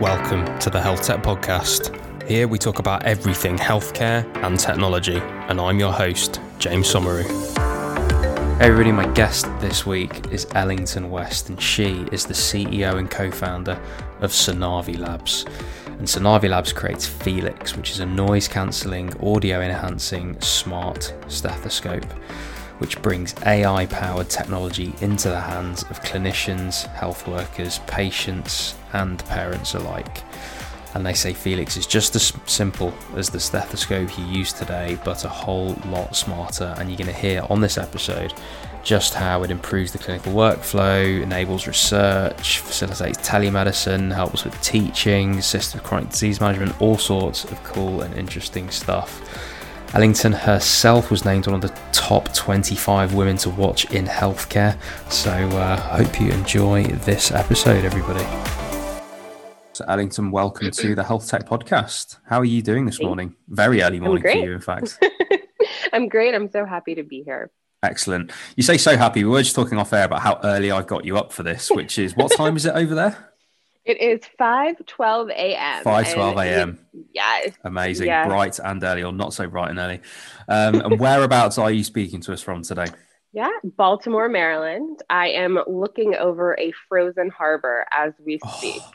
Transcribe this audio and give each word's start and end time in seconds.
Welcome 0.00 0.58
to 0.60 0.70
the 0.70 0.80
Health 0.80 1.02
Tech 1.02 1.22
Podcast. 1.22 2.26
Here 2.26 2.48
we 2.48 2.56
talk 2.56 2.78
about 2.78 3.04
everything 3.04 3.58
healthcare 3.58 4.24
and 4.42 4.58
technology, 4.58 5.18
and 5.18 5.60
I'm 5.60 5.78
your 5.78 5.92
host, 5.92 6.40
James 6.58 6.90
Somauroo. 6.90 7.28
Hey 8.58 8.68
everybody, 8.68 8.92
my 8.92 9.06
guest 9.12 9.44
this 9.60 9.84
week 9.84 10.32
is 10.32 10.46
Ellington 10.54 11.10
West, 11.10 11.50
and 11.50 11.60
she 11.60 12.06
is 12.12 12.24
the 12.24 12.32
CEO 12.32 12.96
and 12.96 13.10
co 13.10 13.30
founder 13.30 13.78
of 14.22 14.30
Sonavi 14.30 14.98
Labs. 14.98 15.44
And 15.86 16.08
Sonavi 16.08 16.48
Labs 16.48 16.72
creates 16.72 17.06
Feelix, 17.06 17.76
which 17.76 17.90
is 17.90 18.00
a 18.00 18.06
noise 18.06 18.48
cancelling, 18.48 19.14
audio 19.22 19.60
enhancing 19.60 20.40
smart 20.40 21.12
stethoscope 21.28 22.06
which 22.80 23.00
brings 23.02 23.34
AI 23.44 23.86
powered 23.86 24.28
technology 24.28 24.92
into 25.00 25.28
the 25.28 25.40
hands 25.40 25.82
of 25.84 26.00
clinicians, 26.00 26.86
health 26.94 27.28
workers, 27.28 27.78
patients, 27.86 28.74
and 28.94 29.24
parents 29.26 29.74
alike. 29.74 30.22
And 30.94 31.06
they 31.06 31.14
say 31.14 31.32
Feelix 31.32 31.76
is 31.76 31.86
just 31.86 32.16
as 32.16 32.32
simple 32.46 32.92
as 33.14 33.30
the 33.30 33.38
stethoscope 33.38 34.18
you 34.18 34.24
use 34.24 34.52
today, 34.52 34.98
but 35.04 35.24
a 35.24 35.28
whole 35.28 35.76
lot 35.86 36.16
smarter. 36.16 36.74
And 36.78 36.88
you're 36.88 36.98
going 36.98 37.14
to 37.14 37.20
hear 37.20 37.46
on 37.48 37.60
this 37.60 37.78
episode 37.78 38.32
just 38.82 39.14
how 39.14 39.42
it 39.42 39.50
improves 39.50 39.92
the 39.92 39.98
clinical 39.98 40.32
workflow, 40.32 41.22
enables 41.22 41.66
research, 41.66 42.60
facilitates 42.60 43.18
telemedicine, 43.18 44.12
helps 44.12 44.44
with 44.44 44.58
teaching, 44.62 45.38
assists 45.38 45.74
with 45.74 45.82
chronic 45.82 46.08
disease 46.08 46.40
management, 46.40 46.80
all 46.80 46.96
sorts 46.96 47.44
of 47.44 47.62
cool 47.62 48.00
and 48.00 48.14
interesting 48.14 48.70
stuff. 48.70 49.20
Ellington 49.92 50.30
herself 50.30 51.10
was 51.10 51.24
named 51.24 51.48
one 51.48 51.56
of 51.56 51.62
the 51.62 51.76
top 51.90 52.32
25 52.32 53.14
women 53.14 53.36
to 53.38 53.50
watch 53.50 53.90
in 53.90 54.04
healthcare. 54.04 54.80
So 55.10 55.32
I 55.32 55.42
uh, 55.42 55.80
hope 55.80 56.20
you 56.20 56.30
enjoy 56.30 56.84
this 56.84 57.32
episode, 57.32 57.84
everybody. 57.84 58.24
So, 59.72 59.84
Ellington, 59.88 60.30
welcome 60.30 60.70
to 60.70 60.94
the 60.94 61.02
Health 61.02 61.28
Tech 61.28 61.44
Podcast. 61.44 62.18
How 62.24 62.38
are 62.38 62.44
you 62.44 62.62
doing 62.62 62.86
this 62.86 63.02
morning? 63.02 63.34
Very 63.48 63.82
early 63.82 63.98
morning 63.98 64.22
for 64.22 64.30
you, 64.30 64.52
in 64.52 64.60
fact. 64.60 64.96
I'm 65.92 66.08
great. 66.08 66.36
I'm 66.36 66.48
so 66.48 66.64
happy 66.64 66.94
to 66.94 67.02
be 67.02 67.24
here. 67.24 67.50
Excellent. 67.82 68.30
You 68.54 68.62
say 68.62 68.78
so 68.78 68.96
happy. 68.96 69.24
We 69.24 69.30
were 69.30 69.42
just 69.42 69.56
talking 69.56 69.76
off 69.76 69.92
air 69.92 70.04
about 70.04 70.20
how 70.20 70.38
early 70.44 70.70
I 70.70 70.82
got 70.82 71.04
you 71.04 71.16
up 71.18 71.32
for 71.32 71.42
this, 71.42 71.68
which 71.68 71.98
is 71.98 72.14
what 72.14 72.30
time 72.36 72.54
is 72.54 72.64
it 72.64 72.76
over 72.76 72.94
there? 72.94 73.29
It 73.84 74.00
is 74.00 74.20
5:12 74.38 75.30
a.m. 75.30 75.84
5:12 75.84 76.44
a.m. 76.44 76.86
Yes. 77.14 77.52
Amazing. 77.64 78.08
Yes. 78.08 78.26
Bright 78.26 78.58
and 78.58 78.82
early, 78.84 79.02
or 79.02 79.12
not 79.12 79.32
so 79.32 79.48
bright 79.48 79.70
and 79.70 79.78
early. 79.78 80.00
Um, 80.48 80.80
and 80.80 81.00
whereabouts 81.00 81.56
are 81.56 81.70
you 81.70 81.82
speaking 81.82 82.20
to 82.22 82.32
us 82.32 82.42
from 82.42 82.62
today? 82.62 82.86
Yeah, 83.32 83.50
Baltimore, 83.62 84.28
Maryland. 84.28 85.02
I 85.08 85.28
am 85.28 85.58
looking 85.66 86.14
over 86.14 86.58
a 86.58 86.72
frozen 86.88 87.30
harbor 87.30 87.86
as 87.92 88.12
we 88.24 88.38
oh, 88.44 88.50
speak. 88.58 88.82
Oh, 88.84 88.92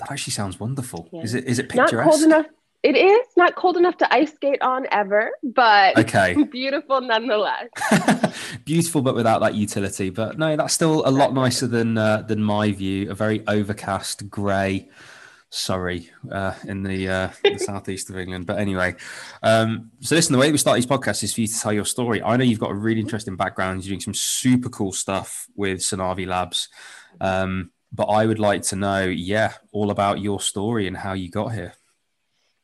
that 0.00 0.10
actually 0.10 0.32
sounds 0.32 0.60
wonderful. 0.60 1.08
Yeah. 1.12 1.22
Is 1.22 1.34
it 1.34 1.44
is 1.44 1.58
it 1.58 1.68
picturesque? 1.68 1.94
Not 1.94 2.10
cold 2.10 2.22
enough 2.22 2.46
it 2.82 2.96
is 2.96 3.26
not 3.36 3.54
cold 3.54 3.76
enough 3.76 3.96
to 3.98 4.12
ice 4.12 4.32
skate 4.32 4.60
on 4.62 4.86
ever, 4.90 5.30
but 5.42 5.98
okay, 5.98 6.34
beautiful 6.50 7.00
nonetheless. 7.00 7.68
beautiful, 8.64 9.02
but 9.02 9.14
without 9.14 9.40
that 9.40 9.54
utility. 9.54 10.10
But 10.10 10.38
no, 10.38 10.56
that's 10.56 10.74
still 10.74 11.06
a 11.06 11.10
lot 11.10 11.32
nicer 11.32 11.66
than 11.66 11.96
uh, 11.96 12.22
than 12.22 12.42
my 12.42 12.72
view. 12.72 13.10
A 13.10 13.14
very 13.14 13.46
overcast, 13.46 14.28
grey 14.28 14.88
Surrey 15.52 16.10
uh, 16.30 16.54
in 16.66 16.82
the, 16.82 17.08
uh, 17.08 17.28
the 17.44 17.58
southeast 17.58 18.08
of 18.10 18.18
England. 18.18 18.46
But 18.46 18.58
anyway, 18.58 18.96
um, 19.42 19.90
so 20.00 20.14
listen, 20.14 20.32
the 20.32 20.38
way 20.38 20.50
we 20.50 20.58
start 20.58 20.76
these 20.76 20.86
podcasts 20.86 21.22
is 21.22 21.34
for 21.34 21.42
you 21.42 21.46
to 21.46 21.60
tell 21.60 21.72
your 21.72 21.84
story. 21.84 22.22
I 22.22 22.36
know 22.36 22.44
you've 22.44 22.58
got 22.58 22.70
a 22.70 22.74
really 22.74 23.00
interesting 23.00 23.36
background. 23.36 23.84
You're 23.84 23.90
doing 23.90 24.00
some 24.00 24.14
super 24.14 24.70
cool 24.70 24.92
stuff 24.92 25.46
with 25.54 25.80
Sonavi 25.80 26.26
Labs. 26.26 26.68
Um, 27.20 27.70
but 27.92 28.04
I 28.04 28.24
would 28.24 28.38
like 28.38 28.62
to 28.62 28.76
know, 28.76 29.04
yeah, 29.04 29.52
all 29.72 29.90
about 29.90 30.20
your 30.20 30.40
story 30.40 30.86
and 30.86 30.96
how 30.96 31.12
you 31.12 31.30
got 31.30 31.52
here. 31.52 31.74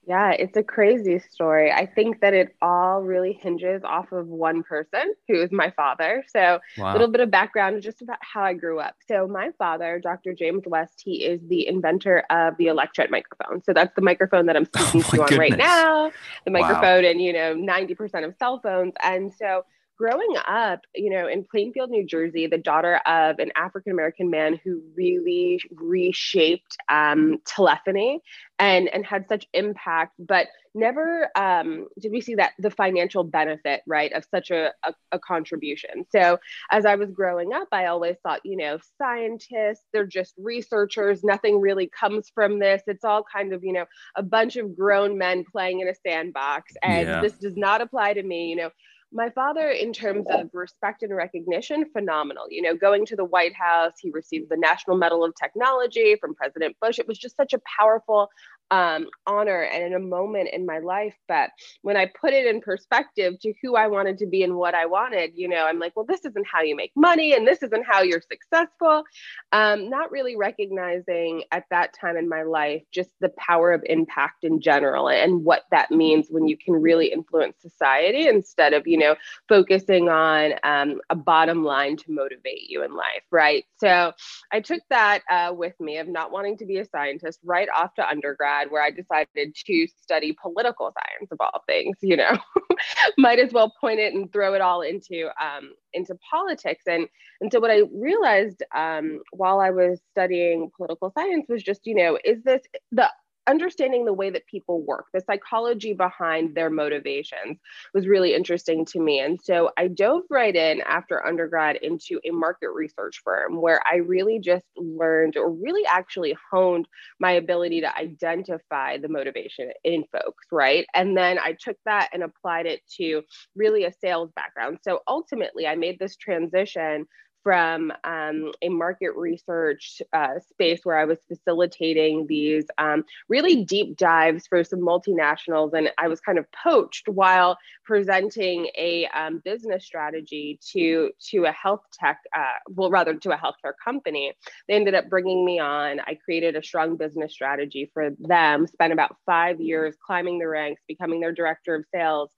Yeah, 0.08 0.30
it's 0.30 0.56
a 0.56 0.62
crazy 0.62 1.18
story. 1.18 1.70
I 1.70 1.84
think 1.84 2.22
that 2.22 2.32
it 2.32 2.56
all 2.62 3.02
really 3.02 3.34
hinges 3.34 3.82
off 3.84 4.10
of 4.10 4.26
one 4.26 4.62
person 4.62 5.12
who 5.28 5.42
is 5.42 5.52
my 5.52 5.70
father. 5.72 6.24
So, 6.28 6.60
wow. 6.78 6.90
a 6.90 6.92
little 6.92 7.08
bit 7.08 7.20
of 7.20 7.30
background 7.30 7.82
just 7.82 8.00
about 8.00 8.16
how 8.22 8.42
I 8.42 8.54
grew 8.54 8.80
up. 8.80 8.94
So, 9.06 9.28
my 9.28 9.50
father, 9.58 10.00
Dr. 10.02 10.32
James 10.32 10.62
West, 10.64 11.02
he 11.04 11.26
is 11.26 11.42
the 11.48 11.68
inventor 11.68 12.24
of 12.30 12.56
the 12.56 12.68
electret 12.68 13.10
microphone. 13.10 13.62
So, 13.62 13.74
that's 13.74 13.94
the 13.96 14.00
microphone 14.00 14.46
that 14.46 14.56
I'm 14.56 14.64
speaking 14.76 15.02
oh 15.04 15.10
to 15.10 15.16
you 15.16 15.22
on 15.24 15.38
right 15.38 15.58
now, 15.58 16.10
the 16.46 16.52
microphone 16.52 17.02
wow. 17.04 17.10
and, 17.10 17.20
you 17.20 17.34
know, 17.34 17.54
90% 17.54 18.24
of 18.24 18.34
cell 18.38 18.60
phones. 18.62 18.94
And 19.02 19.30
so, 19.34 19.64
growing 19.98 20.36
up, 20.46 20.80
you 20.94 21.10
know, 21.10 21.26
in 21.26 21.44
Plainfield, 21.44 21.90
New 21.90 22.06
Jersey, 22.06 22.46
the 22.46 22.56
daughter 22.56 22.96
of 23.04 23.38
an 23.40 23.50
African 23.56 23.92
American 23.92 24.30
man 24.30 24.58
who 24.64 24.80
really 24.94 25.60
reshaped 25.72 26.76
um, 26.88 27.38
telephony 27.44 28.22
and 28.58 28.88
and 28.88 29.06
had 29.06 29.28
such 29.28 29.46
impact, 29.52 30.14
but 30.18 30.48
never 30.74 31.28
um, 31.36 31.86
did 32.00 32.12
we 32.12 32.20
see 32.20 32.34
that 32.36 32.52
the 32.58 32.70
financial 32.70 33.24
benefit, 33.24 33.82
right, 33.86 34.12
of 34.12 34.24
such 34.32 34.50
a, 34.50 34.72
a, 34.84 34.94
a 35.12 35.18
contribution. 35.18 36.04
So 36.10 36.38
as 36.70 36.84
I 36.84 36.94
was 36.96 37.10
growing 37.10 37.52
up, 37.52 37.68
I 37.72 37.86
always 37.86 38.16
thought, 38.22 38.40
you 38.44 38.56
know, 38.56 38.78
scientists, 38.98 39.84
they're 39.92 40.06
just 40.06 40.34
researchers. 40.38 41.24
Nothing 41.24 41.60
really 41.60 41.88
comes 41.88 42.30
from 42.34 42.58
this. 42.58 42.82
It's 42.86 43.04
all 43.04 43.24
kind 43.32 43.52
of, 43.52 43.64
you 43.64 43.72
know, 43.72 43.86
a 44.16 44.22
bunch 44.22 44.56
of 44.56 44.76
grown 44.76 45.18
men 45.18 45.44
playing 45.50 45.80
in 45.80 45.88
a 45.88 45.94
sandbox, 46.06 46.72
and 46.82 47.08
yeah. 47.08 47.20
this 47.20 47.34
does 47.34 47.56
not 47.56 47.80
apply 47.80 48.14
to 48.14 48.22
me. 48.22 48.50
You 48.50 48.56
know 48.56 48.70
my 49.12 49.30
father 49.30 49.68
in 49.70 49.92
terms 49.92 50.26
of 50.30 50.50
respect 50.52 51.02
and 51.02 51.14
recognition 51.14 51.86
phenomenal. 51.92 52.44
You 52.50 52.62
know 52.62 52.76
going 52.76 53.06
to 53.06 53.16
the 53.16 53.24
white 53.24 53.54
house 53.54 53.92
he 53.98 54.10
received 54.10 54.50
the 54.50 54.56
national 54.56 54.96
medal 54.96 55.24
of 55.24 55.34
technology 55.34 56.16
from 56.20 56.34
president 56.34 56.76
bush. 56.80 56.98
It 56.98 57.08
was 57.08 57.18
just 57.18 57.36
such 57.36 57.54
a 57.54 57.60
powerful 57.78 58.28
um, 58.70 59.06
honor 59.26 59.62
and 59.62 59.84
in 59.84 59.94
a 59.94 59.98
moment 59.98 60.50
in 60.52 60.66
my 60.66 60.78
life. 60.78 61.14
But 61.26 61.50
when 61.82 61.96
I 61.96 62.10
put 62.20 62.32
it 62.32 62.46
in 62.46 62.60
perspective 62.60 63.38
to 63.40 63.52
who 63.62 63.76
I 63.76 63.86
wanted 63.86 64.18
to 64.18 64.26
be 64.26 64.42
and 64.42 64.56
what 64.56 64.74
I 64.74 64.86
wanted, 64.86 65.32
you 65.34 65.48
know, 65.48 65.64
I'm 65.64 65.78
like, 65.78 65.94
well, 65.96 66.06
this 66.06 66.24
isn't 66.24 66.46
how 66.46 66.62
you 66.62 66.76
make 66.76 66.92
money 66.96 67.34
and 67.34 67.46
this 67.46 67.62
isn't 67.62 67.86
how 67.86 68.02
you're 68.02 68.20
successful. 68.20 69.04
Um, 69.52 69.88
not 69.88 70.10
really 70.10 70.36
recognizing 70.36 71.44
at 71.52 71.64
that 71.70 71.94
time 71.98 72.16
in 72.16 72.28
my 72.28 72.42
life 72.42 72.82
just 72.92 73.10
the 73.20 73.30
power 73.30 73.72
of 73.72 73.82
impact 73.86 74.44
in 74.44 74.60
general 74.60 75.08
and 75.08 75.44
what 75.44 75.62
that 75.70 75.90
means 75.90 76.28
when 76.30 76.46
you 76.48 76.56
can 76.56 76.74
really 76.74 77.12
influence 77.12 77.56
society 77.60 78.28
instead 78.28 78.72
of, 78.72 78.86
you 78.86 78.98
know, 78.98 79.16
focusing 79.48 80.08
on 80.08 80.52
um, 80.62 81.00
a 81.10 81.14
bottom 81.14 81.64
line 81.64 81.96
to 81.96 82.12
motivate 82.12 82.68
you 82.68 82.82
in 82.82 82.94
life. 82.94 83.22
Right. 83.30 83.64
So 83.78 84.12
I 84.52 84.60
took 84.60 84.82
that 84.90 85.22
uh, 85.30 85.52
with 85.54 85.78
me 85.80 85.98
of 85.98 86.08
not 86.08 86.32
wanting 86.32 86.58
to 86.58 86.66
be 86.66 86.78
a 86.78 86.84
scientist 86.84 87.40
right 87.44 87.68
off 87.74 87.94
to 87.94 88.08
undergrad 88.08 88.57
where 88.66 88.82
I 88.82 88.90
decided 88.90 89.54
to 89.54 89.86
study 90.02 90.36
political 90.40 90.92
science 90.92 91.30
of 91.32 91.40
all 91.40 91.62
things, 91.66 91.96
you 92.02 92.16
know, 92.16 92.38
might 93.18 93.38
as 93.38 93.52
well 93.52 93.72
point 93.80 94.00
it 94.00 94.14
and 94.14 94.32
throw 94.32 94.54
it 94.54 94.60
all 94.60 94.82
into 94.82 95.28
um, 95.42 95.72
into 95.92 96.16
politics. 96.30 96.84
And 96.86 97.08
and 97.40 97.52
so 97.52 97.60
what 97.60 97.70
I 97.70 97.82
realized 97.92 98.62
um, 98.74 99.20
while 99.32 99.60
I 99.60 99.70
was 99.70 100.00
studying 100.10 100.70
political 100.76 101.12
science 101.12 101.46
was 101.48 101.62
just, 101.62 101.86
you 101.86 101.94
know, 101.94 102.18
is 102.24 102.42
this 102.42 102.62
the 102.92 103.08
understanding 103.48 104.04
the 104.04 104.12
way 104.12 104.30
that 104.30 104.46
people 104.46 104.82
work, 104.82 105.06
the 105.12 105.20
psychology 105.20 105.92
behind 105.94 106.54
their 106.54 106.70
motivations 106.70 107.58
was 107.94 108.06
really 108.06 108.34
interesting 108.34 108.84
to 108.86 109.00
me. 109.00 109.20
And 109.20 109.40
so 109.42 109.70
I 109.76 109.88
dove 109.88 110.22
right 110.30 110.54
in 110.54 110.82
after 110.82 111.26
undergrad 111.26 111.76
into 111.76 112.20
a 112.24 112.30
market 112.30 112.70
research 112.70 113.20
firm 113.24 113.60
where 113.60 113.80
I 113.90 113.96
really 113.96 114.38
just 114.38 114.66
learned 114.76 115.36
or 115.36 115.50
really 115.50 115.84
actually 115.86 116.36
honed 116.50 116.86
my 117.18 117.32
ability 117.32 117.80
to 117.80 117.96
identify 117.96 118.98
the 118.98 119.08
motivation 119.08 119.70
in 119.84 120.04
folks, 120.12 120.46
right? 120.52 120.86
And 120.94 121.16
then 121.16 121.38
I 121.38 121.56
took 121.58 121.76
that 121.84 122.10
and 122.12 122.22
applied 122.22 122.66
it 122.66 122.80
to 122.98 123.22
really 123.56 123.84
a 123.84 123.92
sales 123.92 124.30
background. 124.36 124.78
So 124.82 125.00
ultimately, 125.08 125.66
I 125.66 125.74
made 125.74 125.98
this 125.98 126.16
transition 126.16 127.06
from 127.48 127.90
um, 128.04 128.52
a 128.60 128.68
market 128.68 129.12
research 129.16 130.02
uh, 130.12 130.34
space 130.50 130.80
where 130.84 130.98
I 130.98 131.06
was 131.06 131.16
facilitating 131.26 132.26
these 132.26 132.66
um, 132.76 133.06
really 133.30 133.64
deep 133.64 133.96
dives 133.96 134.46
for 134.46 134.62
some 134.62 134.80
multinationals. 134.80 135.72
And 135.72 135.88
I 135.96 136.08
was 136.08 136.20
kind 136.20 136.38
of 136.38 136.44
poached 136.52 137.08
while 137.08 137.56
presenting 137.86 138.68
a 138.76 139.06
um, 139.14 139.40
business 139.46 139.86
strategy 139.86 140.60
to, 140.72 141.10
to 141.30 141.46
a 141.46 141.52
health 141.52 141.84
tech, 141.90 142.18
uh, 142.36 142.58
well, 142.68 142.90
rather 142.90 143.14
to 143.14 143.30
a 143.30 143.38
healthcare 143.38 143.72
company. 143.82 144.34
They 144.68 144.74
ended 144.74 144.94
up 144.94 145.08
bringing 145.08 145.42
me 145.46 145.58
on. 145.58 146.00
I 146.00 146.18
created 146.22 146.54
a 146.54 146.62
strong 146.62 146.98
business 146.98 147.32
strategy 147.32 147.90
for 147.94 148.10
them, 148.18 148.66
spent 148.66 148.92
about 148.92 149.16
five 149.24 149.58
years 149.58 149.96
climbing 150.04 150.38
the 150.38 150.48
ranks, 150.48 150.82
becoming 150.86 151.20
their 151.20 151.32
director 151.32 151.76
of 151.76 151.86
sales. 151.94 152.30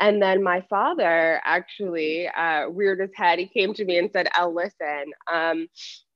And 0.00 0.20
then 0.22 0.42
my 0.42 0.62
father 0.70 1.42
actually 1.44 2.26
uh, 2.26 2.68
reared 2.70 3.00
his 3.00 3.10
head. 3.14 3.38
He 3.38 3.46
came 3.46 3.74
to 3.74 3.84
me 3.84 3.98
and 3.98 4.10
said, 4.10 4.28
"El, 4.50 4.54
listen." 4.54 5.12
Um, 5.32 5.66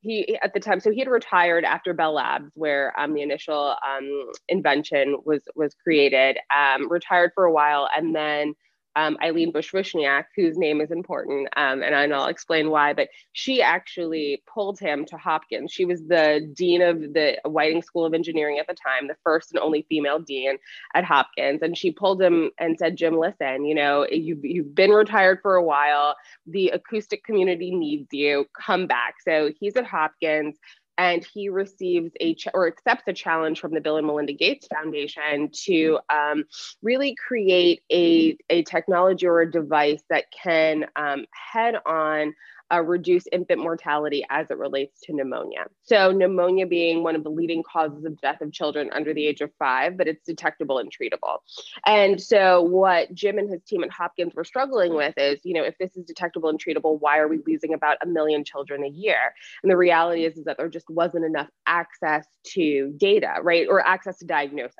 he 0.01 0.37
at 0.43 0.53
the 0.53 0.59
time, 0.59 0.79
so 0.79 0.91
he 0.91 0.99
had 0.99 1.07
retired 1.07 1.63
after 1.65 1.93
Bell 1.93 2.13
Labs, 2.13 2.51
where 2.55 2.97
um, 2.99 3.13
the 3.13 3.21
initial 3.21 3.75
um, 3.87 4.31
invention 4.49 5.17
was 5.25 5.41
was 5.55 5.73
created. 5.83 6.37
Um, 6.55 6.89
retired 6.89 7.31
for 7.35 7.45
a 7.45 7.51
while, 7.51 7.89
and 7.95 8.15
then 8.15 8.53
um, 8.95 9.17
Ilene 9.23 9.51
Busch-Vishniac, 9.51 10.25
whose 10.35 10.57
name 10.57 10.81
is 10.81 10.91
important, 10.91 11.47
um, 11.57 11.83
and 11.83 11.95
I'll 11.95 12.27
explain 12.27 12.69
why, 12.69 12.93
but 12.93 13.09
she 13.33 13.61
actually 13.61 14.43
pulled 14.51 14.79
him 14.79 15.05
to 15.05 15.17
Hopkins. 15.17 15.71
She 15.71 15.85
was 15.85 16.01
the 16.07 16.49
dean 16.53 16.81
of 16.81 16.99
the 16.99 17.37
Whiting 17.45 17.81
School 17.81 18.05
of 18.05 18.13
Engineering 18.13 18.59
at 18.59 18.67
the 18.67 18.73
time, 18.73 19.07
the 19.07 19.17
first 19.23 19.51
and 19.51 19.59
only 19.59 19.85
female 19.89 20.19
dean 20.19 20.57
at 20.93 21.03
Hopkins. 21.03 21.61
And 21.61 21.77
she 21.77 21.91
pulled 21.91 22.21
him 22.21 22.51
and 22.57 22.77
said, 22.77 22.95
Jim, 22.95 23.17
listen, 23.17 23.65
you 23.65 23.75
know, 23.75 24.07
you've, 24.09 24.43
you've 24.43 24.75
been 24.75 24.91
retired 24.91 25.39
for 25.41 25.55
a 25.55 25.63
while. 25.63 26.15
The 26.47 26.69
acoustic 26.69 27.23
community 27.23 27.75
needs 27.75 28.07
you. 28.11 28.45
Come 28.59 28.87
back. 28.87 29.15
So 29.23 29.51
he's 29.59 29.75
at 29.75 29.85
Hopkins 29.85 30.57
and 30.97 31.25
he 31.33 31.49
receives 31.49 32.11
a 32.19 32.35
ch- 32.35 32.47
or 32.53 32.67
accepts 32.67 33.03
a 33.07 33.13
challenge 33.13 33.59
from 33.59 33.73
the 33.73 33.81
Bill 33.81 33.97
and 33.97 34.07
Melinda 34.07 34.33
Gates 34.33 34.67
Foundation 34.67 35.49
to 35.65 35.99
um, 36.09 36.45
really 36.81 37.15
create 37.15 37.81
a, 37.91 38.37
a 38.49 38.63
technology 38.63 39.27
or 39.27 39.41
a 39.41 39.51
device 39.51 40.01
that 40.09 40.25
can 40.31 40.85
um, 40.95 41.25
head 41.31 41.75
on 41.85 42.33
uh, 42.73 42.81
reduce 42.81 43.25
infant 43.31 43.61
mortality 43.61 44.25
as 44.29 44.49
it 44.49 44.57
relates 44.57 44.99
to 45.01 45.13
pneumonia. 45.13 45.65
So, 45.83 46.11
pneumonia 46.11 46.65
being 46.65 47.03
one 47.03 47.15
of 47.15 47.23
the 47.23 47.29
leading 47.29 47.63
causes 47.63 48.05
of 48.05 48.19
death 48.21 48.41
of 48.41 48.51
children 48.51 48.89
under 48.93 49.13
the 49.13 49.25
age 49.25 49.41
of 49.41 49.51
five, 49.59 49.97
but 49.97 50.07
it's 50.07 50.23
detectable 50.25 50.79
and 50.79 50.91
treatable. 50.91 51.39
And 51.85 52.19
so, 52.19 52.61
what 52.61 53.13
Jim 53.13 53.37
and 53.37 53.49
his 53.49 53.63
team 53.63 53.83
at 53.83 53.91
Hopkins 53.91 54.33
were 54.33 54.43
struggling 54.43 54.95
with 54.95 55.13
is, 55.17 55.39
you 55.43 55.53
know, 55.53 55.63
if 55.63 55.77
this 55.77 55.95
is 55.95 56.05
detectable 56.05 56.49
and 56.49 56.59
treatable, 56.63 56.99
why 56.99 57.19
are 57.19 57.27
we 57.27 57.39
losing 57.45 57.73
about 57.73 57.97
a 58.01 58.07
million 58.07 58.43
children 58.43 58.83
a 58.83 58.89
year? 58.89 59.33
And 59.61 59.71
the 59.71 59.77
reality 59.77 60.25
is, 60.25 60.37
is 60.37 60.45
that 60.45 60.57
there 60.57 60.69
just 60.69 60.89
wasn't 60.89 61.25
enough 61.25 61.49
access 61.67 62.25
to 62.53 62.93
data, 62.97 63.35
right? 63.43 63.67
Or 63.69 63.85
access 63.85 64.17
to 64.19 64.25
diagnosis. 64.25 64.75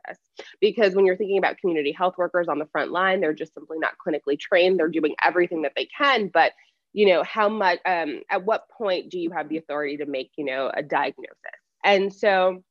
Because 0.59 0.95
when 0.95 1.05
you're 1.05 1.17
thinking 1.17 1.37
about 1.37 1.57
community 1.57 1.91
health 1.91 2.15
workers 2.17 2.47
on 2.47 2.59
the 2.59 2.65
front 2.65 2.91
line, 2.91 3.21
they're 3.21 3.33
just 3.33 3.53
simply 3.53 3.77
not 3.79 3.93
clinically 4.05 4.39
trained. 4.39 4.79
They're 4.79 4.89
doing 4.89 5.15
everything 5.21 5.61
that 5.61 5.73
they 5.75 5.87
can, 5.97 6.29
but 6.29 6.53
you 6.95 7.07
know 7.07 7.23
how 7.23 7.49
much 7.49 7.79
um, 7.85 8.21
at 8.29 8.45
what 8.45 8.69
point 8.69 9.09
do 9.11 9.19
you 9.19 9.29
have 9.31 9.49
the 9.49 9.57
authority 9.57 9.97
to 9.97 10.05
make 10.05 10.31
you 10.37 10.45
know 10.45 10.71
a 10.73 10.81
diagnosis? 10.81 11.35
And 11.83 12.11
so 12.13 12.63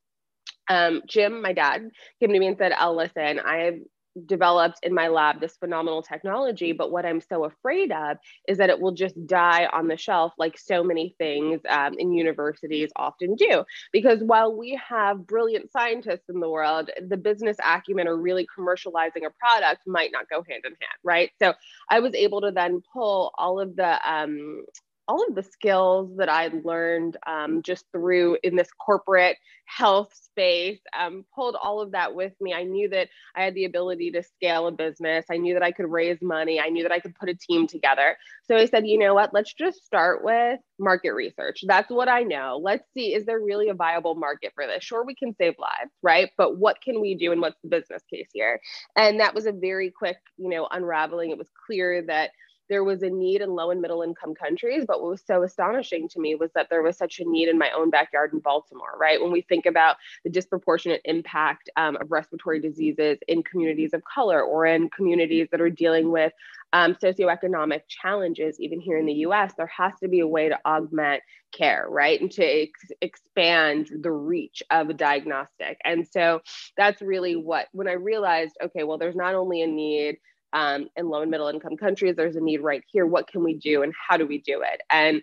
um, 0.69 1.03
jim 1.07 1.43
my 1.43 1.53
dad 1.53 1.91
came 2.21 2.33
to 2.33 2.39
me 2.39 2.47
and 2.47 2.57
said 2.57 2.73
"I'll 2.73 2.97
listen 2.97 3.39
i 3.45 3.79
developed 4.27 4.79
in 4.83 4.95
my 4.95 5.09
lab 5.09 5.41
this 5.41 5.57
phenomenal 5.57 6.03
technology 6.03 6.73
but 6.73 6.91
what 6.91 7.05
i'm 7.05 7.21
so 7.21 7.45
afraid 7.45 7.91
of 7.91 8.17
is 8.49 8.59
that 8.59 8.71
it 8.71 8.81
will 8.81 8.93
just 8.93 9.15
die 9.27 9.67
on 9.73 9.89
the 9.89 9.97
shelf 9.97 10.33
like 10.39 10.59
so 10.59 10.83
many 10.83 11.15
things 11.19 11.61
um, 11.69 11.95
in 11.99 12.13
universities 12.13 12.91
often 12.97 13.35
do. 13.35 13.65
Because 13.93 14.21
while 14.23 14.57
we 14.57 14.81
have 14.89 15.27
brilliant 15.27 15.71
scientists 15.73 16.29
in 16.29 16.41
the 16.41 16.49
world 16.49 16.91
the 17.09 17.17
business 17.17 17.57
acumen 17.65 18.09
or 18.09 18.17
really 18.17 18.47
commercializing 18.57 19.27
a 19.27 19.31
product 19.39 19.87
might 19.87 20.13
not 20.13 20.29
go 20.29 20.45
hand 20.49 20.63
in 20.65 20.73
hand 20.73 20.99
right? 21.03 21.31
So 21.41 21.55
i 21.89 22.01
was 22.01 22.15
able 22.15 22.41
to 22.43 22.51
then 22.51 22.83
pull 22.93 23.33
all 23.39 23.61
of 23.61 23.77
the 23.77 23.99
um, 24.11 24.65
all 25.09 25.25
of 25.29 25.35
the 25.35 25.43
skills 25.43 26.11
that 26.17 26.29
I 26.29 26.51
learned 26.65 27.17
um, 27.27 27.63
just 27.63 27.85
through 27.93 28.39
in 28.43 28.57
this 28.57 28.71
corporate 28.73 29.37
health 29.67 30.13
space, 30.15 30.81
um, 30.99 31.25
pulled 31.35 31.57
all 31.61 31.81
of 31.81 31.93
that 31.93 32.15
with 32.15 32.33
me. 32.41 32.53
I 32.55 32.65
knew 32.65 32.89
that 32.91 33.09
I 33.35 33.45
had 33.45 33.55
the 33.55 33.65
ability 33.65 34.11
to 34.13 34.23
scale 34.23 34.67
a 34.67 34.73
business. 34.73 35.27
I 35.31 35.37
knew 35.37 35.55
that 35.55 35.63
I 35.63 35.73
could 35.73 35.91
raise 35.91 36.19
money. 36.23 36.61
I 36.61 36.69
knew 36.69 36.83
that 36.83 36.93
I 36.93 37.01
could 37.01 37.15
put 37.15 37.29
a 37.29 37.35
team 37.35 37.67
together. 37.67 38.17
So 38.47 38.57
I 38.57 38.67
said, 38.67 38.87
you 38.87 38.99
know 38.99 39.15
what? 39.15 39.33
Let's 39.33 39.53
just 39.53 39.85
start 39.85 40.25
with 40.25 40.61
market 40.79 41.13
research. 41.13 41.61
That's 41.67 41.91
what 41.91 42.09
I 42.09 42.23
know. 42.23 42.61
Let's 42.63 42.85
see, 42.95 43.15
is 43.15 43.25
there 43.27 43.41
really 43.41 43.69
a 43.69 43.75
viable 43.75 44.15
market 44.15 44.53
for 44.55 44.67
this? 44.67 44.85
Sure, 44.85 45.05
we 45.05 45.15
can 45.15 45.35
save 45.37 45.55
lives, 45.59 45.93
right? 46.03 46.31
But 46.37 46.59
what 46.59 46.81
can 46.83 47.01
we 47.01 47.15
do 47.15 47.33
and 47.33 47.41
what's 47.41 47.61
the 47.63 47.69
business 47.69 48.03
case 48.11 48.29
here? 48.33 48.61
And 48.97 49.21
that 49.21 49.35
was 49.35 49.47
a 49.47 49.53
very 49.53 49.91
quick, 49.91 50.19
you 50.37 50.49
know, 50.49 50.69
unraveling. 50.71 51.31
It 51.31 51.39
was 51.39 51.51
clear 51.67 52.03
that 52.07 52.31
there 52.69 52.85
was 52.85 53.03
a 53.03 53.11
need 53.11 53.41
in 53.41 53.51
low 53.51 53.71
and 53.71 53.81
middle 53.81 54.03
income 54.03 54.35
countries. 54.35 54.85
But 54.87 55.03
what 55.03 55.11
was 55.11 55.23
so 55.27 55.43
astonishing 55.43 56.09
to 56.11 56.21
me 56.21 56.35
was 56.35 56.51
that 56.55 56.69
there 56.71 56.83
was 56.83 56.97
such 56.97 57.21
a 57.21 57.25
need 57.25 57.49
in 57.49 57.59
my 57.59 57.71
own 57.71 57.91
backyard 57.91 58.33
in 58.33 58.39
Baltimore, 58.41 58.97
right? 58.99 59.21
When 59.21 59.33
we 59.33 59.43
think 59.43 59.67
about 59.67 59.97
the 60.25 60.31
disproportionate 60.31 61.03
impact 61.05 61.71
um, 61.77 61.97
of 62.01 62.11
respiratory 62.11 62.61
diseases 62.61 63.19
in 63.29 63.43
communities 63.43 63.93
of 63.93 64.03
color 64.05 64.43
or 64.43 64.67
in 64.67 64.89
communities 64.91 65.49
that 65.51 65.61
are 65.61 65.71
dealing 65.71 66.11
with 66.11 66.33
um, 66.73 66.95
socioeconomic 66.95 67.83
challenges, 67.89 68.59
even 68.59 68.81
here 68.81 68.99
in 68.99 69.07
the 69.07 69.13
US, 69.27 69.53
there 69.57 69.71
has 69.77 69.93
to 70.03 70.09
be 70.09 70.21
a 70.21 70.27
way 70.27 70.49
to 70.49 70.59
augment 70.67 71.23
care, 71.53 71.87
right? 71.89 72.21
And 72.21 72.31
to 72.33 72.45
ex- 72.45 72.93
expand 73.01 73.91
the 74.03 74.11
reach 74.11 74.63
of 74.71 74.89
a 74.89 74.95
diagnostic. 74.95 75.79
And 75.85 76.07
so 76.07 76.41
that's 76.77 77.01
really 77.01 77.37
what, 77.37 77.69
when 77.73 77.89
I 77.89 77.93
realized, 77.93 78.57
okay, 78.63 78.83
well, 78.83 78.99
there's 78.99 79.15
not 79.15 79.35
only 79.35 79.63
a 79.63 79.67
need 79.67 80.17
um, 80.55 80.89
in 80.97 81.09
low 81.09 81.21
and 81.21 81.31
middle 81.31 81.49
income 81.49 81.77
countries 81.77 82.17
there's 82.17 82.37
a 82.37 82.41
need 82.41 82.63
right 82.63 82.83
here. 82.91 83.07
What 83.07 83.27
can 83.27 83.45
we 83.45 83.55
do 83.55 83.83
and 83.83 83.93
how 84.09 84.17
do 84.17 84.27
we 84.27 84.39
do 84.39 84.63
it? 84.63 84.81
And 84.91 85.23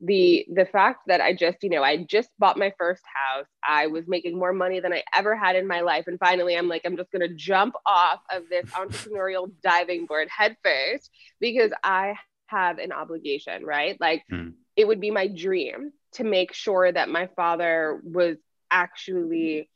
the 0.00 0.46
the 0.54 0.64
fact 0.64 1.00
that 1.08 1.20
i 1.20 1.34
just 1.34 1.56
you 1.60 1.68
know 1.68 1.82
i 1.82 1.96
just 1.96 2.28
bought 2.38 2.56
my 2.56 2.72
first 2.78 3.02
house. 3.04 3.46
I 3.68 3.88
was 3.88 4.04
making 4.06 4.38
more 4.38 4.52
money 4.52 4.78
than 4.78 4.92
i 4.92 5.02
ever 5.16 5.34
had 5.34 5.56
in 5.56 5.66
my 5.66 5.80
life. 5.80 6.04
And 6.06 6.20
finally 6.20 6.56
i'm 6.56 6.68
like 6.68 6.82
i'm 6.84 6.96
just 6.96 7.10
going 7.10 7.28
to 7.28 7.34
jump 7.34 7.74
off 7.84 8.20
of 8.32 8.44
this 8.48 8.64
entrepreneurial 8.70 9.50
diving 9.60 10.06
board 10.06 10.28
head 10.30 10.56
first 10.62 11.10
because 11.40 11.72
i 11.82 12.14
have 12.48 12.78
an 12.78 12.92
obligation 12.92 13.64
right? 13.64 13.98
Like 14.00 14.24
mm. 14.30 14.54
it 14.76 14.86
would 14.86 15.00
be 15.00 15.10
my 15.10 15.28
dream 15.28 15.92
to 16.12 16.24
make 16.24 16.52
sure 16.52 16.90
that 16.90 17.08
my 17.08 17.28
father 17.36 18.00
was 18.02 18.36
actually 18.70 19.68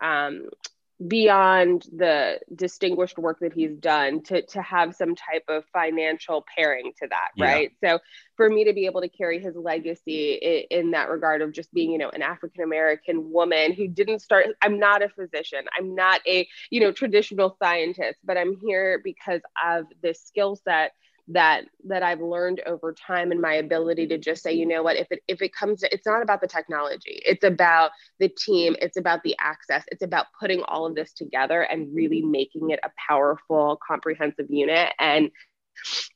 um, 0.00 0.48
beyond 1.06 1.86
the 1.94 2.38
distinguished 2.54 3.18
work 3.18 3.38
that 3.40 3.52
he's 3.52 3.76
done 3.76 4.22
to 4.22 4.42
to 4.46 4.62
have 4.62 4.94
some 4.94 5.14
type 5.14 5.44
of 5.48 5.64
financial 5.72 6.44
pairing 6.56 6.92
to 6.98 7.06
that 7.08 7.28
yeah. 7.36 7.44
right 7.44 7.72
so 7.82 7.98
for 8.36 8.48
me 8.48 8.64
to 8.64 8.72
be 8.72 8.86
able 8.86 9.00
to 9.00 9.08
carry 9.08 9.38
his 9.38 9.54
legacy 9.54 10.34
in, 10.34 10.78
in 10.84 10.90
that 10.92 11.10
regard 11.10 11.42
of 11.42 11.52
just 11.52 11.72
being 11.74 11.90
you 11.90 11.98
know 11.98 12.08
an 12.10 12.22
african 12.22 12.62
american 12.62 13.30
woman 13.30 13.72
who 13.72 13.86
didn't 13.86 14.20
start 14.20 14.46
i'm 14.62 14.78
not 14.78 15.02
a 15.02 15.08
physician 15.08 15.64
i'm 15.76 15.94
not 15.94 16.20
a 16.26 16.46
you 16.70 16.80
know 16.80 16.92
traditional 16.92 17.56
scientist 17.62 18.18
but 18.24 18.38
i'm 18.38 18.56
here 18.62 19.00
because 19.04 19.42
of 19.66 19.84
this 20.02 20.22
skill 20.22 20.56
set 20.56 20.92
that 21.28 21.64
that 21.86 22.02
I've 22.02 22.20
learned 22.20 22.60
over 22.66 22.92
time 22.92 23.32
and 23.32 23.40
my 23.40 23.54
ability 23.54 24.06
to 24.08 24.18
just 24.18 24.42
say, 24.42 24.52
you 24.52 24.66
know 24.66 24.82
what, 24.82 24.96
if 24.96 25.06
it 25.10 25.20
if 25.28 25.42
it 25.42 25.54
comes 25.54 25.80
to 25.80 25.92
it's 25.92 26.06
not 26.06 26.22
about 26.22 26.40
the 26.40 26.48
technology, 26.48 27.22
it's 27.24 27.44
about 27.44 27.90
the 28.18 28.28
team, 28.28 28.76
it's 28.80 28.96
about 28.96 29.22
the 29.22 29.36
access, 29.40 29.84
it's 29.88 30.02
about 30.02 30.26
putting 30.38 30.62
all 30.64 30.86
of 30.86 30.94
this 30.94 31.12
together 31.12 31.62
and 31.62 31.94
really 31.94 32.22
making 32.22 32.70
it 32.70 32.80
a 32.84 32.90
powerful, 33.08 33.78
comprehensive 33.86 34.46
unit. 34.50 34.92
And 34.98 35.30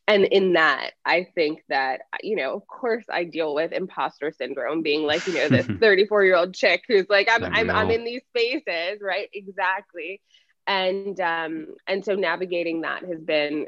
and 0.07 0.25
in 0.25 0.53
that 0.53 0.93
i 1.05 1.27
think 1.35 1.61
that 1.69 2.03
you 2.23 2.37
know 2.37 2.55
of 2.55 2.67
course 2.69 3.05
i 3.11 3.25
deal 3.25 3.57
with 3.57 3.73
imposter 3.73 4.31
syndrome 4.31 4.83
being 4.83 5.03
like 5.03 5.27
you 5.27 5.35
know 5.35 5.49
this 5.49 5.67
34 5.81 6.25
year 6.25 6.37
old 6.37 6.55
chick 6.55 6.85
who's 6.87 7.09
like 7.11 7.29
i'm 7.29 7.45
I'm, 7.45 7.69
I'm 7.69 7.91
in 7.91 8.05
these 8.05 8.23
spaces 8.29 9.01
right? 9.03 9.29
Exactly. 9.33 10.21
And 10.67 11.19
um 11.21 11.75
and 11.87 12.05
so 12.05 12.15
navigating 12.15 12.83
that 12.83 13.05
has 13.05 13.21
been 13.21 13.67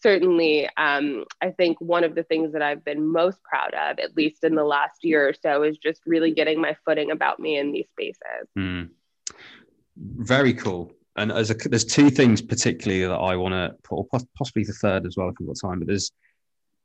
certainly, 0.00 0.68
um, 0.76 1.24
I 1.40 1.50
think 1.50 1.80
one 1.80 2.04
of 2.04 2.14
the 2.14 2.22
things 2.22 2.52
that 2.52 2.62
I've 2.62 2.84
been 2.84 3.06
most 3.06 3.42
proud 3.42 3.74
of, 3.74 3.98
at 3.98 4.16
least 4.16 4.44
in 4.44 4.54
the 4.54 4.64
last 4.64 5.04
year 5.04 5.28
or 5.28 5.34
so, 5.34 5.62
is 5.62 5.78
just 5.78 6.02
really 6.06 6.32
getting 6.32 6.60
my 6.60 6.76
footing 6.84 7.10
about 7.10 7.40
me 7.40 7.58
in 7.58 7.72
these 7.72 7.86
spaces. 7.92 8.48
Mm. 8.56 8.90
Very 9.96 10.54
cool. 10.54 10.92
And 11.16 11.32
as 11.32 11.50
a, 11.50 11.54
there's 11.54 11.84
two 11.84 12.10
things 12.10 12.40
particularly 12.40 13.04
that 13.04 13.12
I 13.12 13.36
want 13.36 13.52
to 13.54 13.74
put, 13.82 13.96
or 13.96 14.06
possibly 14.36 14.62
the 14.64 14.72
third 14.72 15.04
as 15.04 15.16
well 15.16 15.28
if 15.28 15.34
we've 15.40 15.48
got 15.48 15.56
time. 15.60 15.80
But 15.80 15.88
there's 15.88 16.12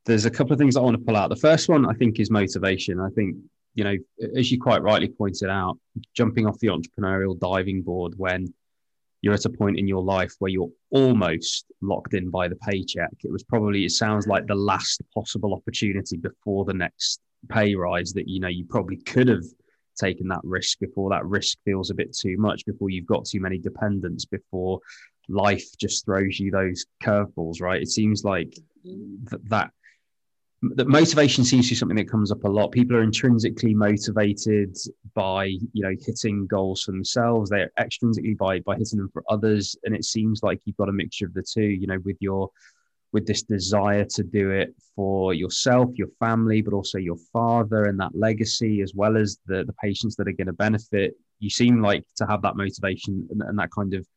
there's 0.05 0.25
a 0.25 0.31
couple 0.31 0.51
of 0.51 0.59
things 0.59 0.75
I 0.75 0.81
want 0.81 0.97
to 0.97 1.03
pull 1.03 1.15
out. 1.15 1.29
The 1.29 1.35
first 1.35 1.69
one 1.69 1.89
I 1.89 1.93
think 1.93 2.19
is 2.19 2.29
motivation. 2.29 2.99
I 2.99 3.09
think 3.09 3.37
you 3.75 3.83
know, 3.83 3.95
as 4.35 4.51
you 4.51 4.59
quite 4.59 4.81
rightly 4.81 5.07
pointed 5.07 5.49
out, 5.49 5.77
jumping 6.15 6.45
off 6.47 6.59
the 6.59 6.67
entrepreneurial 6.67 7.39
diving 7.39 7.81
board 7.81 8.13
when 8.17 8.53
you're 9.23 9.33
at 9.33 9.45
a 9.45 9.49
point 9.49 9.79
in 9.79 9.87
your 9.87 10.03
life 10.03 10.33
where 10.39 10.51
you're 10.51 10.69
almost 10.91 11.65
locked 11.81 12.13
in 12.13 12.29
by 12.29 12.49
the 12.49 12.57
paycheck. 12.57 13.13
It 13.23 13.31
was 13.31 13.41
probably, 13.41 13.85
it 13.85 13.91
sounds 13.91 14.27
like 14.27 14.45
the 14.47 14.53
last 14.53 15.01
possible 15.15 15.53
opportunity 15.53 16.17
before 16.17 16.65
the 16.65 16.73
next 16.73 17.21
pay 17.47 17.73
rise 17.73 18.11
that, 18.13 18.27
you 18.27 18.41
know, 18.41 18.49
you 18.49 18.65
probably 18.65 18.97
could 18.97 19.29
have 19.29 19.45
taken 19.97 20.27
that 20.27 20.41
risk 20.43 20.77
before 20.79 21.09
that 21.11 21.25
risk 21.25 21.57
feels 21.63 21.89
a 21.89 21.93
bit 21.93 22.13
too 22.13 22.35
much, 22.37 22.65
before 22.65 22.89
you've 22.89 23.05
got 23.05 23.23
too 23.23 23.39
many 23.39 23.57
dependents, 23.57 24.25
before 24.25 24.79
life 25.29 25.63
just 25.79 26.03
throws 26.03 26.37
you 26.37 26.51
those 26.51 26.85
curveballs, 27.01 27.61
right? 27.61 27.81
It 27.81 27.89
seems 27.89 28.25
like 28.25 28.53
th- 28.83 29.41
that 29.45 29.71
that 30.75 30.87
motivation 30.87 31.43
seems 31.43 31.67
to 31.67 31.71
be 31.71 31.75
something 31.75 31.97
that 31.97 32.09
comes 32.09 32.31
up 32.31 32.43
a 32.43 32.47
lot. 32.47 32.71
People 32.71 32.95
are 32.95 33.03
intrinsically 33.03 33.73
motivated 33.73 34.77
by 35.13 35.45
you 35.45 35.83
know 35.83 35.93
hitting 36.05 36.47
goals 36.47 36.83
for 36.83 36.91
themselves. 36.91 37.49
They're 37.49 37.71
extrinsically 37.79 38.37
by 38.37 38.59
by 38.61 38.77
hitting 38.77 38.99
them 38.99 39.09
for 39.11 39.23
others, 39.29 39.75
and 39.83 39.95
it 39.95 40.05
seems 40.05 40.41
like 40.41 40.61
you've 40.65 40.77
got 40.77 40.89
a 40.89 40.93
mixture 40.93 41.25
of 41.25 41.33
the 41.33 41.43
two. 41.43 41.63
You 41.63 41.87
know, 41.87 41.99
with 42.05 42.17
your 42.19 42.49
with 43.11 43.27
this 43.27 43.43
desire 43.43 44.05
to 44.05 44.23
do 44.23 44.51
it 44.51 44.73
for 44.95 45.33
yourself, 45.33 45.91
your 45.95 46.07
family, 46.19 46.61
but 46.61 46.73
also 46.73 46.97
your 46.97 47.17
father 47.31 47.83
and 47.83 47.99
that 47.99 48.15
legacy, 48.15 48.81
as 48.81 48.93
well 48.95 49.17
as 49.17 49.39
the 49.45 49.65
the 49.65 49.73
patients 49.73 50.15
that 50.15 50.27
are 50.27 50.33
going 50.33 50.47
to 50.47 50.53
benefit. 50.53 51.15
You 51.39 51.49
seem 51.49 51.81
like 51.81 52.05
to 52.17 52.25
have 52.25 52.41
that 52.43 52.55
motivation 52.55 53.27
and, 53.31 53.41
and 53.41 53.59
that 53.59 53.69
kind 53.71 53.93
of 53.93 54.07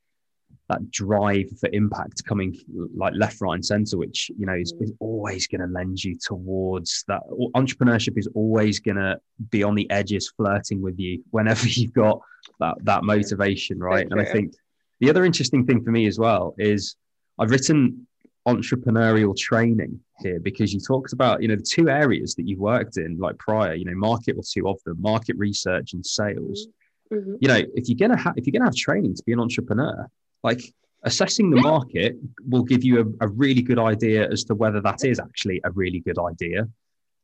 that 0.68 0.90
drive 0.90 1.48
for 1.60 1.68
impact 1.72 2.24
coming 2.24 2.56
like 2.96 3.14
left, 3.16 3.40
right, 3.40 3.54
and 3.54 3.64
center, 3.64 3.96
which 3.96 4.30
you 4.36 4.46
know 4.46 4.54
is, 4.54 4.74
is 4.80 4.92
always 4.98 5.46
going 5.46 5.60
to 5.60 5.66
lend 5.68 6.02
you 6.02 6.16
towards 6.20 7.04
that. 7.08 7.22
Entrepreneurship 7.54 8.18
is 8.18 8.28
always 8.34 8.80
going 8.80 8.96
to 8.96 9.18
be 9.50 9.62
on 9.62 9.74
the 9.74 9.88
edges, 9.90 10.32
flirting 10.36 10.82
with 10.82 10.98
you 10.98 11.22
whenever 11.30 11.66
you've 11.68 11.92
got 11.92 12.20
that 12.60 12.74
that 12.82 13.04
motivation, 13.04 13.78
right? 13.78 14.06
And 14.10 14.20
I 14.20 14.24
think 14.24 14.54
the 15.00 15.10
other 15.10 15.24
interesting 15.24 15.66
thing 15.66 15.84
for 15.84 15.90
me 15.90 16.06
as 16.06 16.18
well 16.18 16.54
is 16.58 16.96
I've 17.38 17.50
written 17.50 18.06
entrepreneurial 18.46 19.36
training 19.36 20.00
here 20.20 20.38
because 20.40 20.72
you 20.72 20.80
talked 20.80 21.12
about 21.12 21.42
you 21.42 21.48
know 21.48 21.56
the 21.56 21.62
two 21.62 21.88
areas 21.88 22.34
that 22.36 22.46
you've 22.46 22.60
worked 22.60 22.96
in 22.96 23.18
like 23.18 23.36
prior 23.38 23.74
you 23.74 23.84
know 23.84 23.94
market 23.94 24.36
or 24.36 24.42
two 24.48 24.68
of 24.68 24.80
them 24.84 24.96
market 25.00 25.36
research 25.36 25.94
and 25.94 26.06
sales 26.06 26.68
mm-hmm. 27.12 27.34
you 27.40 27.48
know 27.48 27.60
if 27.74 27.88
you're 27.88 27.98
gonna 27.98 28.16
have 28.16 28.34
if 28.36 28.46
you're 28.46 28.52
gonna 28.52 28.64
have 28.64 28.76
training 28.76 29.12
to 29.12 29.22
be 29.26 29.32
an 29.32 29.40
entrepreneur 29.40 30.08
like 30.46 30.62
assessing 31.02 31.50
the 31.50 31.60
market 31.60 32.16
will 32.48 32.62
give 32.62 32.82
you 32.82 32.94
a, 33.00 33.26
a 33.26 33.28
really 33.28 33.62
good 33.62 33.78
idea 33.78 34.28
as 34.30 34.42
to 34.44 34.54
whether 34.54 34.80
that 34.80 35.04
is 35.04 35.20
actually 35.20 35.60
a 35.64 35.70
really 35.72 36.00
good 36.00 36.18
idea 36.18 36.66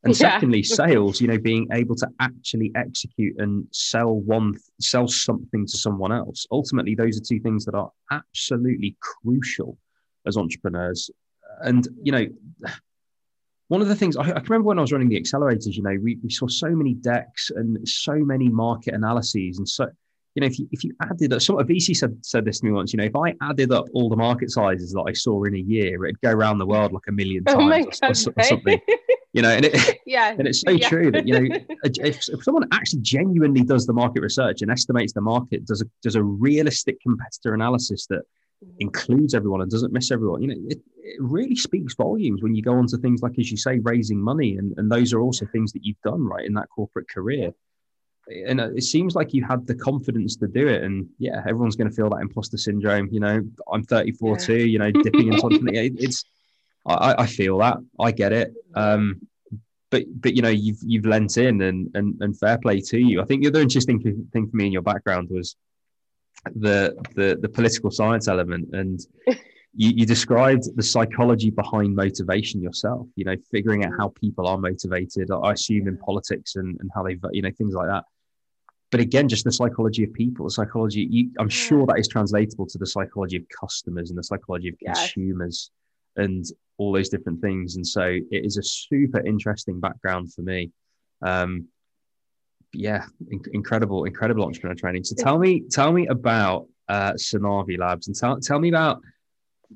and 0.04 0.12
yeah. 0.12 0.30
secondly 0.30 0.62
sales 0.62 1.20
you 1.20 1.28
know 1.28 1.38
being 1.38 1.66
able 1.72 1.96
to 1.96 2.08
actually 2.20 2.70
execute 2.76 3.34
and 3.38 3.66
sell 3.72 4.12
one 4.36 4.54
sell 4.80 5.08
something 5.08 5.66
to 5.66 5.76
someone 5.78 6.12
else 6.12 6.46
ultimately 6.52 6.94
those 6.94 7.16
are 7.18 7.24
two 7.24 7.40
things 7.40 7.64
that 7.64 7.74
are 7.74 7.90
absolutely 8.10 8.96
crucial 9.00 9.78
as 10.26 10.36
entrepreneurs. 10.36 11.10
And, 11.62 11.86
you 12.02 12.12
know, 12.12 12.26
one 13.68 13.80
of 13.80 13.88
the 13.88 13.96
things 13.96 14.16
I, 14.16 14.22
I, 14.22 14.40
remember 14.40 14.62
when 14.68 14.78
I 14.78 14.82
was 14.82 14.92
running 14.92 15.08
the 15.08 15.20
accelerators, 15.20 15.74
you 15.74 15.82
know, 15.82 15.96
we, 16.02 16.18
we 16.22 16.30
saw 16.30 16.46
so 16.46 16.70
many 16.70 16.94
decks 16.94 17.50
and 17.54 17.86
so 17.88 18.14
many 18.14 18.48
market 18.48 18.94
analyses. 18.94 19.58
And 19.58 19.68
so, 19.68 19.86
you 20.34 20.40
know, 20.40 20.46
if 20.46 20.58
you, 20.58 20.68
if 20.72 20.82
you 20.82 20.94
added 21.00 21.32
up, 21.32 21.42
some 21.42 21.58
of 21.58 21.66
VC 21.66 21.94
said, 21.94 22.16
said 22.24 22.44
this 22.44 22.60
to 22.60 22.66
me 22.66 22.72
once, 22.72 22.92
you 22.92 22.96
know, 22.96 23.04
if 23.04 23.16
I 23.16 23.34
added 23.42 23.70
up 23.70 23.86
all 23.92 24.08
the 24.08 24.16
market 24.16 24.50
sizes 24.50 24.92
that 24.92 25.04
I 25.06 25.12
saw 25.12 25.44
in 25.44 25.54
a 25.54 25.58
year, 25.58 26.04
it'd 26.04 26.20
go 26.20 26.30
around 26.30 26.58
the 26.58 26.66
world 26.66 26.92
like 26.92 27.06
a 27.08 27.12
million 27.12 27.44
oh 27.48 27.54
times 27.54 28.00
oh 28.02 28.08
God, 28.08 28.26
or, 28.26 28.32
or, 28.40 28.44
something. 28.44 28.80
you 29.32 29.42
know, 29.42 29.50
and 29.50 29.66
it, 29.66 30.00
yeah, 30.06 30.30
and 30.30 30.48
it's 30.48 30.60
so 30.60 30.70
yeah. 30.70 30.88
true 30.88 31.10
that 31.10 31.26
you 31.26 31.38
know, 31.38 31.56
if, 31.84 32.28
if 32.28 32.42
someone 32.42 32.66
actually 32.72 33.02
genuinely 33.02 33.62
does 33.62 33.86
the 33.86 33.92
market 33.92 34.22
research 34.22 34.62
and 34.62 34.70
estimates 34.70 35.12
the 35.12 35.20
market, 35.20 35.66
does 35.66 35.82
a 35.82 35.84
does 36.02 36.16
a 36.16 36.22
realistic 36.22 37.00
competitor 37.02 37.52
analysis 37.52 38.06
that 38.06 38.22
mm-hmm. 38.64 38.76
includes 38.80 39.34
everyone 39.34 39.60
and 39.60 39.70
doesn't 39.70 39.92
miss 39.92 40.10
everyone. 40.10 40.40
You 40.40 40.48
know, 40.48 40.60
it, 40.68 40.80
it 41.02 41.16
really 41.20 41.56
speaks 41.56 41.94
volumes 41.94 42.42
when 42.42 42.54
you 42.54 42.62
go 42.62 42.74
on 42.74 42.86
to 42.88 42.96
things 42.98 43.22
like, 43.22 43.38
as 43.38 43.50
you 43.50 43.56
say, 43.56 43.80
raising 43.80 44.20
money. 44.20 44.56
And, 44.56 44.72
and 44.78 44.90
those 44.90 45.12
are 45.12 45.20
also 45.20 45.46
things 45.46 45.72
that 45.72 45.84
you've 45.84 46.00
done 46.02 46.24
right 46.24 46.46
in 46.46 46.54
that 46.54 46.68
corporate 46.74 47.08
career. 47.08 47.52
And 48.28 48.60
it 48.60 48.84
seems 48.84 49.14
like 49.14 49.34
you 49.34 49.44
had 49.44 49.66
the 49.66 49.74
confidence 49.74 50.36
to 50.36 50.46
do 50.46 50.68
it. 50.68 50.82
And 50.82 51.08
yeah, 51.18 51.42
everyone's 51.46 51.76
going 51.76 51.90
to 51.90 51.94
feel 51.94 52.08
that 52.10 52.20
imposter 52.20 52.56
syndrome. 52.56 53.08
You 53.10 53.20
know, 53.20 53.42
I'm 53.70 53.82
34 53.82 54.30
yeah. 54.30 54.44
too, 54.44 54.66
you 54.66 54.78
know, 54.78 54.90
dipping 54.90 55.32
in 55.32 55.40
something. 55.40 55.68
It's, 55.74 56.24
I, 56.86 57.14
I 57.18 57.26
feel 57.26 57.58
that. 57.58 57.78
I 58.00 58.10
get 58.10 58.32
it. 58.32 58.52
Um, 58.74 59.20
but 59.92 60.04
but 60.20 60.34
you 60.34 60.42
know 60.42 60.48
you've 60.48 60.78
you've 60.82 61.04
lent 61.04 61.36
in 61.36 61.60
and 61.60 61.90
and 61.94 62.20
and 62.20 62.36
fair 62.36 62.58
play 62.58 62.80
to 62.80 62.98
you. 62.98 63.20
I 63.20 63.24
think 63.24 63.42
the 63.42 63.50
other 63.50 63.60
interesting 63.60 64.00
thing 64.00 64.48
for 64.48 64.56
me 64.56 64.66
in 64.66 64.72
your 64.72 64.82
background 64.82 65.28
was 65.30 65.54
the 66.56 66.96
the, 67.14 67.38
the 67.40 67.48
political 67.48 67.90
science 67.90 68.26
element 68.26 68.74
and 68.74 69.00
you, 69.74 69.90
you, 69.96 70.06
described 70.06 70.64
the 70.76 70.82
psychology 70.82 71.50
behind 71.50 71.94
motivation 71.94 72.60
yourself 72.60 73.06
you 73.16 73.24
know 73.24 73.34
figuring 73.50 73.84
out 73.84 73.92
how 73.98 74.08
people 74.20 74.46
are 74.46 74.58
motivated 74.58 75.30
i 75.30 75.52
assume 75.52 75.88
in 75.88 75.96
politics 75.96 76.56
and, 76.56 76.78
and 76.80 76.90
how 76.94 77.02
they 77.02 77.16
you 77.32 77.42
know 77.42 77.50
things 77.56 77.74
like 77.74 77.88
that. 77.88 78.04
But 78.90 79.00
again 79.00 79.28
just 79.28 79.44
the 79.44 79.52
psychology 79.52 80.04
of 80.04 80.12
people 80.12 80.44
the 80.44 80.50
psychology 80.50 81.06
you, 81.10 81.30
i'm 81.38 81.48
sure 81.48 81.86
that 81.86 81.98
is 81.98 82.08
translatable 82.08 82.66
to 82.66 82.78
the 82.78 82.86
psychology 82.86 83.36
of 83.36 83.44
customers 83.60 84.10
and 84.10 84.18
the 84.18 84.24
psychology 84.24 84.68
of 84.68 84.74
consumers 84.84 85.70
and 86.16 86.44
all 86.78 86.92
those 86.92 87.08
different 87.08 87.40
things. 87.40 87.76
And 87.76 87.86
so 87.86 88.02
it 88.02 88.44
is 88.44 88.56
a 88.56 88.62
super 88.62 89.24
interesting 89.24 89.80
background 89.80 90.32
for 90.32 90.42
me. 90.42 90.70
Um, 91.22 91.68
yeah, 92.72 93.04
in- 93.30 93.44
incredible, 93.52 94.04
incredible 94.04 94.44
entrepreneur 94.44 94.74
training. 94.74 95.04
So 95.04 95.14
tell 95.14 95.38
me, 95.38 95.62
tell 95.70 95.92
me 95.92 96.06
about 96.06 96.68
uh, 96.88 97.12
Sonavi 97.12 97.78
Labs 97.78 98.08
and 98.08 98.16
tell, 98.16 98.40
tell 98.40 98.58
me 98.58 98.68
about 98.68 99.00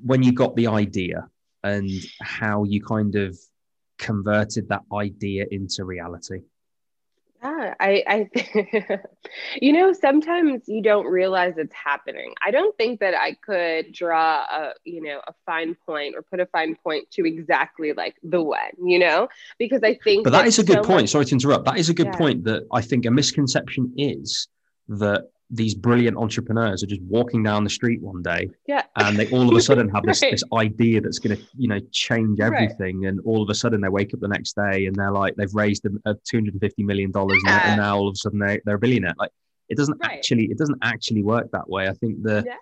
when 0.03 0.23
you 0.23 0.31
got 0.31 0.55
the 0.55 0.67
idea 0.67 1.27
and 1.63 1.89
how 2.21 2.63
you 2.63 2.83
kind 2.83 3.15
of 3.15 3.37
converted 3.97 4.69
that 4.69 4.83
idea 4.93 5.45
into 5.49 5.83
reality. 5.83 6.41
Yeah, 7.43 7.75
I, 7.79 8.03
I, 8.07 8.99
you 9.61 9.71
know, 9.71 9.93
sometimes 9.93 10.63
you 10.67 10.81
don't 10.81 11.05
realize 11.05 11.53
it's 11.57 11.73
happening. 11.73 12.33
I 12.43 12.49
don't 12.49 12.75
think 12.77 12.99
that 12.99 13.13
I 13.13 13.33
could 13.33 13.91
draw 13.93 14.43
a, 14.43 14.73
you 14.83 15.03
know, 15.03 15.21
a 15.27 15.33
fine 15.45 15.75
point 15.85 16.15
or 16.15 16.23
put 16.23 16.39
a 16.39 16.47
fine 16.47 16.75
point 16.75 17.11
to 17.11 17.27
exactly 17.27 17.93
like 17.93 18.15
the 18.23 18.41
when, 18.41 18.71
you 18.83 18.97
know, 18.97 19.27
because 19.59 19.81
I 19.83 19.99
think. 20.03 20.23
But 20.23 20.31
that, 20.31 20.47
is 20.47 20.57
a 20.57 20.63
good 20.63 20.77
so 20.77 20.83
point. 20.83 21.03
Much, 21.03 21.09
Sorry 21.11 21.25
to 21.25 21.35
interrupt. 21.35 21.65
That 21.65 21.77
is 21.77 21.89
a 21.89 21.93
good 21.93 22.07
yeah. 22.07 22.17
point. 22.17 22.43
That 22.45 22.63
I 22.73 22.81
think 22.81 23.05
a 23.05 23.11
misconception 23.11 23.93
is 23.97 24.47
that 24.87 25.29
these 25.49 25.73
brilliant 25.73 26.17
entrepreneurs 26.17 26.83
are 26.83 26.87
just 26.87 27.01
walking 27.03 27.41
down 27.41 27.63
the 27.63 27.69
street 27.69 28.01
one 28.01 28.21
day 28.21 28.49
yeah. 28.67 28.83
and 28.97 29.17
they 29.17 29.29
all 29.29 29.49
of 29.49 29.55
a 29.55 29.61
sudden 29.61 29.87
have 29.89 30.03
this, 30.03 30.21
right. 30.23 30.31
this 30.31 30.43
idea 30.53 30.99
that's 30.99 31.19
going 31.19 31.35
to 31.37 31.43
you 31.55 31.69
know 31.69 31.79
change 31.91 32.39
everything 32.41 33.01
right. 33.01 33.09
and 33.09 33.19
all 33.25 33.41
of 33.41 33.49
a 33.49 33.55
sudden 33.55 33.79
they 33.79 33.87
wake 33.87 34.13
up 34.13 34.19
the 34.19 34.27
next 34.27 34.55
day 34.55 34.87
and 34.87 34.95
they're 34.95 35.11
like 35.11 35.35
they've 35.35 35.53
raised 35.53 35.85
a, 35.85 35.89
a 36.05 36.11
uh, 36.11 36.15
250 36.29 36.83
million 36.83 37.11
dollars 37.11 37.41
yeah. 37.45 37.71
and, 37.71 37.81
now 37.81 37.97
all 37.97 38.09
of 38.09 38.13
a 38.13 38.17
sudden 38.17 38.39
they're, 38.39 38.59
they're 38.65 38.75
a 38.75 38.79
billionaire 38.79 39.13
like 39.17 39.31
it 39.69 39.77
doesn't 39.77 39.97
right. 40.01 40.17
actually 40.17 40.45
it 40.45 40.57
doesn't 40.57 40.79
actually 40.83 41.23
work 41.23 41.49
that 41.51 41.69
way 41.69 41.87
i 41.87 41.93
think 41.93 42.21
the 42.23 42.43
yeah. 42.45 42.55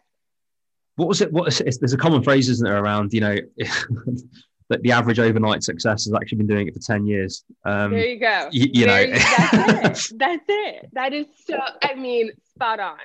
what 0.95 1.07
was 1.07 1.21
it 1.21 1.31
what 1.31 1.47
is, 1.47 1.79
there's 1.79 1.93
a 1.93 1.97
common 1.97 2.21
phrase 2.21 2.49
isn't 2.49 2.65
there 2.65 2.83
around 2.83 3.13
you 3.13 3.21
know 3.21 3.35
that 4.69 4.81
the 4.81 4.91
average 4.91 5.19
overnight 5.19 5.63
success 5.63 6.05
has 6.05 6.13
actually 6.13 6.39
been 6.39 6.47
doing 6.47 6.67
it 6.67 6.73
for 6.73 6.79
10 6.79 7.05
years. 7.05 7.43
Um, 7.65 7.91
there 7.91 8.05
you 8.05 8.19
go. 8.19 8.49
You, 8.51 8.69
you 8.73 8.85
know, 8.87 9.05
that's 9.07 10.11
it. 10.11 10.17
That's 10.19 10.45
it. 10.47 10.89
That 10.93 11.13
is 11.13 11.27
so, 11.45 11.59
I 11.81 11.95
mean, 11.95 12.31
spot 12.53 12.79
on 12.79 12.97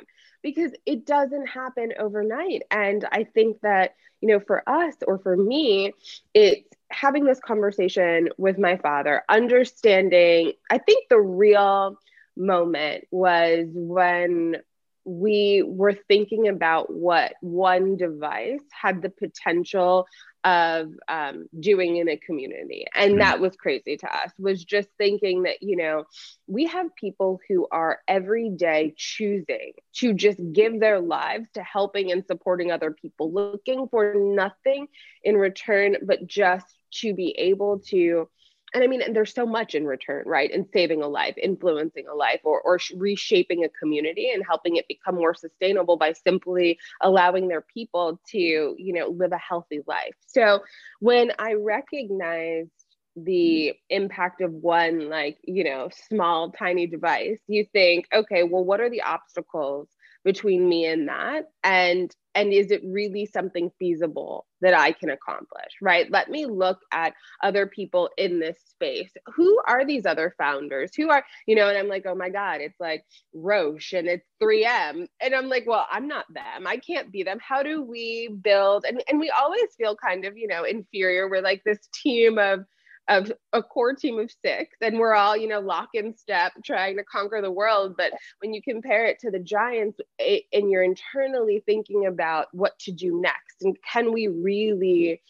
because 0.42 0.72
it 0.86 1.06
doesn't 1.06 1.46
happen 1.46 1.92
overnight. 1.98 2.62
And 2.70 3.06
I 3.12 3.24
think 3.24 3.60
that, 3.60 3.94
you 4.20 4.28
know, 4.28 4.40
for 4.40 4.66
us 4.68 4.94
or 5.06 5.18
for 5.18 5.36
me, 5.36 5.92
it's 6.34 6.68
having 6.90 7.24
this 7.24 7.40
conversation 7.40 8.30
with 8.38 8.58
my 8.58 8.76
father, 8.76 9.22
understanding, 9.28 10.52
I 10.70 10.78
think 10.78 11.08
the 11.08 11.20
real 11.20 11.98
moment 12.36 13.04
was 13.10 13.68
when 13.72 14.56
we 15.04 15.62
were 15.66 15.94
thinking 16.08 16.48
about 16.48 16.92
what 16.92 17.34
one 17.40 17.96
device 17.96 18.62
had 18.70 19.02
the 19.02 19.10
potential 19.10 20.06
of 20.44 20.92
um, 21.08 21.46
doing 21.58 21.96
in 21.96 22.08
a 22.08 22.16
community 22.16 22.86
and 22.94 23.12
mm-hmm. 23.12 23.20
that 23.20 23.40
was 23.40 23.54
crazy 23.56 23.96
to 23.96 24.06
us 24.06 24.30
was 24.38 24.64
just 24.64 24.88
thinking 24.96 25.42
that 25.42 25.62
you 25.62 25.76
know 25.76 26.04
we 26.46 26.66
have 26.66 26.94
people 26.96 27.38
who 27.48 27.66
are 27.70 27.98
every 28.08 28.48
day 28.48 28.94
choosing 28.96 29.72
to 29.92 30.14
just 30.14 30.40
give 30.52 30.80
their 30.80 30.98
lives 30.98 31.46
to 31.52 31.62
helping 31.62 32.10
and 32.10 32.24
supporting 32.26 32.72
other 32.72 32.90
people 32.90 33.30
looking 33.32 33.86
for 33.88 34.14
nothing 34.14 34.86
in 35.24 35.36
return 35.36 35.96
but 36.02 36.26
just 36.26 36.66
to 36.90 37.14
be 37.14 37.32
able 37.38 37.78
to 37.78 38.28
and 38.74 38.84
I 38.84 38.86
mean, 38.86 39.02
and 39.02 39.14
there's 39.14 39.34
so 39.34 39.46
much 39.46 39.74
in 39.74 39.84
return, 39.84 40.24
right? 40.26 40.50
In 40.50 40.66
saving 40.72 41.02
a 41.02 41.08
life, 41.08 41.34
influencing 41.36 42.06
a 42.06 42.14
life, 42.14 42.40
or, 42.44 42.60
or 42.60 42.78
reshaping 42.96 43.64
a 43.64 43.68
community 43.68 44.30
and 44.32 44.44
helping 44.46 44.76
it 44.76 44.86
become 44.88 45.16
more 45.16 45.34
sustainable 45.34 45.96
by 45.96 46.12
simply 46.12 46.78
allowing 47.00 47.48
their 47.48 47.62
people 47.62 48.20
to, 48.28 48.38
you 48.38 48.92
know, 48.92 49.08
live 49.08 49.32
a 49.32 49.38
healthy 49.38 49.80
life. 49.86 50.14
So 50.26 50.60
when 51.00 51.32
I 51.38 51.54
recognized 51.54 52.70
the 53.16 53.74
mm-hmm. 53.74 54.02
impact 54.02 54.40
of 54.40 54.52
one, 54.52 55.08
like, 55.08 55.38
you 55.42 55.64
know, 55.64 55.90
small, 56.08 56.52
tiny 56.52 56.86
device, 56.86 57.40
you 57.48 57.66
think, 57.72 58.06
okay, 58.14 58.44
well, 58.44 58.64
what 58.64 58.80
are 58.80 58.90
the 58.90 59.02
obstacles 59.02 59.88
between 60.24 60.68
me 60.68 60.86
and 60.86 61.08
that 61.08 61.46
and 61.64 62.14
and 62.34 62.52
is 62.52 62.70
it 62.70 62.82
really 62.84 63.26
something 63.26 63.70
feasible 63.78 64.46
that 64.60 64.74
i 64.74 64.92
can 64.92 65.10
accomplish 65.10 65.72
right? 65.80 66.10
Let 66.10 66.30
me 66.30 66.46
look 66.46 66.80
at 66.92 67.14
other 67.42 67.66
people 67.66 68.10
in 68.16 68.38
this 68.38 68.58
space. 68.66 69.10
Who 69.34 69.60
are 69.66 69.84
these 69.84 70.06
other 70.06 70.34
founders? 70.38 70.92
Who 70.96 71.10
are 71.10 71.24
you 71.46 71.54
know 71.54 71.68
and 71.68 71.76
i'm 71.78 71.88
like 71.88 72.04
oh 72.06 72.14
my 72.14 72.30
god 72.30 72.60
it's 72.60 72.78
like 72.80 73.04
roche 73.32 73.92
and 73.92 74.08
it's 74.08 74.26
3m 74.42 75.06
and 75.20 75.34
i'm 75.34 75.48
like 75.48 75.64
well 75.66 75.86
i'm 75.90 76.06
not 76.08 76.26
them. 76.32 76.66
I 76.66 76.76
can't 76.76 77.10
be 77.12 77.22
them. 77.22 77.38
How 77.40 77.62
do 77.62 77.82
we 77.82 78.28
build? 78.42 78.84
And, 78.86 79.02
and 79.08 79.18
we 79.18 79.30
always 79.30 79.74
feel 79.76 79.96
kind 79.96 80.24
of 80.24 80.36
you 80.36 80.48
know 80.48 80.64
inferior. 80.64 81.28
We're 81.28 81.42
like 81.42 81.62
this 81.64 81.88
team 81.92 82.38
of 82.38 82.64
of 83.08 83.32
a 83.52 83.62
core 83.62 83.94
team 83.94 84.18
of 84.18 84.30
six 84.44 84.76
and 84.80 84.98
we're 84.98 85.14
all 85.14 85.36
you 85.36 85.48
know 85.48 85.60
lock 85.60 85.88
in 85.94 86.16
step 86.16 86.52
trying 86.64 86.96
to 86.96 87.04
conquer 87.04 87.40
the 87.42 87.50
world. 87.50 87.94
But 87.96 88.12
when 88.40 88.54
you 88.54 88.62
compare 88.62 89.06
it 89.06 89.18
to 89.20 89.30
the 89.30 89.38
giants 89.40 89.98
it, 90.18 90.44
and 90.52 90.70
you're 90.70 90.82
internally 90.82 91.62
thinking 91.66 92.06
about 92.06 92.46
what 92.52 92.78
to 92.80 92.92
do 92.92 93.20
next 93.20 93.62
and 93.62 93.76
can 93.90 94.12
we 94.12 94.28
really 94.28 95.22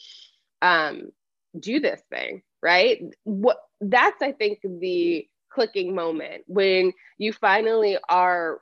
um, 0.63 1.11
do 1.59 1.81
this 1.81 2.01
thing 2.11 2.43
right? 2.63 3.03
What 3.25 3.59
that's 3.81 4.21
i 4.21 4.33
think 4.33 4.59
the 4.63 5.27
clicking 5.51 5.95
moment 5.95 6.45
when 6.47 6.93
you 7.19 7.33
finally 7.33 7.99
are 8.09 8.61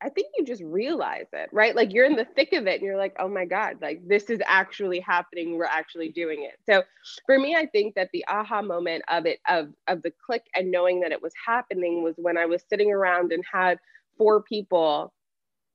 I 0.00 0.08
think 0.10 0.28
you 0.36 0.44
just 0.44 0.62
realize 0.62 1.26
it, 1.32 1.48
right? 1.52 1.74
Like 1.74 1.92
you're 1.92 2.04
in 2.04 2.14
the 2.14 2.26
thick 2.36 2.52
of 2.52 2.66
it 2.66 2.74
and 2.74 2.82
you're 2.82 2.96
like, 2.96 3.16
oh 3.18 3.28
my 3.28 3.44
God, 3.44 3.78
like 3.82 4.00
this 4.06 4.30
is 4.30 4.40
actually 4.46 5.00
happening. 5.00 5.56
We're 5.56 5.64
actually 5.64 6.10
doing 6.10 6.44
it. 6.44 6.58
So 6.70 6.82
for 7.26 7.38
me, 7.38 7.56
I 7.56 7.66
think 7.66 7.96
that 7.96 8.10
the 8.12 8.24
aha 8.28 8.62
moment 8.62 9.02
of 9.08 9.26
it, 9.26 9.40
of, 9.48 9.70
of 9.88 10.02
the 10.02 10.12
click 10.24 10.44
and 10.54 10.70
knowing 10.70 11.00
that 11.00 11.12
it 11.12 11.20
was 11.20 11.32
happening 11.44 12.02
was 12.02 12.14
when 12.16 12.36
I 12.38 12.46
was 12.46 12.62
sitting 12.68 12.92
around 12.92 13.32
and 13.32 13.44
had 13.52 13.78
four 14.16 14.42
people 14.42 15.12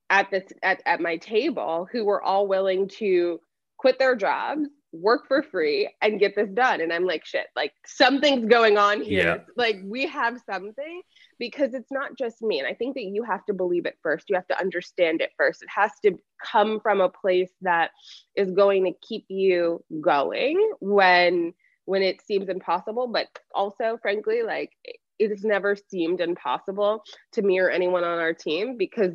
at 0.09 0.29
this 0.31 0.43
at, 0.61 0.81
at 0.85 1.01
my 1.01 1.17
table 1.17 1.87
who 1.91 2.05
were 2.05 2.21
all 2.21 2.47
willing 2.47 2.87
to 2.87 3.39
quit 3.77 3.99
their 3.99 4.15
jobs 4.15 4.69
work 4.93 5.27
for 5.27 5.41
free 5.41 5.91
and 6.01 6.19
get 6.19 6.35
this 6.35 6.50
done. 6.51 6.79
And 6.79 6.93
i'm 6.93 7.05
like 7.05 7.25
shit 7.25 7.47
like 7.55 7.73
something's 7.85 8.47
going 8.47 8.77
on 8.77 9.01
here. 9.01 9.23
Yeah. 9.25 9.38
like 9.57 9.79
we 9.83 10.07
have 10.07 10.39
something 10.50 11.01
because 11.39 11.73
it's 11.73 11.91
not 11.91 12.17
just 12.17 12.41
me. 12.41 12.59
And 12.59 12.67
i 12.67 12.73
think 12.73 12.95
that 12.95 13.03
you 13.03 13.23
have 13.23 13.45
to 13.45 13.53
believe 13.53 13.85
it 13.85 13.97
first. 14.01 14.29
You 14.29 14.35
have 14.35 14.47
to 14.47 14.59
understand 14.59 15.21
it 15.21 15.31
first. 15.38 15.63
It 15.63 15.69
has 15.69 15.91
to 16.05 16.17
come 16.41 16.79
from 16.79 17.01
a 17.01 17.09
place 17.09 17.51
that 17.62 17.91
is 18.35 18.51
going 18.51 18.85
to 18.85 18.93
keep 19.07 19.25
you 19.29 19.83
going 20.00 20.73
when 20.79 21.53
when 21.85 22.01
it 22.01 22.21
seems 22.21 22.47
impossible. 22.47 23.07
But 23.07 23.27
also 23.53 23.97
frankly 24.01 24.43
like 24.43 24.71
it 25.19 25.29
has 25.29 25.43
never 25.43 25.75
seemed 25.75 26.21
impossible 26.21 27.03
to 27.33 27.41
me 27.41 27.59
or 27.59 27.69
anyone 27.69 28.03
on 28.03 28.19
our 28.19 28.33
team 28.33 28.77
because 28.77 29.13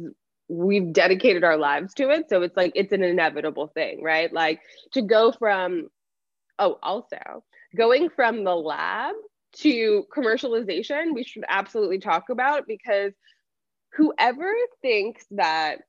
we've 0.49 0.93
dedicated 0.93 1.45
our 1.45 1.57
lives 1.57 1.95
to 1.95 2.11
it. 2.11 2.29
So 2.29 2.43
it's 2.43 2.57
like 2.57 2.73
it's 2.75 2.93
an 2.93 3.03
inevitable 3.03 3.69
thing, 3.69 4.03
right? 4.03 4.33
Like 4.33 4.61
to 4.93 5.03
go 5.03 5.33
from, 5.33 5.89
oh, 6.59 6.79
also 6.83 7.45
going 7.77 8.09
from 8.11 8.45
the 8.45 8.55
lab 8.55 9.15
to 9.57 10.05
commercialization, 10.15 11.15
we 11.15 11.25
should 11.25 11.45
absolutely 11.49 11.99
talk 11.99 12.31
about 12.31 12.67
because 12.67 13.13
whoever 13.95 14.53
thinks 14.83 15.25
that 15.33 15.81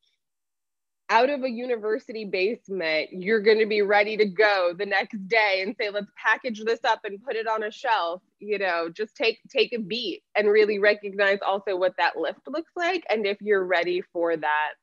out 1.09 1.29
of 1.29 1.43
a 1.43 1.49
university 1.49 2.23
basement, 2.25 3.09
you're 3.11 3.41
going 3.41 3.59
to 3.59 3.65
be 3.65 3.81
ready 3.81 4.15
to 4.17 4.25
go 4.25 4.73
the 4.77 4.85
next 4.85 5.27
day 5.27 5.63
and 5.65 5.75
say, 5.79 5.89
let's 5.89 6.11
package 6.15 6.63
this 6.63 6.83
up 6.83 6.99
and 7.03 7.23
put 7.23 7.35
it 7.35 7.47
on 7.47 7.63
a 7.63 7.71
shelf. 7.71 8.21
You 8.39 8.59
know, 8.59 8.89
just 8.89 9.15
take 9.15 9.39
take 9.49 9.73
a 9.73 9.79
beat 9.79 10.23
and 10.35 10.47
really 10.47 10.79
recognize 10.79 11.39
also 11.45 11.75
what 11.75 11.95
that 11.97 12.15
lift 12.15 12.41
looks 12.47 12.71
like 12.75 13.03
and 13.09 13.25
if 13.25 13.41
you're 13.41 13.65
ready 13.65 14.01
for 14.13 14.37
that 14.37 14.73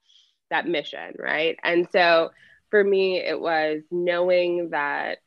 that 0.50 0.66
mission, 0.66 1.14
right? 1.18 1.56
And 1.62 1.88
so 1.92 2.30
for 2.70 2.82
me, 2.82 3.18
it 3.18 3.40
was 3.40 3.82
knowing 3.90 4.70
that 4.70 5.18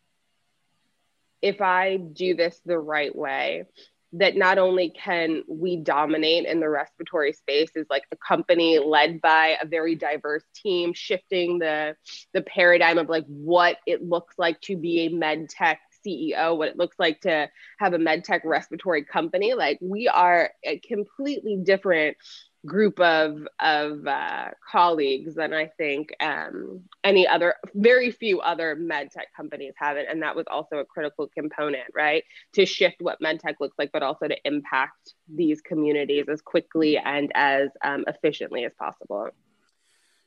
if 1.42 1.62
I 1.62 1.98
do 1.98 2.36
this 2.36 2.60
the 2.66 2.78
right 2.78 3.16
way, 3.16 3.64
that 4.14 4.36
not 4.36 4.58
only 4.58 4.90
can 4.90 5.44
we 5.48 5.78
dominate 5.78 6.46
in 6.46 6.60
the 6.60 6.70
respiratory 6.70 7.34
space 7.34 7.70
as 7.76 7.86
like 7.90 8.04
a 8.12 8.16
company 8.18 8.80
led 8.80 9.22
by 9.22 9.56
a 9.62 9.68
very 9.68 9.96
diverse 9.96 10.44
team 10.56 10.94
shifting 10.94 11.60
the 11.60 11.96
the 12.34 12.42
paradigm 12.42 12.98
of 12.98 13.08
like 13.08 13.26
what 13.28 13.78
it 13.86 14.04
looks 14.04 14.36
like 14.38 14.60
to 14.62 14.76
be 14.76 15.02
a 15.02 15.10
med 15.10 15.48
tech 15.50 15.80
CEO, 16.06 16.58
what 16.58 16.70
it 16.70 16.78
looks 16.78 16.98
like 16.98 17.22
to 17.22 17.50
have 17.78 17.94
a 17.94 18.00
med 18.00 18.24
tech 18.24 18.42
respiratory 18.46 19.04
company. 19.04 19.54
Like 19.54 19.78
we 19.82 20.08
are 20.08 20.50
a 20.64 20.80
completely 20.80 21.58
different 21.64 22.18
group 22.66 23.00
of 23.00 23.48
of 23.60 24.06
uh, 24.06 24.50
colleagues 24.70 25.36
than 25.36 25.54
I 25.54 25.68
think 25.68 26.14
um, 26.20 26.82
any 27.04 27.28
other, 27.28 27.56
very 27.74 28.12
few 28.12 28.42
other 28.42 28.76
med 28.76 29.12
tech 29.12 29.28
companies 29.36 29.74
have 29.78 29.98
it, 29.98 30.08
and 30.10 30.22
that 30.22 30.36
was 30.36 30.46
also 30.50 30.78
a 30.78 30.86
critical 30.86 31.28
component, 31.28 31.86
right, 31.96 32.24
to 32.54 32.66
shift 32.66 32.98
what 33.00 33.22
med 33.22 33.40
tech 33.40 33.56
looks 33.60 33.78
like, 33.78 33.92
but 33.92 34.04
also 34.04 34.28
to 34.28 34.36
impact 34.46 35.14
these 35.28 35.62
communities 35.62 36.26
as 36.30 36.42
quickly 36.42 36.98
and 36.98 37.32
as 37.36 37.70
um, 37.84 38.04
efficiently 38.08 38.66
as 38.66 38.74
possible. 38.78 39.30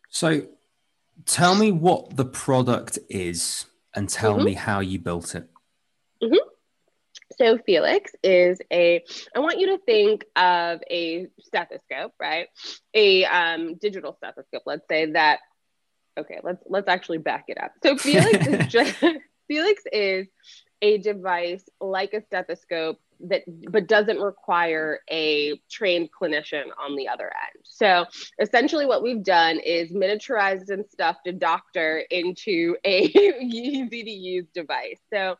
So, 0.08 0.46
tell 1.26 1.54
me 1.54 1.72
what 1.72 2.16
the 2.16 2.24
product 2.24 2.98
is, 3.08 3.66
and 3.94 4.08
tell 4.08 4.36
mm-hmm. 4.36 4.44
me 4.44 4.54
how 4.54 4.80
you 4.80 4.98
built 4.98 5.34
it. 5.34 5.48
Mm-hmm. 6.22 6.48
So 7.38 7.58
Feelix 7.58 8.08
is 8.22 8.60
a, 8.72 9.04
I 9.34 9.40
want 9.40 9.58
you 9.58 9.68
to 9.68 9.78
think 9.84 10.24
of 10.36 10.80
a 10.90 11.28
stethoscope, 11.40 12.12
right? 12.20 12.48
A 12.94 13.24
um, 13.24 13.76
digital 13.76 14.14
stethoscope, 14.16 14.62
let's 14.66 14.86
say 14.88 15.12
that, 15.12 15.40
okay, 16.18 16.40
let's, 16.42 16.62
let's 16.66 16.88
actually 16.88 17.18
back 17.18 17.44
it 17.48 17.62
up. 17.62 17.72
So 17.82 17.94
Feelix 17.96 18.60
is 18.60 18.66
just, 18.66 19.00
Feelix 19.50 19.76
is 19.92 20.26
a 20.82 20.98
device 20.98 21.64
like 21.80 22.12
a 22.12 22.22
stethoscope 22.22 22.98
that 23.28 23.42
but 23.70 23.86
doesn't 23.86 24.18
require 24.18 25.00
a 25.10 25.56
trained 25.70 26.10
clinician 26.10 26.64
on 26.78 26.96
the 26.96 27.08
other 27.08 27.26
end. 27.26 27.62
So 27.62 28.04
essentially 28.40 28.86
what 28.86 29.02
we've 29.02 29.22
done 29.22 29.60
is 29.60 29.92
miniaturized 29.92 30.70
and 30.70 30.84
stuffed 30.90 31.26
a 31.26 31.32
doctor 31.32 31.98
into 32.10 32.76
a 32.84 33.02
easy 33.40 34.02
to 34.02 34.10
use 34.10 34.46
device. 34.52 34.98
So 35.12 35.36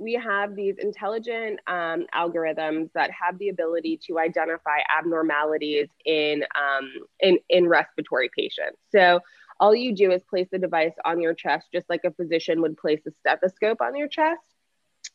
we 0.00 0.14
have 0.14 0.56
these 0.56 0.76
intelligent 0.78 1.60
um, 1.66 2.06
algorithms 2.14 2.90
that 2.94 3.10
have 3.10 3.38
the 3.38 3.50
ability 3.50 4.00
to 4.06 4.18
identify 4.18 4.78
abnormalities 4.98 5.88
in, 6.04 6.42
um, 6.56 6.90
in, 7.20 7.38
in 7.50 7.68
respiratory 7.68 8.30
patients. 8.34 8.78
So 8.90 9.20
all 9.60 9.74
you 9.74 9.94
do 9.94 10.10
is 10.10 10.22
place 10.24 10.48
the 10.50 10.58
device 10.58 10.94
on 11.04 11.20
your 11.20 11.34
chest, 11.34 11.68
just 11.72 11.88
like 11.90 12.00
a 12.04 12.12
physician 12.12 12.62
would 12.62 12.78
place 12.78 13.00
a 13.06 13.10
stethoscope 13.20 13.82
on 13.82 13.94
your 13.94 14.08
chest. 14.08 14.40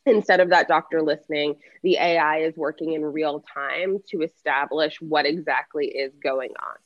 Instead 0.06 0.38
of 0.38 0.50
that 0.50 0.68
doctor 0.68 1.02
listening, 1.02 1.56
the 1.82 1.96
AI 1.96 2.38
is 2.38 2.56
working 2.56 2.92
in 2.92 3.04
real 3.04 3.44
time 3.52 3.98
to 4.10 4.22
establish 4.22 5.00
what 5.00 5.26
exactly 5.26 5.86
is 5.86 6.12
going 6.22 6.50
on. 6.50 6.76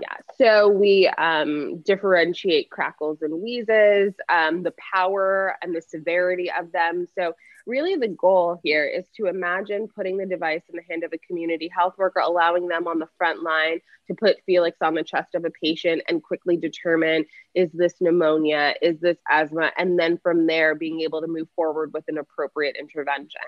Yeah, 0.00 0.16
so 0.38 0.68
we 0.68 1.08
um, 1.18 1.80
differentiate 1.82 2.70
crackles 2.70 3.18
and 3.22 3.42
wheezes, 3.42 4.14
um, 4.28 4.62
the 4.62 4.72
power 4.92 5.56
and 5.62 5.74
the 5.74 5.82
severity 5.82 6.50
of 6.50 6.72
them. 6.72 7.06
So 7.18 7.34
really 7.66 7.96
the 7.96 8.08
goal 8.08 8.58
here 8.62 8.84
is 8.84 9.06
to 9.16 9.26
imagine 9.26 9.88
putting 9.94 10.16
the 10.16 10.26
device 10.26 10.62
in 10.68 10.76
the 10.76 10.82
hand 10.88 11.04
of 11.04 11.12
a 11.12 11.18
community 11.18 11.70
health 11.74 11.94
worker, 11.98 12.20
allowing 12.20 12.68
them 12.68 12.86
on 12.86 12.98
the 12.98 13.08
front 13.18 13.42
line 13.42 13.80
to 14.08 14.14
put 14.14 14.38
Feelix 14.48 14.72
on 14.80 14.94
the 14.94 15.04
chest 15.04 15.34
of 15.34 15.44
a 15.44 15.50
patient 15.50 16.02
and 16.08 16.22
quickly 16.22 16.56
determine 16.56 17.24
is 17.54 17.70
this 17.72 17.94
pneumonia, 18.00 18.74
is 18.82 18.98
this 19.00 19.18
asthma, 19.30 19.72
and 19.76 19.98
then 19.98 20.18
from 20.22 20.46
there 20.46 20.74
being 20.74 21.00
able 21.00 21.20
to 21.20 21.26
move 21.26 21.48
forward 21.54 21.92
with 21.92 22.04
an 22.08 22.18
appropriate 22.18 22.76
intervention. 22.78 23.40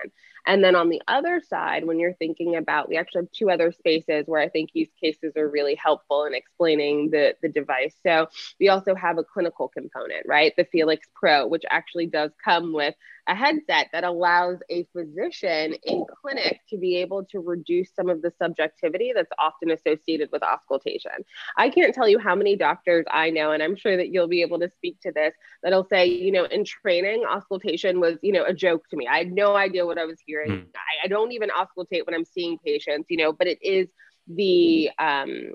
And 0.45 0.63
then 0.63 0.75
on 0.75 0.89
the 0.89 1.01
other 1.07 1.41
side, 1.41 1.85
when 1.85 1.99
you're 1.99 2.13
thinking 2.13 2.55
about, 2.55 2.89
we 2.89 2.97
actually 2.97 3.21
have 3.21 3.31
two 3.31 3.49
other 3.49 3.71
spaces 3.71 4.25
where 4.27 4.41
I 4.41 4.49
think 4.49 4.71
use 4.73 4.89
cases 4.99 5.33
are 5.37 5.49
really 5.49 5.75
helpful 5.75 6.25
in 6.25 6.33
explaining 6.33 7.11
the, 7.11 7.35
the 7.41 7.49
device. 7.49 7.95
So 8.05 8.27
we 8.59 8.69
also 8.69 8.95
have 8.95 9.17
a 9.17 9.23
clinical 9.23 9.67
component, 9.69 10.25
right? 10.25 10.53
The 10.57 10.65
Feelix 10.65 10.99
Pro, 11.13 11.47
which 11.47 11.63
actually 11.69 12.07
does 12.07 12.31
come 12.43 12.73
with 12.73 12.95
a 13.27 13.35
headset 13.35 13.87
that 13.93 14.03
allows 14.03 14.57
a 14.69 14.85
physician 14.91 15.75
in 15.83 16.05
clinic 16.21 16.59
to 16.69 16.77
be 16.77 16.97
able 16.97 17.23
to 17.25 17.39
reduce 17.39 17.89
some 17.95 18.09
of 18.09 18.21
the 18.21 18.31
subjectivity 18.37 19.13
that's 19.15 19.31
often 19.39 19.71
associated 19.71 20.29
with 20.31 20.43
auscultation. 20.43 21.11
I 21.57 21.69
can't 21.69 21.93
tell 21.93 22.07
you 22.07 22.19
how 22.19 22.35
many 22.35 22.55
doctors 22.55 23.05
I 23.09 23.29
know, 23.29 23.51
and 23.51 23.63
I'm 23.63 23.75
sure 23.75 23.95
that 23.95 24.09
you'll 24.09 24.27
be 24.27 24.41
able 24.41 24.59
to 24.59 24.69
speak 24.75 24.99
to 25.01 25.11
this, 25.11 25.33
that'll 25.61 25.87
say, 25.87 26.07
you 26.07 26.31
know, 26.31 26.45
in 26.45 26.65
training, 26.65 27.23
auscultation 27.23 27.99
was, 27.99 28.17
you 28.21 28.33
know, 28.33 28.43
a 28.43 28.53
joke 28.53 28.87
to 28.89 28.97
me. 28.97 29.07
I 29.07 29.19
had 29.19 29.31
no 29.31 29.55
idea 29.55 29.85
what 29.85 29.97
I 29.97 30.05
was 30.05 30.19
hearing. 30.25 30.51
Mm. 30.51 30.65
I, 30.75 31.05
I 31.05 31.07
don't 31.07 31.31
even 31.31 31.49
auscultate 31.49 32.05
when 32.05 32.15
I'm 32.15 32.25
seeing 32.25 32.57
patients, 32.57 33.07
you 33.09 33.17
know, 33.17 33.31
but 33.31 33.47
it 33.47 33.59
is 33.61 33.87
the 34.27 34.89
um 34.99 35.51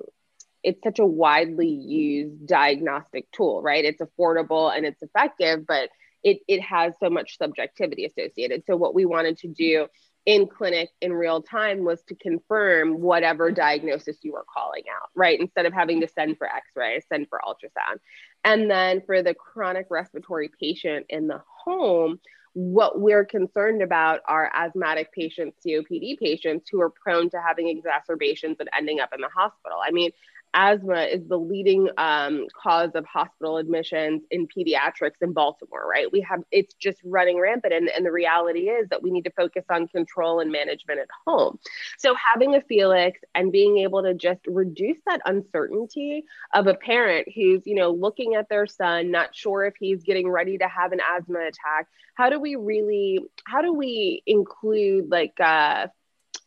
it's 0.62 0.82
such 0.82 0.98
a 0.98 1.06
widely 1.06 1.68
used 1.68 2.46
diagnostic 2.46 3.30
tool, 3.30 3.62
right? 3.62 3.84
It's 3.84 4.02
affordable 4.02 4.76
and 4.76 4.84
it's 4.84 5.02
effective, 5.02 5.66
but 5.66 5.88
it, 6.22 6.38
it 6.48 6.60
has 6.60 6.94
so 7.00 7.10
much 7.10 7.38
subjectivity 7.38 8.04
associated. 8.04 8.64
So 8.66 8.76
what 8.76 8.94
we 8.94 9.04
wanted 9.04 9.38
to 9.38 9.48
do 9.48 9.86
in 10.26 10.46
clinic 10.46 10.90
in 11.00 11.12
real 11.12 11.40
time 11.40 11.84
was 11.84 12.02
to 12.02 12.14
confirm 12.14 13.00
whatever 13.00 13.50
diagnosis 13.50 14.18
you 14.22 14.32
were 14.32 14.44
calling 14.52 14.82
out, 14.94 15.08
right? 15.14 15.40
Instead 15.40 15.64
of 15.64 15.72
having 15.72 16.02
to 16.02 16.08
send 16.08 16.36
for 16.36 16.46
x-ray, 16.46 17.00
send 17.08 17.28
for 17.30 17.40
ultrasound. 17.46 17.98
And 18.44 18.70
then 18.70 19.00
for 19.06 19.22
the 19.22 19.32
chronic 19.32 19.86
respiratory 19.88 20.50
patient 20.60 21.06
in 21.08 21.28
the 21.28 21.40
home, 21.64 22.20
what 22.52 23.00
we're 23.00 23.24
concerned 23.24 23.82
about 23.82 24.20
are 24.26 24.50
asthmatic 24.54 25.12
patients, 25.12 25.58
COPD 25.64 26.18
patients 26.18 26.68
who 26.70 26.80
are 26.80 26.90
prone 26.90 27.30
to 27.30 27.40
having 27.40 27.68
exacerbations 27.68 28.56
and 28.60 28.68
ending 28.76 29.00
up 29.00 29.10
in 29.14 29.20
the 29.20 29.28
hospital. 29.28 29.78
I 29.82 29.92
mean, 29.92 30.10
asthma 30.54 31.02
is 31.02 31.26
the 31.28 31.38
leading 31.38 31.88
um, 31.98 32.46
cause 32.54 32.90
of 32.94 33.04
hospital 33.04 33.58
admissions 33.58 34.22
in 34.30 34.46
pediatrics 34.46 35.20
in 35.20 35.32
Baltimore, 35.32 35.86
right? 35.88 36.10
We 36.10 36.20
have 36.22 36.42
it's 36.50 36.74
just 36.74 37.00
running 37.04 37.38
rampant. 37.38 37.74
And, 37.74 37.88
and 37.88 38.04
the 38.04 38.12
reality 38.12 38.68
is 38.68 38.88
that 38.88 39.02
we 39.02 39.10
need 39.10 39.24
to 39.24 39.30
focus 39.30 39.64
on 39.70 39.88
control 39.88 40.40
and 40.40 40.50
management 40.50 41.00
at 41.00 41.08
home. 41.26 41.58
So 41.98 42.14
having 42.14 42.54
a 42.54 42.60
Feelix 42.60 43.14
and 43.34 43.52
being 43.52 43.78
able 43.78 44.02
to 44.02 44.14
just 44.14 44.40
reduce 44.46 44.98
that 45.06 45.20
uncertainty 45.24 46.24
of 46.54 46.66
a 46.66 46.74
parent 46.74 47.28
who's, 47.34 47.62
you 47.66 47.74
know, 47.74 47.90
looking 47.90 48.34
at 48.34 48.48
their 48.48 48.66
son, 48.66 49.10
not 49.10 49.34
sure 49.34 49.64
if 49.64 49.74
he's 49.78 50.02
getting 50.02 50.28
ready 50.28 50.58
to 50.58 50.68
have 50.68 50.92
an 50.92 51.00
asthma 51.00 51.40
attack. 51.40 51.88
How 52.14 52.30
do 52.30 52.40
we 52.40 52.56
really, 52.56 53.20
how 53.44 53.62
do 53.62 53.72
we 53.72 54.22
include 54.26 55.10
like 55.10 55.38
uh 55.40 55.88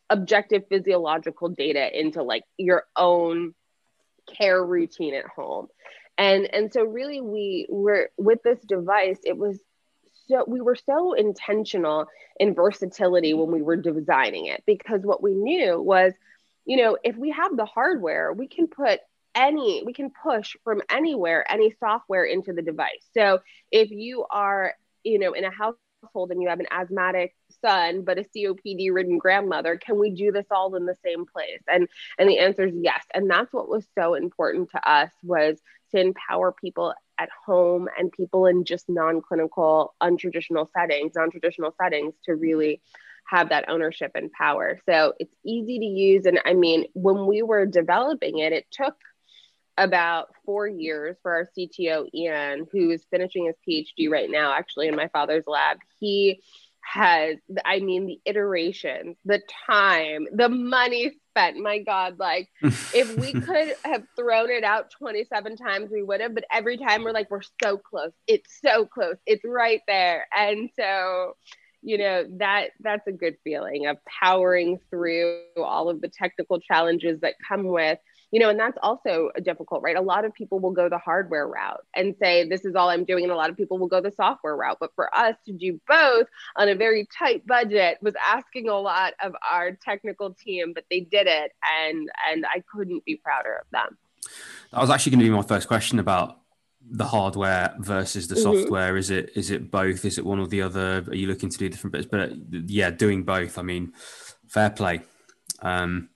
objective 0.10 0.64
physiological 0.68 1.48
data 1.48 1.98
into 1.98 2.22
like 2.22 2.44
your 2.58 2.84
own 2.98 3.54
care 4.28 4.64
routine 4.64 5.14
at 5.14 5.26
home. 5.26 5.68
And 6.18 6.54
and 6.54 6.72
so 6.72 6.84
really 6.84 7.22
we 7.22 7.68
were 7.70 8.10
with 8.18 8.44
this 8.44 8.60
device, 8.62 9.20
it 9.24 9.38
was 9.38 9.60
so 10.28 10.46
we 10.48 10.62
were 10.62 10.76
so 10.76 11.14
intentional 11.14 12.08
in 12.40 12.54
versatility 12.54 13.34
when 13.34 13.52
we 13.52 13.62
were 13.62 13.76
designing 13.76 14.48
it 14.48 14.64
because 14.66 15.02
what 15.02 15.22
we 15.22 15.36
knew 15.36 15.82
was, 15.82 16.14
you 16.66 16.78
know, 16.78 16.98
if 17.04 17.18
we 17.18 17.32
have 17.32 17.56
the 17.58 17.66
hardware, 17.66 18.34
we 18.34 18.48
can 18.48 18.68
put 18.68 19.00
any 19.34 19.82
we 19.86 19.94
can 19.94 20.12
push 20.24 20.56
from 20.64 20.82
anywhere 20.90 21.50
any 21.50 21.74
software 21.80 22.26
into 22.26 22.54
the 22.54 22.62
device. 22.62 23.08
So 23.14 23.40
if 23.72 23.92
you 23.92 24.26
are, 24.30 24.74
you 25.04 25.20
know, 25.20 25.34
in 25.34 25.44
a 25.44 25.52
household 26.02 26.32
and 26.32 26.42
you 26.42 26.50
have 26.50 26.60
an 26.60 26.68
asthmatic 26.72 27.36
son 27.62 28.04
but 28.04 28.18
a 28.18 28.24
copd 28.36 28.92
ridden 28.92 29.18
grandmother 29.18 29.78
can 29.78 30.00
we 30.00 30.10
do 30.10 30.32
this 30.32 30.46
all 30.52 30.76
in 30.76 30.86
the 30.86 30.96
same 31.04 31.26
place? 31.26 31.62
And 31.72 31.88
and 32.18 32.30
the 32.30 32.40
answer 32.40 32.66
is 32.66 32.74
yes. 32.76 33.04
And 33.14 33.30
that's 33.30 33.54
what 33.54 33.70
was 33.70 33.86
so 33.98 34.14
important 34.16 34.72
to 34.72 34.90
us 34.90 35.12
was 35.24 35.60
to 35.92 36.00
empower 36.00 36.52
people 36.52 36.94
at 37.20 37.30
home 37.46 37.88
and 37.98 38.12
people 38.12 38.46
in 38.46 38.64
just 38.64 38.90
non-clinical 38.90 39.94
untraditional 40.02 40.68
settings 40.76 41.14
non-traditional 41.16 41.74
settings 41.82 42.14
to 42.26 42.36
really 42.36 42.82
have 43.28 43.50
that 43.50 43.70
ownership 43.70 44.12
and 44.16 44.32
power. 44.32 44.80
So 44.90 45.14
it's 45.20 45.34
easy 45.46 45.80
to 45.80 45.86
use. 45.86 46.26
And 46.26 46.40
i 46.46 46.54
mean 46.54 46.86
when 46.94 47.26
we 47.28 47.42
were 47.44 47.66
developing 47.66 48.40
it 48.40 48.54
it 48.54 48.66
took 48.72 48.96
about 49.78 50.30
four 50.46 50.68
years 50.68 51.18
for 51.22 51.34
our 51.34 51.50
CTO, 51.58 52.08
Ian, 52.14 52.68
who 52.72 52.90
is 52.90 53.06
finishing 53.10 53.46
his 53.46 53.56
PhD 53.68 54.10
right 54.10 54.30
now, 54.30 54.54
actually 54.54 54.88
in 54.88 54.96
my 54.96 55.08
father's 55.08 55.46
lab. 55.48 55.78
He 56.00 56.42
has 56.84 57.38
i 57.64 57.80
mean 57.80 58.08
the 58.08 58.20
iterations 58.26 59.16
the 59.24 59.40
time 59.68 60.28
the 60.34 60.50
money 60.50 61.12
spent. 61.30 61.58
My 61.58 61.80
god 61.80 62.18
like 62.20 62.50
if 62.64 63.16
we 63.18 63.32
could 63.42 63.76
have 63.86 64.04
thrown 64.16 64.50
it 64.50 64.64
out 64.64 64.92
27 64.92 65.56
times 65.56 65.90
we 65.92 66.04
would 66.04 66.22
have 66.22 66.36
but 66.36 66.44
every 66.52 66.78
time 66.78 67.04
we're 67.04 67.12
like 67.12 67.30
we're 67.30 67.42
so 67.64 67.78
close. 67.78 68.12
It's 68.28 68.60
so 68.64 68.86
close. 68.86 69.16
It's 69.26 69.44
right 69.46 69.82
there. 69.88 70.28
And 70.36 70.70
so 70.78 71.34
you 71.84 71.98
know 71.98 72.26
that 72.38 72.72
that's 72.80 73.08
a 73.08 73.12
good 73.12 73.38
feeling 73.44 73.88
of 73.88 73.98
powering 74.06 74.80
through 74.90 75.42
all 75.58 75.90
of 75.90 76.02
the 76.02 76.10
technical 76.10 76.60
challenges 76.60 77.22
that 77.22 77.36
come 77.48 77.64
with 77.64 78.00
you 78.32 78.40
know 78.40 78.50
and 78.50 78.60
that's 78.60 78.78
also 78.82 79.30
difficult 79.44 79.82
right? 79.82 79.96
A 79.96 80.02
lot 80.02 80.26
of 80.26 80.34
people 80.34 80.60
will 80.60 80.72
go 80.72 80.90
the 80.90 80.98
hardware 80.98 81.48
route 81.48 81.86
and 81.96 82.16
say 82.22 82.48
this 82.48 82.66
is 82.66 82.76
all 82.76 82.90
i'm 82.90 83.06
doing 83.06 83.24
and 83.24 83.32
a 83.32 83.36
lot 83.36 83.50
of 83.50 83.58
people 83.58 83.78
will 83.78 83.88
go 83.88 84.02
the 84.02 84.12
software 84.12 84.56
route. 84.56 84.78
But 84.80 84.92
for 84.96 85.16
us 85.16 85.36
to 85.46 85.54
do 85.54 85.80
both 85.88 86.28
on 86.56 86.70
a 86.70 86.76
very 86.76 87.08
tight 87.18 87.46
budget 87.46 87.98
was 88.02 88.16
asking 88.26 88.70
a 88.70 88.76
lot 88.76 89.14
of 89.24 89.34
our 89.50 89.72
technical 89.72 90.34
team 90.34 90.74
but 90.74 90.86
they 90.90 91.02
did 91.02 91.28
it 91.28 91.52
and 91.82 92.10
and 92.30 92.46
i 92.46 92.64
couldn't 92.72 93.06
be 93.06 93.16
prouder 93.16 93.56
of 93.56 93.68
them. 93.72 93.98
That 94.72 94.82
was 94.82 94.90
actually 94.90 95.12
going 95.12 95.20
to 95.20 95.26
be 95.26 95.36
my 95.36 95.42
first 95.42 95.68
question 95.68 96.00
about 96.00 96.38
the 96.90 97.06
hardware 97.06 97.76
versus 97.80 98.28
the 98.28 98.36
mm-hmm. 98.36 98.60
software. 98.62 98.98
Is 98.98 99.10
it 99.10 99.32
is 99.36 99.52
it 99.52 99.70
both? 99.70 100.04
Is 100.04 100.18
it 100.18 100.26
one 100.26 100.40
or 100.40 100.48
the 100.48 100.62
other? 100.64 101.04
Are 101.08 101.16
you 101.16 101.28
looking 101.28 101.50
to 101.50 101.58
do 101.58 101.70
different 101.70 101.94
bits? 101.94 102.08
But 102.10 102.32
yeah 102.50 102.90
doing 102.90 103.24
both 103.24 103.58
i 103.58 103.62
mean 103.62 103.94
fair 104.48 104.70
play. 104.70 105.02
Um 105.62 106.10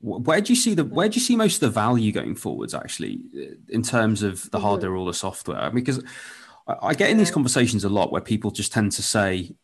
where 0.00 0.40
do 0.40 0.52
you 0.52 0.56
see 0.56 0.74
the 0.74 0.84
where 0.84 1.08
do 1.08 1.16
you 1.16 1.20
see 1.20 1.36
most 1.36 1.56
of 1.56 1.60
the 1.60 1.70
value 1.70 2.10
going 2.10 2.34
forwards 2.34 2.74
actually 2.74 3.20
in 3.68 3.82
terms 3.82 4.22
of 4.22 4.42
the 4.50 4.56
mm-hmm. 4.56 4.66
hardware 4.66 4.96
or 4.96 5.06
the 5.06 5.14
software? 5.14 5.70
Because 5.70 6.02
I, 6.66 6.76
I 6.82 6.94
get 6.94 7.10
in 7.10 7.18
these 7.18 7.30
conversations 7.30 7.84
a 7.84 7.90
lot 7.90 8.10
where 8.10 8.22
people 8.22 8.50
just 8.50 8.72
tend 8.72 8.92
to 8.92 9.02
say, 9.02 9.54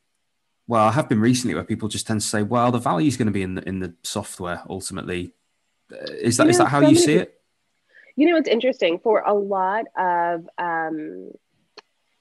well, 0.66 0.87
I 0.87 0.92
have 0.92 1.09
been 1.09 1.20
recently 1.20 1.55
where 1.55 1.64
people 1.64 1.88
just 1.88 2.07
tend 2.07 2.20
to 2.20 2.27
say, 2.27 2.42
well, 2.42 2.70
the 2.70 2.79
value 2.79 3.09
is 3.09 3.16
going 3.16 3.27
to 3.27 3.33
be 3.33 3.42
in 3.42 3.55
the 3.55 3.66
in 3.66 3.81
the 3.81 3.94
software 4.03 4.62
ultimately. 4.68 5.33
Uh, 5.90 5.96
is 6.20 6.37
that 6.37 6.44
you 6.44 6.49
know, 6.49 6.51
is 6.51 6.59
that 6.59 6.68
how 6.68 6.81
you 6.81 6.96
see 6.96 7.14
it? 7.14 7.40
You 8.16 8.29
know, 8.31 8.37
it's 8.37 8.49
interesting 8.49 8.99
for 8.99 9.20
a 9.20 9.33
lot 9.33 9.87
of 9.96 10.46
um, 10.59 11.31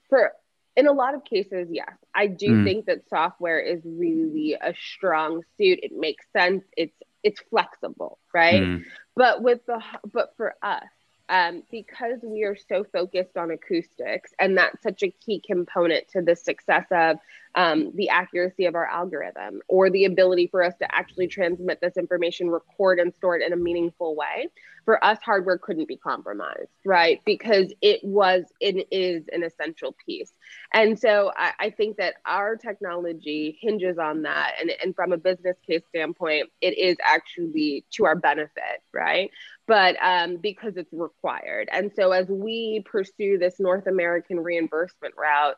for 0.10 0.32
in 0.78 0.88
a 0.88 0.91
lot 0.91 1.15
of 1.15 1.23
cases, 1.23 1.67
yes, 1.71 1.91
I 2.13 2.28
do 2.28 2.49
mm. 2.49 2.63
think 2.65 2.86
that 2.86 3.08
software 3.10 3.60
is 3.60 3.82
really 3.86 4.54
a 4.54 4.73
strong 4.75 5.41
suit. 5.58 5.80
It 5.82 5.91
makes 5.93 6.25
sense. 6.34 6.63
It's 6.75 6.95
it's 7.25 7.41
flexible, 7.49 8.19
right? 8.33 8.61
Mm. 8.61 8.83
But 9.15 9.41
with 9.41 9.65
the 9.65 9.81
but 10.13 10.29
for 10.38 10.53
us, 10.61 10.83
um, 11.29 11.63
because 11.71 12.19
we 12.23 12.43
are 12.43 12.55
so 12.55 12.83
focused 12.83 13.38
on 13.38 13.51
acoustics, 13.51 14.33
and 14.39 14.57
that's 14.57 14.81
such 14.83 15.03
a 15.03 15.09
key 15.09 15.41
component 15.45 16.07
to 16.09 16.21
the 16.21 16.35
success 16.35 16.85
of 16.91 17.17
um, 17.55 17.91
the 17.95 18.09
accuracy 18.09 18.65
of 18.65 18.75
our 18.75 18.85
algorithm 18.85 19.61
or 19.67 19.89
the 19.89 20.05
ability 20.05 20.47
for 20.47 20.61
us 20.61 20.73
to 20.79 20.95
actually 20.95 21.27
transmit 21.27 21.79
this 21.81 21.97
information, 21.97 22.49
record 22.49 22.99
and 22.99 23.13
store 23.13 23.38
it 23.38 23.45
in 23.45 23.53
a 23.53 23.57
meaningful 23.57 24.15
way. 24.15 24.49
For 24.83 25.03
us, 25.03 25.17
hardware 25.23 25.57
couldn't 25.57 25.88
be 25.88 25.97
compromised, 25.97 26.69
right? 26.85 27.19
Because 27.25 27.73
it 27.81 28.03
was, 28.03 28.43
it 28.59 28.88
is 28.91 29.23
an 29.33 29.41
essential 29.41 29.95
piece. 30.05 30.31
And 30.73 30.99
so 30.99 31.31
I, 31.35 31.53
I 31.59 31.69
think 31.71 31.97
that 31.97 32.15
our 32.25 32.55
technology 32.55 33.57
hinges 33.59 33.97
on 33.97 34.21
that. 34.23 34.53
And, 34.61 34.71
and 34.83 34.95
from 34.95 35.11
a 35.11 35.17
business 35.17 35.57
case 35.65 35.81
standpoint, 35.89 36.51
it 36.61 36.77
is 36.77 36.97
actually 37.03 37.83
to 37.91 38.05
our 38.05 38.15
benefit, 38.15 38.83
right? 38.93 39.31
But 39.67 39.95
um, 40.01 40.38
because 40.38 40.78
it's 40.78 40.93
required. 40.93 41.69
And 41.71 41.91
so 41.95 42.12
as 42.12 42.28
we 42.28 42.84
pursue 42.86 43.38
this 43.38 43.60
North 43.60 43.88
American 43.88 44.39
reimbursement 44.39 45.15
route, 45.17 45.56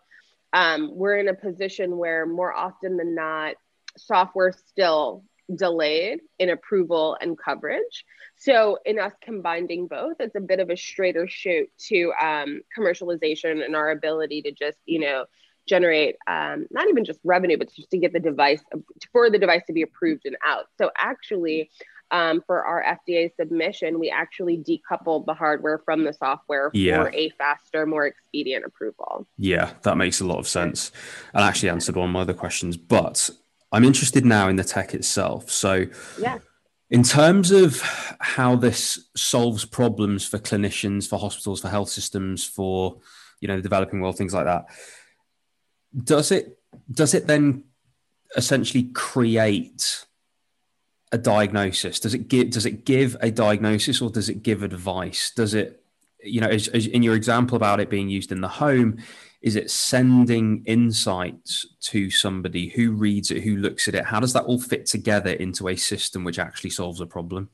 um, 0.54 0.92
we're 0.94 1.18
in 1.18 1.28
a 1.28 1.34
position 1.34 1.98
where 1.98 2.26
more 2.26 2.54
often 2.54 2.98
than 2.98 3.16
not, 3.16 3.56
software 3.98 4.54
still 4.54 5.24
delayed 5.54 6.20
in 6.40 6.50
approval 6.50 7.18
and 7.20 7.38
coverage. 7.38 8.06
So, 8.36 8.78
in 8.86 9.00
us 9.00 9.14
combining 9.22 9.88
both, 9.88 10.18
it's 10.20 10.36
a 10.36 10.42
bit 10.42 10.60
of 10.60 10.70
a 10.70 10.78
straighter 10.78 11.28
shoot 11.28 11.70
to 11.90 12.14
um, 12.22 12.62
commercialization 12.78 13.64
and 13.64 13.76
our 13.76 13.90
ability 13.90 14.44
to 14.44 14.52
just, 14.52 14.78
you 14.86 15.00
know, 15.00 15.26
generate 15.68 16.16
um, 16.28 16.68
not 16.72 16.88
even 16.88 17.04
just 17.04 17.20
revenue, 17.24 17.58
but 17.58 17.74
just 17.74 17.90
to 17.92 17.98
get 17.98 18.14
the 18.14 18.20
device 18.20 18.62
for 19.12 19.30
the 19.30 19.40
device 19.40 19.64
to 19.68 19.74
be 19.74 19.82
approved 19.82 20.26
and 20.26 20.38
out. 20.46 20.66
So, 20.78 20.92
actually, 20.98 21.72
um, 22.12 22.42
for 22.46 22.64
our 22.64 22.84
FDA 22.84 23.34
submission, 23.36 24.00
we 24.00 24.10
actually 24.10 24.58
decoupled 24.58 25.26
the 25.26 25.34
hardware 25.34 25.80
from 25.80 26.04
the 26.04 26.14
software 26.14 26.72
yeah. 26.74 27.04
for 27.04 27.12
a 27.14 27.30
faster, 27.32 27.86
more 27.86 28.06
expedient 28.06 28.66
approval. 28.66 29.28
Yeah, 29.38 29.72
that 29.84 29.98
makes 29.98 30.22
a 30.22 30.26
lot 30.26 30.40
of 30.40 30.48
sense. 30.48 30.92
And 31.34 31.44
actually 31.44 31.70
answered 31.70 31.96
one 31.96 32.10
of 32.10 32.14
my 32.14 32.22
other 32.22 32.34
questions, 32.34 32.78
but 32.78 33.30
I'm 33.72 33.84
interested 33.84 34.26
now 34.26 34.48
in 34.48 34.56
the 34.56 34.64
tech 34.64 34.94
itself. 34.94 35.52
So, 35.52 35.86
yeah. 36.20 36.40
In 36.90 37.04
terms 37.04 37.52
of 37.52 37.82
how 38.22 38.56
this 38.56 39.10
solves 39.14 39.66
problems 39.66 40.26
for 40.26 40.38
clinicians, 40.38 41.06
for 41.06 41.20
hospitals, 41.20 41.60
for 41.60 41.68
health 41.68 41.90
systems, 41.90 42.46
for 42.46 43.00
you 43.42 43.50
know 43.50 43.58
the 43.58 43.62
developing 43.62 44.00
world, 44.00 44.18
things 44.18 44.34
like 44.34 44.46
that, 44.46 44.68
does 46.02 46.32
it 46.32 46.58
does 46.90 47.14
it 47.14 47.28
then 47.28 47.66
essentially 48.38 48.84
create 48.94 50.06
a 51.12 51.18
diagnosis? 51.18 52.00
Does 52.00 52.14
it 52.14 52.28
give 52.28 52.52
does 52.52 52.66
it 52.66 52.86
give 52.86 53.16
a 53.22 53.32
diagnosis 53.32 54.02
or 54.02 54.10
does 54.10 54.30
it 54.30 54.44
give 54.44 54.64
advice? 54.64 55.32
Does 55.36 55.54
it, 55.54 55.84
you 56.24 56.42
know, 56.42 56.48
as, 56.48 56.68
as 56.70 56.88
in 56.88 57.04
your 57.04 57.16
example 57.16 57.56
about 57.56 57.80
it 57.80 57.90
being 57.90 58.10
used 58.10 58.32
in 58.32 58.42
the 58.42 58.48
home, 58.48 58.98
is 59.42 59.56
it 59.56 59.70
sending 59.70 60.64
insights 60.66 61.66
to 61.82 62.10
somebody 62.10 62.68
who 62.68 62.92
reads 62.92 63.32
it, 63.32 63.44
who 63.44 63.58
looks 63.58 63.88
at 63.88 63.96
it? 63.96 64.06
How 64.06 64.20
does 64.20 64.34
that 64.34 64.46
all 64.46 64.60
fit 64.60 64.86
together 64.86 65.32
into 65.32 65.68
a 65.68 65.76
system 65.76 66.24
which 66.24 66.40
actually 66.40 66.72
solves 66.72 67.02
a 67.02 67.06
problem? 67.06 67.50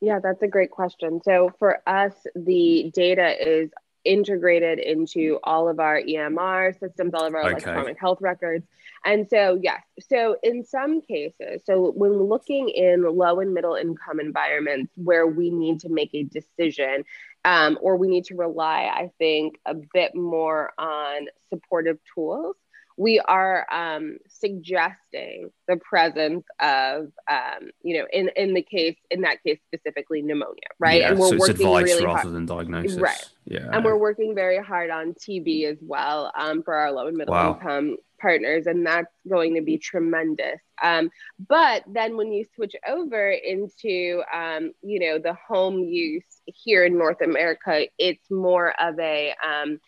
Yeah, 0.00 0.20
that's 0.20 0.42
a 0.42 0.48
great 0.48 0.70
question. 0.70 1.20
So 1.24 1.52
for 1.58 1.82
us, 1.86 2.14
the 2.36 2.90
data 2.94 3.34
is 3.46 3.70
integrated 4.04 4.78
into 4.78 5.38
all 5.42 5.68
of 5.68 5.80
our 5.80 6.00
EMR 6.00 6.78
systems, 6.78 7.14
all 7.14 7.26
of 7.26 7.34
our 7.34 7.42
okay. 7.42 7.50
electronic 7.50 7.98
health 7.98 8.18
records. 8.20 8.64
And 9.04 9.28
so, 9.28 9.58
yes, 9.62 9.82
so 10.00 10.36
in 10.42 10.64
some 10.64 11.00
cases, 11.00 11.62
so 11.64 11.92
when 11.92 12.12
looking 12.12 12.68
in 12.68 13.02
low 13.02 13.40
and 13.40 13.54
middle 13.54 13.74
income 13.74 14.20
environments 14.20 14.92
where 14.96 15.26
we 15.26 15.50
need 15.50 15.80
to 15.80 15.88
make 15.88 16.10
a 16.14 16.24
decision 16.24 17.04
um, 17.44 17.78
or 17.80 17.96
we 17.96 18.08
need 18.08 18.24
to 18.26 18.34
rely, 18.34 18.90
I 18.92 19.10
think, 19.18 19.58
a 19.66 19.74
bit 19.94 20.14
more 20.14 20.72
on 20.78 21.26
supportive 21.48 21.98
tools, 22.14 22.56
we 22.98 23.20
are 23.20 23.64
um, 23.70 24.18
suggesting 24.28 25.50
the 25.68 25.76
presence 25.76 26.44
of, 26.60 27.12
um, 27.30 27.70
you 27.80 27.96
know, 27.96 28.06
in, 28.12 28.28
in 28.34 28.54
the 28.54 28.62
case, 28.62 28.96
in 29.12 29.20
that 29.20 29.40
case 29.44 29.60
specifically, 29.72 30.20
pneumonia, 30.20 30.56
right? 30.80 31.02
Yeah, 31.02 31.10
and 31.10 31.18
we're 31.18 31.28
so 31.28 31.36
working 31.38 31.66
really 31.72 32.04
rather 32.04 32.22
hard. 32.22 32.34
than 32.34 32.44
diagnosis. 32.44 32.98
Right. 32.98 33.24
Yeah. 33.44 33.68
And 33.72 33.84
we're 33.84 33.96
working 33.96 34.34
very 34.34 34.60
hard 34.60 34.90
on 34.90 35.14
TB 35.14 35.70
as 35.70 35.78
well 35.80 36.32
um, 36.36 36.64
for 36.64 36.74
our 36.74 36.90
low 36.90 37.06
and 37.06 37.16
middle 37.16 37.34
wow. 37.34 37.54
income 37.54 37.96
partners, 38.20 38.66
and 38.66 38.86
that's 38.86 39.12
going 39.28 39.54
to 39.54 39.62
be 39.62 39.78
tremendous. 39.78 40.60
Um, 40.82 41.10
but 41.48 41.84
then 41.86 42.16
when 42.16 42.32
you 42.32 42.44
switch 42.54 42.74
over 42.86 43.30
into, 43.30 44.22
um, 44.34 44.72
you 44.82 45.00
know, 45.00 45.18
the 45.18 45.34
home 45.34 45.80
use 45.80 46.24
here 46.44 46.84
in 46.84 46.98
North 46.98 47.20
America, 47.22 47.86
it's 47.98 48.30
more 48.30 48.72
of 48.80 48.98
a, 48.98 49.34
um, 49.46 49.80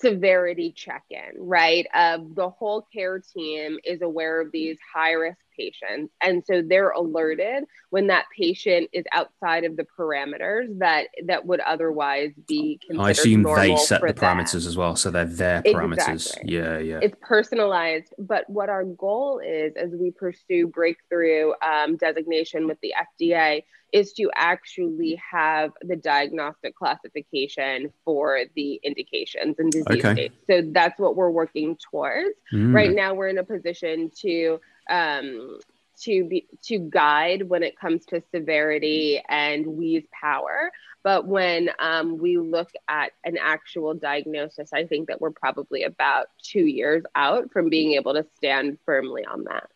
severity 0.00 0.72
check 0.72 1.04
in, 1.10 1.32
right? 1.36 1.86
Of 1.94 2.34
the 2.34 2.50
whole 2.50 2.86
care 2.92 3.20
team 3.20 3.78
is 3.84 4.02
aware 4.02 4.40
of 4.40 4.52
these 4.52 4.78
high 4.94 5.12
risk 5.12 5.38
patients. 5.58 6.12
And 6.22 6.42
so 6.44 6.62
they're 6.62 6.90
alerted 6.90 7.64
when 7.90 8.06
that 8.08 8.26
patient 8.36 8.88
is 8.92 9.04
outside 9.12 9.64
of 9.64 9.76
the 9.76 9.86
parameters 9.98 10.78
that 10.78 11.08
that 11.26 11.44
would 11.46 11.60
otherwise 11.60 12.32
be 12.46 12.80
I 12.98 13.10
assume 13.10 13.42
they 13.42 13.76
set 13.76 14.00
the 14.00 14.14
parameters 14.14 14.66
as 14.66 14.76
well. 14.76 14.96
So 14.96 15.10
they're 15.10 15.24
their 15.24 15.62
parameters. 15.62 16.08
Exactly. 16.08 16.54
Yeah, 16.54 16.78
yeah. 16.78 17.00
It's 17.02 17.16
personalized. 17.20 18.14
But 18.18 18.48
what 18.48 18.68
our 18.68 18.84
goal 18.84 19.40
is 19.44 19.74
as 19.76 19.90
we 19.92 20.10
pursue 20.10 20.68
breakthrough 20.68 21.52
um, 21.62 21.96
designation 21.96 22.66
with 22.66 22.78
the 22.80 22.94
FDA 23.20 23.62
is 23.92 24.12
to 24.12 24.30
actually 24.34 25.20
have 25.30 25.72
the 25.82 25.96
diagnostic 25.96 26.76
classification 26.76 27.90
for 28.04 28.40
the 28.54 28.80
indications 28.82 29.56
and 29.58 29.72
disease 29.72 30.04
okay. 30.04 30.12
states. 30.12 30.34
So 30.48 30.62
that's 30.72 30.98
what 30.98 31.16
we're 31.16 31.30
working 31.30 31.76
towards. 31.90 32.36
Mm. 32.52 32.74
Right 32.74 32.94
now, 32.94 33.14
we're 33.14 33.28
in 33.28 33.38
a 33.38 33.44
position 33.44 34.10
to 34.20 34.60
um, 34.88 35.58
to 36.02 36.24
be 36.24 36.46
to 36.64 36.78
guide 36.78 37.48
when 37.48 37.62
it 37.62 37.78
comes 37.78 38.04
to 38.06 38.22
severity 38.32 39.22
and 39.28 39.66
wheeze 39.66 40.04
power. 40.12 40.70
But 41.02 41.26
when 41.26 41.70
um, 41.78 42.18
we 42.18 42.38
look 42.38 42.70
at 42.88 43.12
an 43.24 43.38
actual 43.40 43.94
diagnosis, 43.94 44.72
I 44.72 44.84
think 44.84 45.08
that 45.08 45.20
we're 45.20 45.30
probably 45.30 45.84
about 45.84 46.26
two 46.42 46.66
years 46.66 47.04
out 47.14 47.52
from 47.52 47.68
being 47.68 47.92
able 47.92 48.14
to 48.14 48.26
stand 48.36 48.78
firmly 48.84 49.24
on 49.24 49.44
that. 49.44 49.68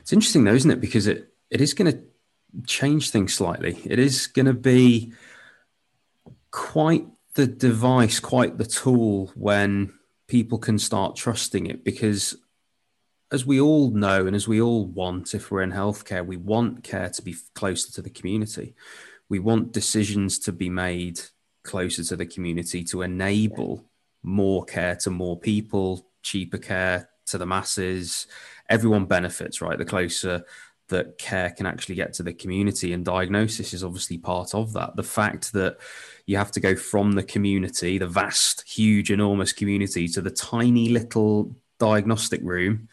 It's 0.00 0.12
interesting 0.12 0.44
though, 0.44 0.54
isn't 0.54 0.70
it? 0.70 0.80
Because 0.80 1.06
it, 1.06 1.32
it 1.50 1.60
is 1.60 1.74
going 1.74 1.92
to 1.92 2.00
change 2.66 3.10
things 3.10 3.34
slightly. 3.34 3.78
It 3.84 3.98
is 3.98 4.26
going 4.26 4.46
to 4.46 4.54
be 4.54 5.12
quite 6.50 7.06
the 7.34 7.46
device, 7.46 8.20
quite 8.20 8.58
the 8.58 8.64
tool 8.64 9.30
when 9.34 9.92
people 10.26 10.58
can 10.58 10.78
start 10.78 11.16
trusting 11.16 11.66
it 11.66 11.84
because 11.84 12.36
as 13.32 13.46
we 13.46 13.60
all 13.60 13.90
know 13.90 14.26
and 14.26 14.34
as 14.34 14.48
we 14.48 14.60
all 14.60 14.86
want 14.86 15.34
if 15.34 15.50
we're 15.50 15.62
in 15.62 15.70
healthcare 15.70 16.26
we 16.26 16.36
want 16.36 16.82
care 16.82 17.08
to 17.08 17.22
be 17.22 17.36
closer 17.54 17.92
to 17.92 18.02
the 18.02 18.10
community. 18.10 18.74
We 19.28 19.38
want 19.38 19.72
decisions 19.72 20.38
to 20.40 20.52
be 20.52 20.68
made 20.68 21.20
closer 21.62 22.02
to 22.02 22.16
the 22.16 22.26
community 22.26 22.82
to 22.84 23.02
enable 23.02 23.84
more 24.22 24.64
care 24.64 24.96
to 24.96 25.10
more 25.10 25.38
people 25.38 26.06
cheaper 26.22 26.58
care 26.58 27.08
to 27.26 27.38
the 27.38 27.46
masses. 27.46 28.26
Everyone 28.68 29.06
benefits 29.06 29.60
right? 29.60 29.78
The 29.78 29.84
closer 29.84 30.44
that 30.88 31.18
care 31.18 31.50
can 31.50 31.66
actually 31.66 31.94
get 31.94 32.12
to 32.14 32.24
the 32.24 32.32
community 32.32 32.92
and 32.92 33.04
diagnosis 33.04 33.72
is 33.72 33.84
obviously 33.84 34.18
part 34.18 34.56
of 34.56 34.72
that. 34.72 34.96
The 34.96 35.04
fact 35.04 35.52
that 35.52 35.78
you 36.26 36.36
have 36.36 36.50
to 36.52 36.60
go 36.60 36.74
from 36.74 37.12
the 37.12 37.22
community 37.22 37.98
the 37.98 38.08
vast 38.08 38.68
huge 38.68 39.12
enormous 39.12 39.52
community 39.52 40.08
to 40.08 40.20
the 40.20 40.30
tiny 40.30 40.88
little 40.88 41.54
diagnostic 41.78 42.40
room 42.42 42.88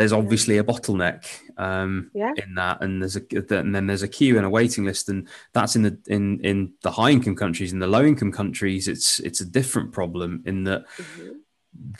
there's 0.00 0.12
obviously 0.12 0.56
a 0.56 0.64
bottleneck 0.64 1.26
um, 1.58 2.10
yeah. 2.14 2.32
in 2.36 2.54
that 2.54 2.82
and 2.82 3.02
there's 3.02 3.16
a 3.16 3.22
and 3.50 3.74
then 3.74 3.86
there's 3.86 4.02
a 4.02 4.08
queue 4.08 4.38
and 4.38 4.46
a 4.46 4.50
waiting 4.50 4.84
list 4.84 5.10
and 5.10 5.28
that's 5.52 5.76
in 5.76 5.82
the 5.82 5.98
in 6.06 6.40
in 6.42 6.72
the 6.82 6.90
high 6.90 7.10
income 7.10 7.36
countries 7.36 7.72
in 7.72 7.78
the 7.78 7.86
low 7.86 8.04
income 8.04 8.32
countries 8.32 8.88
it's 8.88 9.20
it's 9.20 9.42
a 9.42 9.44
different 9.44 9.92
problem 9.92 10.42
in 10.46 10.64
that 10.64 10.86
mm-hmm 10.96 11.32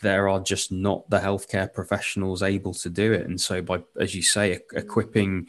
there 0.03 0.29
are 0.29 0.41
just 0.41 0.73
not 0.73 1.09
the 1.11 1.19
healthcare 1.19 1.73
professionals 1.73 2.43
able 2.43 2.75
to 2.75 2.91
do 2.91 3.13
it. 3.13 3.27
And 3.27 3.41
so, 3.41 3.63
by, 3.63 3.83
as 3.99 4.15
you 4.15 4.23
say, 4.23 4.61
equipping 4.73 5.49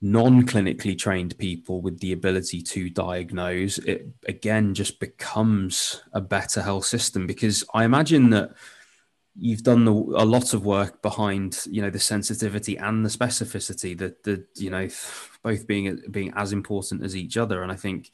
non 0.00 0.44
clinically 0.46 0.98
trained 0.98 1.38
people 1.38 1.80
with 1.80 2.00
the 2.00 2.12
ability 2.12 2.60
to 2.60 2.90
diagnose, 2.90 3.78
it 3.78 4.08
again 4.28 4.74
just 4.74 5.00
becomes 5.00 6.02
a 6.12 6.20
better 6.20 6.60
health 6.60 6.84
system 6.84 7.26
because 7.26 7.64
I 7.72 7.84
imagine 7.84 8.30
that 8.30 8.52
you've 9.34 9.62
done 9.62 9.84
the, 9.84 9.92
a 9.92 10.26
lot 10.26 10.52
of 10.52 10.64
work 10.64 11.00
behind 11.00 11.58
you 11.70 11.80
know 11.80 11.90
the 11.90 11.98
sensitivity 11.98 12.76
and 12.76 13.04
the 13.04 13.08
specificity 13.08 13.96
that 13.96 14.22
the 14.24 14.44
you 14.56 14.70
know 14.70 14.88
both 15.42 15.66
being 15.66 16.00
being 16.10 16.32
as 16.36 16.52
important 16.52 17.02
as 17.02 17.16
each 17.16 17.36
other 17.36 17.62
and 17.62 17.72
i 17.72 17.76
think 17.76 18.10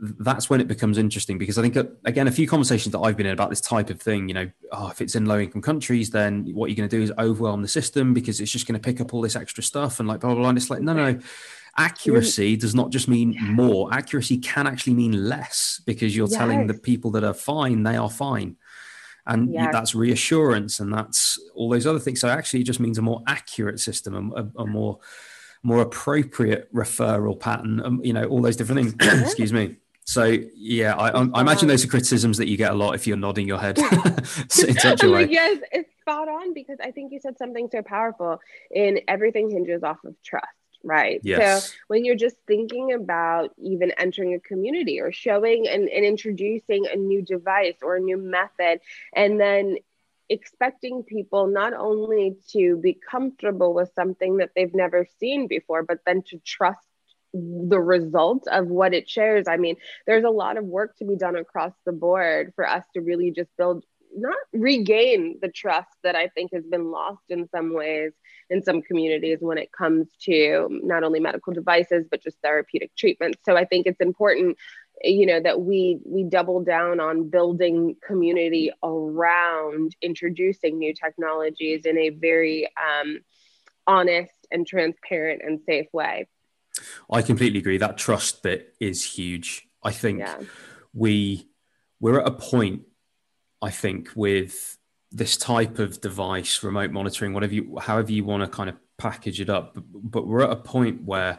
that's 0.00 0.48
when 0.48 0.60
it 0.60 0.68
becomes 0.68 0.96
interesting 0.96 1.36
because 1.36 1.58
I 1.58 1.62
think 1.62 1.76
again 2.04 2.26
a 2.26 2.32
few 2.32 2.48
conversations 2.48 2.92
that 2.92 3.00
I've 3.00 3.16
been 3.16 3.26
in 3.26 3.32
about 3.32 3.50
this 3.50 3.60
type 3.60 3.90
of 3.90 4.00
thing. 4.00 4.28
You 4.28 4.34
know, 4.34 4.50
oh, 4.72 4.88
if 4.88 5.00
it's 5.02 5.14
in 5.14 5.26
low 5.26 5.38
income 5.38 5.60
countries, 5.60 6.10
then 6.10 6.50
what 6.54 6.70
you're 6.70 6.76
going 6.76 6.88
to 6.88 6.96
do 6.96 7.02
is 7.02 7.12
overwhelm 7.18 7.60
the 7.60 7.68
system 7.68 8.14
because 8.14 8.40
it's 8.40 8.50
just 8.50 8.66
going 8.66 8.80
to 8.80 8.84
pick 8.84 9.00
up 9.00 9.12
all 9.12 9.20
this 9.20 9.36
extra 9.36 9.62
stuff 9.62 10.00
and 10.00 10.08
like 10.08 10.20
blah 10.20 10.30
blah 10.30 10.40
blah. 10.40 10.48
And 10.48 10.58
it's 10.58 10.70
like 10.70 10.80
no 10.80 10.94
no. 10.94 11.18
Accuracy 11.76 12.56
does 12.56 12.74
not 12.74 12.90
just 12.90 13.06
mean 13.08 13.36
more. 13.40 13.94
Accuracy 13.94 14.38
can 14.38 14.66
actually 14.66 14.94
mean 14.94 15.28
less 15.28 15.80
because 15.86 16.16
you're 16.16 16.28
yes. 16.28 16.36
telling 16.36 16.66
the 16.66 16.74
people 16.74 17.12
that 17.12 17.22
are 17.22 17.32
fine 17.32 17.84
they 17.84 17.96
are 17.96 18.10
fine, 18.10 18.56
and 19.30 19.52
yes. 19.52 19.70
that's 19.72 19.94
reassurance 19.94 20.80
and 20.80 20.92
that's 20.92 21.38
all 21.54 21.70
those 21.70 21.86
other 21.86 22.00
things. 22.00 22.20
So 22.20 22.28
actually, 22.28 22.60
it 22.60 22.64
just 22.64 22.80
means 22.80 22.98
a 22.98 23.02
more 23.02 23.22
accurate 23.26 23.80
system, 23.80 24.32
a, 24.36 24.60
a 24.60 24.66
more 24.66 24.98
more 25.62 25.82
appropriate 25.82 26.72
referral 26.74 27.38
pattern. 27.38 27.80
Um, 27.84 28.00
you 28.02 28.12
know, 28.12 28.24
all 28.24 28.42
those 28.42 28.56
different 28.56 28.96
things. 28.98 29.22
Excuse 29.22 29.52
me. 29.52 29.76
So 30.04 30.36
yeah, 30.56 30.96
I, 30.96 31.10
I, 31.10 31.40
imagine 31.40 31.68
those 31.68 31.84
are 31.84 31.88
criticisms 31.88 32.38
that 32.38 32.48
you 32.48 32.56
get 32.56 32.72
a 32.72 32.74
lot 32.74 32.94
if 32.94 33.06
you're 33.06 33.16
nodding 33.16 33.46
your 33.46 33.58
head 33.58 33.78
in 33.78 34.48
such 34.48 35.04
a 35.04 35.10
way. 35.10 35.28
Yes, 35.30 35.60
it's 35.70 35.90
spot 36.00 36.28
on 36.28 36.52
because 36.52 36.78
I 36.82 36.90
think 36.90 37.12
you 37.12 37.20
said 37.20 37.38
something 37.38 37.68
so 37.70 37.82
powerful. 37.82 38.40
In 38.72 39.00
everything 39.06 39.50
hinges 39.50 39.84
off 39.84 39.98
of 40.04 40.16
trust, 40.24 40.46
right? 40.82 41.20
Yes. 41.22 41.66
So 41.66 41.74
when 41.88 42.04
you're 42.04 42.16
just 42.16 42.36
thinking 42.46 42.92
about 42.92 43.50
even 43.58 43.90
entering 43.92 44.34
a 44.34 44.40
community 44.40 45.00
or 45.00 45.12
showing 45.12 45.68
and, 45.68 45.88
and 45.88 46.04
introducing 46.04 46.86
a 46.86 46.96
new 46.96 47.22
device 47.22 47.76
or 47.82 47.96
a 47.96 48.00
new 48.00 48.16
method, 48.16 48.80
and 49.14 49.40
then 49.40 49.76
expecting 50.28 51.02
people 51.02 51.48
not 51.48 51.74
only 51.74 52.36
to 52.52 52.76
be 52.76 52.94
comfortable 52.94 53.74
with 53.74 53.90
something 53.94 54.36
that 54.36 54.50
they've 54.54 54.74
never 54.74 55.06
seen 55.18 55.48
before, 55.48 55.82
but 55.82 55.98
then 56.06 56.22
to 56.22 56.38
trust 56.38 56.80
the 57.32 57.80
result 57.80 58.46
of 58.48 58.66
what 58.66 58.94
it 58.94 59.08
shares. 59.08 59.46
I 59.48 59.56
mean, 59.56 59.76
there's 60.06 60.24
a 60.24 60.30
lot 60.30 60.56
of 60.56 60.64
work 60.64 60.96
to 60.96 61.04
be 61.04 61.16
done 61.16 61.36
across 61.36 61.72
the 61.84 61.92
board 61.92 62.52
for 62.56 62.66
us 62.66 62.84
to 62.94 63.00
really 63.00 63.30
just 63.30 63.50
build, 63.56 63.84
not 64.14 64.36
regain 64.52 65.38
the 65.40 65.48
trust 65.48 65.90
that 66.02 66.16
I 66.16 66.28
think 66.28 66.52
has 66.52 66.64
been 66.64 66.90
lost 66.90 67.22
in 67.28 67.48
some 67.48 67.74
ways 67.74 68.12
in 68.48 68.62
some 68.62 68.82
communities 68.82 69.38
when 69.40 69.58
it 69.58 69.70
comes 69.72 70.08
to 70.22 70.68
not 70.82 71.04
only 71.04 71.20
medical 71.20 71.52
devices, 71.52 72.06
but 72.10 72.22
just 72.22 72.38
therapeutic 72.42 72.94
treatments. 72.96 73.40
So 73.44 73.56
I 73.56 73.64
think 73.64 73.86
it's 73.86 74.00
important 74.00 74.58
you 75.02 75.24
know 75.24 75.40
that 75.40 75.62
we 75.62 75.98
we 76.04 76.24
double 76.24 76.62
down 76.62 77.00
on 77.00 77.30
building 77.30 77.96
community 78.06 78.70
around 78.82 79.96
introducing 80.02 80.78
new 80.78 80.92
technologies 80.92 81.86
in 81.86 81.96
a 81.96 82.10
very 82.10 82.68
um, 82.76 83.20
honest 83.86 84.46
and 84.50 84.66
transparent 84.66 85.40
and 85.42 85.58
safe 85.66 85.86
way 85.94 86.26
I 87.10 87.22
completely 87.22 87.58
agree. 87.58 87.78
That 87.78 87.98
trust 87.98 88.42
bit 88.42 88.74
is 88.80 89.04
huge. 89.04 89.68
I 89.82 89.92
think 89.92 90.20
yeah. 90.20 90.38
we 90.92 91.48
we're 92.00 92.20
at 92.20 92.26
a 92.26 92.32
point. 92.32 92.82
I 93.62 93.70
think 93.70 94.10
with 94.14 94.76
this 95.12 95.36
type 95.36 95.78
of 95.78 96.00
device, 96.00 96.62
remote 96.62 96.90
monitoring, 96.90 97.34
whatever 97.34 97.54
you, 97.54 97.78
however 97.80 98.12
you 98.12 98.24
want 98.24 98.42
to 98.42 98.48
kind 98.48 98.68
of 98.68 98.76
package 98.96 99.40
it 99.40 99.50
up, 99.50 99.74
but, 99.74 99.84
but 99.92 100.26
we're 100.26 100.44
at 100.44 100.50
a 100.50 100.56
point 100.56 101.02
where 101.04 101.38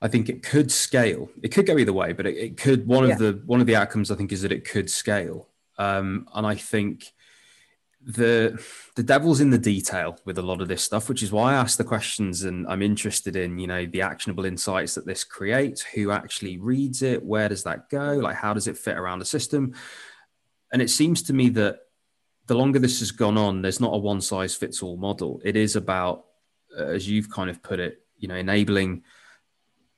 I 0.00 0.08
think 0.08 0.28
it 0.28 0.42
could 0.42 0.70
scale. 0.70 1.28
It 1.42 1.48
could 1.48 1.66
go 1.66 1.78
either 1.78 1.92
way, 1.92 2.12
but 2.12 2.26
it, 2.26 2.36
it 2.36 2.56
could. 2.56 2.86
One 2.86 3.06
yeah. 3.06 3.14
of 3.14 3.18
the 3.18 3.42
one 3.46 3.60
of 3.60 3.66
the 3.66 3.76
outcomes 3.76 4.10
I 4.10 4.14
think 4.14 4.30
is 4.32 4.42
that 4.42 4.52
it 4.52 4.64
could 4.64 4.90
scale, 4.90 5.48
um, 5.78 6.28
and 6.34 6.46
I 6.46 6.54
think 6.54 7.12
the 8.08 8.62
the 8.94 9.02
devil's 9.02 9.40
in 9.40 9.50
the 9.50 9.58
detail 9.58 10.16
with 10.24 10.38
a 10.38 10.42
lot 10.42 10.60
of 10.60 10.68
this 10.68 10.82
stuff 10.82 11.08
which 11.08 11.22
is 11.22 11.32
why 11.32 11.52
i 11.52 11.56
ask 11.56 11.76
the 11.76 11.84
questions 11.84 12.44
and 12.44 12.64
i'm 12.68 12.80
interested 12.80 13.34
in 13.34 13.58
you 13.58 13.66
know 13.66 13.84
the 13.86 14.00
actionable 14.00 14.44
insights 14.44 14.94
that 14.94 15.04
this 15.04 15.24
creates 15.24 15.82
who 15.82 16.12
actually 16.12 16.58
reads 16.58 17.02
it 17.02 17.22
where 17.22 17.48
does 17.48 17.64
that 17.64 17.90
go 17.90 18.14
like 18.14 18.36
how 18.36 18.54
does 18.54 18.68
it 18.68 18.78
fit 18.78 18.96
around 18.96 19.18
the 19.18 19.24
system 19.24 19.74
and 20.72 20.82
it 20.82 20.90
seems 20.90 21.22
to 21.22 21.32
me 21.32 21.48
that 21.48 21.80
the 22.46 22.54
longer 22.54 22.78
this 22.78 23.00
has 23.00 23.10
gone 23.10 23.36
on 23.38 23.62
there's 23.62 23.80
not 23.80 23.94
a 23.94 23.98
one 23.98 24.20
size 24.20 24.54
fits 24.54 24.82
all 24.82 24.96
model 24.96 25.40
it 25.44 25.56
is 25.56 25.76
about 25.76 26.24
uh, 26.78 26.84
as 26.84 27.08
you've 27.08 27.30
kind 27.30 27.50
of 27.50 27.62
put 27.62 27.80
it 27.80 28.02
you 28.18 28.28
know 28.28 28.36
enabling 28.36 29.02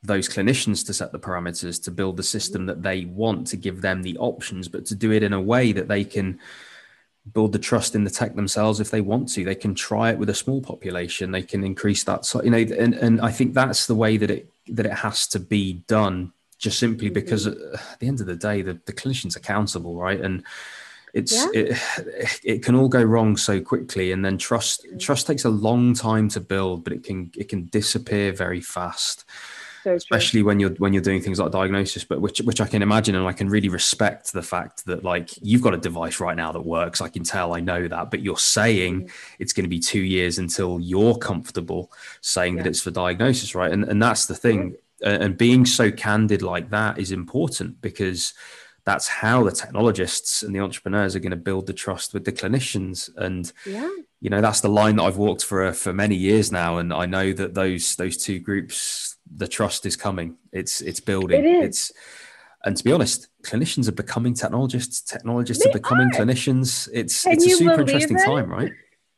those 0.02 0.28
clinicians 0.28 0.84
to 0.86 0.94
set 0.94 1.12
the 1.12 1.18
parameters 1.18 1.82
to 1.82 1.90
build 1.90 2.16
the 2.16 2.22
system 2.22 2.66
that 2.66 2.82
they 2.82 3.04
want 3.04 3.46
to 3.46 3.56
give 3.56 3.82
them 3.82 4.02
the 4.02 4.16
options 4.18 4.68
but 4.68 4.86
to 4.86 4.94
do 4.94 5.12
it 5.12 5.22
in 5.22 5.32
a 5.32 5.40
way 5.40 5.72
that 5.72 5.88
they 5.88 6.04
can 6.04 6.38
build 7.32 7.52
the 7.52 7.58
trust 7.58 7.94
in 7.94 8.04
the 8.04 8.10
tech 8.10 8.34
themselves 8.34 8.80
if 8.80 8.90
they 8.90 9.00
want 9.00 9.28
to. 9.28 9.44
They 9.44 9.54
can 9.54 9.74
try 9.74 10.10
it 10.10 10.18
with 10.18 10.30
a 10.30 10.34
small 10.34 10.60
population. 10.60 11.30
They 11.30 11.42
can 11.42 11.64
increase 11.64 12.04
that. 12.04 12.24
So 12.24 12.42
you 12.42 12.50
know, 12.50 12.58
and 12.58 12.94
and 12.94 13.20
I 13.20 13.30
think 13.30 13.54
that's 13.54 13.86
the 13.86 13.94
way 13.94 14.16
that 14.16 14.30
it 14.30 14.50
that 14.68 14.86
it 14.86 14.92
has 14.92 15.26
to 15.28 15.40
be 15.40 15.74
done. 15.86 16.32
Just 16.60 16.78
simply 16.78 17.08
mm-hmm. 17.08 17.14
because 17.14 17.46
uh, 17.46 17.76
at 17.92 17.98
the 17.98 18.06
end 18.06 18.20
of 18.20 18.26
the 18.26 18.36
day, 18.36 18.62
the, 18.62 18.78
the 18.84 18.92
clinician's 18.92 19.34
accountable, 19.34 19.96
right? 19.96 20.20
And 20.20 20.44
it's 21.12 21.32
yeah. 21.32 21.48
it, 21.54 22.40
it 22.44 22.62
can 22.62 22.76
all 22.76 22.88
go 22.88 23.02
wrong 23.02 23.36
so 23.36 23.60
quickly 23.60 24.12
and 24.12 24.24
then 24.24 24.38
trust 24.38 24.86
mm-hmm. 24.86 24.98
trust 24.98 25.26
takes 25.26 25.44
a 25.44 25.50
long 25.50 25.92
time 25.92 26.28
to 26.28 26.38
build 26.38 26.84
but 26.84 26.92
it 26.92 27.02
can 27.02 27.32
it 27.36 27.48
can 27.48 27.66
disappear 27.66 28.30
very 28.30 28.60
fast 28.60 29.24
so 29.82 29.94
especially 29.94 30.42
when 30.42 30.60
you're 30.60 30.70
when 30.72 30.92
you're 30.92 31.02
doing 31.02 31.22
things 31.22 31.38
like 31.38 31.52
diagnosis, 31.52 32.04
but 32.04 32.20
which 32.20 32.40
which 32.40 32.60
I 32.60 32.66
can 32.66 32.82
imagine 32.82 33.14
and 33.14 33.26
I 33.26 33.32
can 33.32 33.48
really 33.48 33.70
respect 33.70 34.32
the 34.32 34.42
fact 34.42 34.84
that 34.86 35.04
like 35.04 35.30
you've 35.40 35.62
got 35.62 35.72
a 35.72 35.78
device 35.78 36.20
right 36.20 36.36
now 36.36 36.52
that 36.52 36.60
works. 36.60 37.00
I 37.00 37.08
can 37.08 37.24
tell, 37.24 37.54
I 37.54 37.60
know 37.60 37.88
that, 37.88 38.10
but 38.10 38.20
you're 38.20 38.36
saying 38.36 39.02
mm-hmm. 39.02 39.34
it's 39.38 39.54
going 39.54 39.64
to 39.64 39.70
be 39.70 39.78
two 39.78 40.02
years 40.02 40.38
until 40.38 40.80
you're 40.80 41.16
comfortable 41.16 41.90
saying 42.20 42.56
yeah. 42.56 42.64
that 42.64 42.68
it's 42.68 42.82
for 42.82 42.90
diagnosis, 42.90 43.54
right? 43.54 43.72
And 43.72 43.84
and 43.84 44.02
that's 44.02 44.26
the 44.26 44.34
thing. 44.34 44.72
Mm-hmm. 44.72 44.74
And 45.02 45.36
being 45.36 45.64
so 45.64 45.90
candid 45.90 46.42
like 46.42 46.70
that 46.70 46.98
is 46.98 47.10
important 47.12 47.80
because 47.80 48.34
that's 48.84 49.08
how 49.08 49.44
the 49.44 49.52
technologists 49.52 50.42
and 50.42 50.54
the 50.54 50.60
entrepreneurs 50.60 51.14
are 51.14 51.20
going 51.20 51.30
to 51.30 51.36
build 51.36 51.66
the 51.66 51.72
trust 51.72 52.14
with 52.14 52.24
the 52.24 52.32
clinicians 52.32 53.10
and 53.16 53.52
yeah. 53.66 53.88
you 54.20 54.30
know 54.30 54.40
that's 54.40 54.60
the 54.60 54.68
line 54.68 54.96
that 54.96 55.04
I've 55.04 55.16
walked 55.16 55.44
for 55.44 55.72
for 55.72 55.92
many 55.92 56.16
years 56.16 56.50
now 56.50 56.78
and 56.78 56.92
I 56.92 57.06
know 57.06 57.32
that 57.32 57.54
those 57.54 57.96
those 57.96 58.16
two 58.16 58.38
groups 58.38 59.16
the 59.32 59.48
trust 59.48 59.86
is 59.86 59.96
coming 59.96 60.36
it's 60.52 60.80
it's 60.80 61.00
building 61.00 61.44
it 61.44 61.46
is. 61.46 61.64
it's 61.64 61.92
and 62.64 62.76
to 62.76 62.84
be 62.84 62.92
honest 62.92 63.28
clinicians 63.42 63.88
are 63.88 63.92
becoming 63.92 64.34
technologists 64.34 65.02
technologists 65.02 65.62
they 65.62 65.70
are 65.70 65.74
becoming 65.74 66.08
are. 66.08 66.18
clinicians 66.18 66.88
it's 66.92 67.22
Can 67.22 67.34
it's 67.34 67.46
a 67.46 67.50
super 67.50 67.80
interesting 67.80 68.18
it? 68.18 68.24
time 68.24 68.50
right 68.50 68.72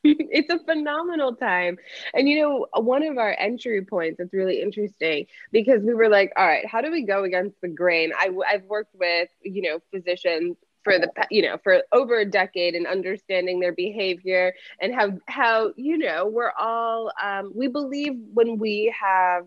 it's 0.30 0.50
a 0.50 0.58
phenomenal 0.64 1.34
time. 1.36 1.78
And 2.14 2.28
you 2.28 2.40
know, 2.40 2.66
one 2.82 3.04
of 3.04 3.18
our 3.18 3.34
entry 3.38 3.84
points 3.84 4.18
that's 4.18 4.32
really 4.32 4.60
interesting 4.60 5.26
because 5.52 5.82
we 5.82 5.94
were 5.94 6.08
like, 6.08 6.32
all 6.36 6.46
right, 6.46 6.66
how 6.66 6.80
do 6.80 6.90
we 6.90 7.02
go 7.02 7.24
against 7.24 7.60
the 7.60 7.68
grain? 7.68 8.12
I, 8.16 8.30
I've 8.48 8.64
worked 8.64 8.94
with, 8.94 9.28
you 9.42 9.62
know, 9.62 9.80
physicians 9.92 10.56
for 10.82 10.98
the 10.98 11.10
you 11.30 11.42
know 11.42 11.58
for 11.62 11.82
over 11.92 12.18
a 12.18 12.24
decade 12.24 12.74
and 12.74 12.88
understanding 12.88 13.60
their 13.60 13.72
behavior 13.72 14.52
and 14.80 14.92
how 14.92 15.12
how 15.28 15.72
you 15.76 15.96
know 15.96 16.26
we're 16.26 16.50
all 16.58 17.12
um, 17.22 17.52
we 17.54 17.68
believe 17.68 18.14
when 18.34 18.58
we 18.58 18.92
have 19.00 19.44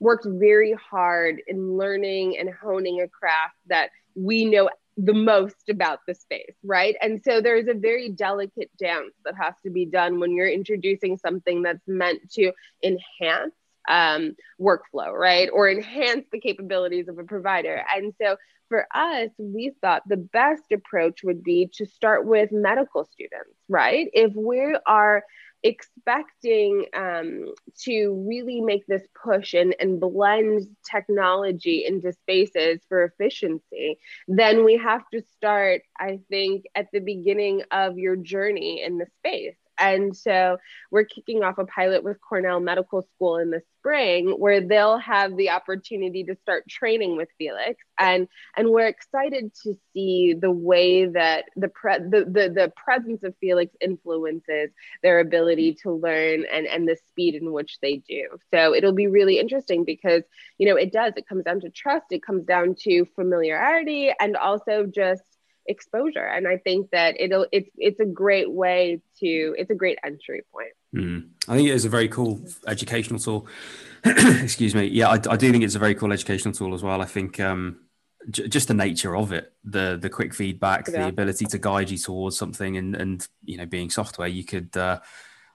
worked 0.00 0.26
very 0.28 0.72
hard 0.74 1.40
in 1.46 1.76
learning 1.76 2.36
and 2.38 2.50
honing 2.52 3.00
a 3.00 3.08
craft 3.08 3.54
that 3.66 3.90
we 4.14 4.44
know 4.44 4.68
the 5.04 5.14
most 5.14 5.68
about 5.68 6.00
the 6.06 6.14
space, 6.14 6.54
right? 6.62 6.94
And 7.00 7.22
so 7.24 7.40
there's 7.40 7.68
a 7.68 7.74
very 7.74 8.10
delicate 8.10 8.70
dance 8.78 9.12
that 9.24 9.34
has 9.40 9.54
to 9.64 9.70
be 9.70 9.86
done 9.86 10.20
when 10.20 10.32
you're 10.32 10.48
introducing 10.48 11.16
something 11.16 11.62
that's 11.62 11.86
meant 11.86 12.30
to 12.32 12.52
enhance 12.82 13.54
um, 13.88 14.36
workflow, 14.60 15.12
right? 15.12 15.48
Or 15.52 15.70
enhance 15.70 16.26
the 16.30 16.40
capabilities 16.40 17.08
of 17.08 17.18
a 17.18 17.24
provider. 17.24 17.82
And 17.94 18.12
so 18.20 18.36
for 18.68 18.86
us, 18.94 19.30
we 19.38 19.72
thought 19.80 20.02
the 20.06 20.16
best 20.16 20.70
approach 20.72 21.22
would 21.24 21.42
be 21.42 21.70
to 21.74 21.86
start 21.86 22.26
with 22.26 22.52
medical 22.52 23.04
students, 23.04 23.56
right? 23.68 24.08
If 24.12 24.32
we 24.34 24.76
are 24.86 25.24
expecting 25.62 26.86
um, 26.96 27.52
to 27.78 28.24
really 28.26 28.60
make 28.60 28.86
this 28.86 29.06
push 29.22 29.54
and, 29.54 29.74
and 29.78 30.00
blend 30.00 30.66
technology 30.90 31.84
into 31.86 32.12
spaces 32.12 32.80
for 32.88 33.04
efficiency, 33.04 33.98
then 34.26 34.64
we 34.64 34.76
have 34.76 35.02
to 35.12 35.22
start, 35.36 35.82
I 35.98 36.20
think, 36.30 36.64
at 36.74 36.86
the 36.92 37.00
beginning 37.00 37.62
of 37.70 37.98
your 37.98 38.16
journey 38.16 38.82
in 38.82 38.98
the 38.98 39.06
space. 39.18 39.56
And 39.80 40.16
so 40.16 40.58
we're 40.90 41.04
kicking 41.04 41.42
off 41.42 41.58
a 41.58 41.64
pilot 41.64 42.04
with 42.04 42.20
Cornell 42.20 42.60
Medical 42.60 43.02
School 43.02 43.38
in 43.38 43.50
the 43.50 43.62
spring 43.78 44.30
where 44.38 44.60
they'll 44.60 44.98
have 44.98 45.36
the 45.36 45.50
opportunity 45.50 46.22
to 46.24 46.36
start 46.42 46.68
training 46.68 47.16
with 47.16 47.28
Feelix. 47.40 47.76
And, 47.98 48.28
and 48.56 48.68
we're 48.68 48.86
excited 48.86 49.52
to 49.62 49.74
see 49.92 50.34
the 50.38 50.50
way 50.50 51.06
that 51.06 51.46
the, 51.56 51.68
pre- 51.68 51.98
the, 51.98 52.26
the, 52.30 52.52
the 52.54 52.72
presence 52.76 53.22
of 53.22 53.34
Feelix 53.42 53.70
influences 53.80 54.70
their 55.02 55.20
ability 55.20 55.78
to 55.82 55.92
learn 55.92 56.44
and, 56.52 56.66
and 56.66 56.86
the 56.86 56.98
speed 57.08 57.34
in 57.34 57.52
which 57.52 57.78
they 57.80 57.96
do. 57.96 58.28
So 58.52 58.74
it'll 58.74 58.92
be 58.92 59.06
really 59.06 59.38
interesting 59.38 59.84
because, 59.84 60.22
you 60.58 60.68
know, 60.68 60.76
it 60.76 60.92
does, 60.92 61.14
it 61.16 61.26
comes 61.26 61.44
down 61.44 61.60
to 61.60 61.70
trust, 61.70 62.06
it 62.10 62.22
comes 62.22 62.44
down 62.44 62.74
to 62.80 63.06
familiarity 63.16 64.12
and 64.20 64.36
also 64.36 64.84
just 64.84 65.22
exposure. 65.70 66.26
And 66.26 66.46
i 66.46 66.56
think 66.56 66.90
that 66.90 67.18
it'll 67.18 67.46
it's 67.52 67.70
it's 67.78 68.00
a 68.00 68.04
great 68.04 68.50
way 68.50 69.00
to 69.20 69.54
it's 69.58 69.70
a 69.70 69.74
great 69.74 69.98
entry 70.04 70.42
point. 70.52 70.74
Mm. 70.94 71.28
i 71.46 71.56
think 71.56 71.68
it 71.68 71.74
is 71.74 71.84
a 71.84 71.88
very 71.88 72.08
cool 72.08 72.40
educational 72.66 73.20
tool. 73.20 73.46
Excuse 74.04 74.74
me. 74.74 74.86
Yeah 74.86 75.08
I, 75.08 75.18
I, 75.34 75.36
do 75.36 75.50
think 75.50 75.62
it's 75.64 75.74
a 75.74 75.84
very 75.86 75.94
cool 75.94 76.12
educational 76.12 76.54
tool 76.54 76.74
as 76.74 76.82
well. 76.82 77.00
I 77.00 77.06
think 77.06 77.38
um 77.40 77.80
j- 78.28 78.48
just 78.48 78.68
the 78.68 78.74
nature 78.74 79.16
of 79.16 79.32
it 79.32 79.52
the 79.64 79.98
the 80.00 80.10
quick 80.10 80.34
feedback 80.34 80.88
yeah. 80.88 81.02
the 81.02 81.08
ability 81.08 81.46
to 81.46 81.58
guide 81.58 81.90
you 81.90 81.98
towards 81.98 82.36
something 82.36 82.76
and 82.76 82.96
and 82.96 83.28
you 83.44 83.56
know 83.56 83.66
being 83.66 83.90
software 83.90 84.28
you 84.28 84.44
could 84.44 84.76
uh 84.76 84.98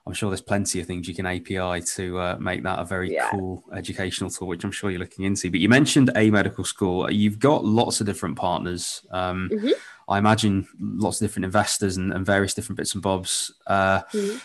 I'm 0.06 0.12
sure 0.12 0.30
there's 0.30 0.40
plenty 0.40 0.80
of 0.80 0.86
things 0.86 1.08
you 1.08 1.14
can 1.14 1.26
API 1.26 1.82
to 1.94 2.18
uh, 2.18 2.36
make 2.38 2.62
that 2.62 2.78
a 2.78 2.84
very 2.84 3.12
yeah. 3.12 3.28
cool 3.30 3.64
educational 3.74 4.30
tool, 4.30 4.46
which 4.46 4.62
I'm 4.62 4.70
sure 4.70 4.88
you're 4.90 5.00
looking 5.00 5.24
into. 5.24 5.50
But 5.50 5.58
you 5.58 5.68
mentioned 5.68 6.12
a 6.14 6.30
medical 6.30 6.64
school. 6.64 7.10
You've 7.10 7.40
got 7.40 7.64
lots 7.64 8.00
of 8.00 8.06
different 8.06 8.36
partners. 8.36 9.04
Um, 9.10 9.50
mm-hmm. 9.52 9.70
I 10.08 10.18
imagine 10.18 10.68
lots 10.78 11.20
of 11.20 11.26
different 11.26 11.46
investors 11.46 11.96
and, 11.96 12.12
and 12.12 12.24
various 12.24 12.54
different 12.54 12.76
bits 12.76 12.94
and 12.94 13.02
bobs. 13.02 13.52
Uh, 13.66 14.02
mm-hmm. 14.12 14.38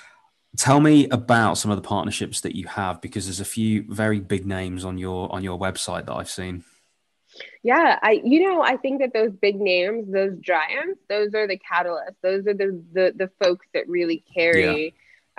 Tell 0.58 0.80
me 0.80 1.08
about 1.10 1.60
some 1.60 1.70
of 1.70 1.78
the 1.78 1.88
partnerships 1.88 2.42
that 2.42 2.56
you 2.56 2.66
have, 2.66 3.00
because 3.00 3.26
there's 3.26 3.40
a 3.40 3.46
few 3.46 3.86
very 3.88 4.20
big 4.20 4.48
names 4.48 4.84
on 4.84 4.98
your 4.98 5.32
on 5.32 5.44
your 5.44 5.58
website 5.58 6.08
that 6.08 6.14
I've 6.14 6.30
seen. 6.30 6.66
Yeah, 7.64 8.00
I 8.02 8.20
you 8.26 8.50
know 8.50 8.62
I 8.62 8.76
think 8.78 9.00
that 9.00 9.14
those 9.14 9.32
big 9.32 9.62
names, 9.62 10.12
those 10.12 10.38
giants, 10.40 11.00
those 11.08 11.34
are 11.36 11.48
the 11.48 11.58
catalysts. 11.58 12.18
Those 12.22 12.48
are 12.48 12.54
the 12.54 12.84
the, 12.92 13.14
the 13.16 13.32
folks 13.42 13.68
that 13.76 13.88
really 13.88 14.26
carry. 14.34 14.86
Yeah 14.86 14.90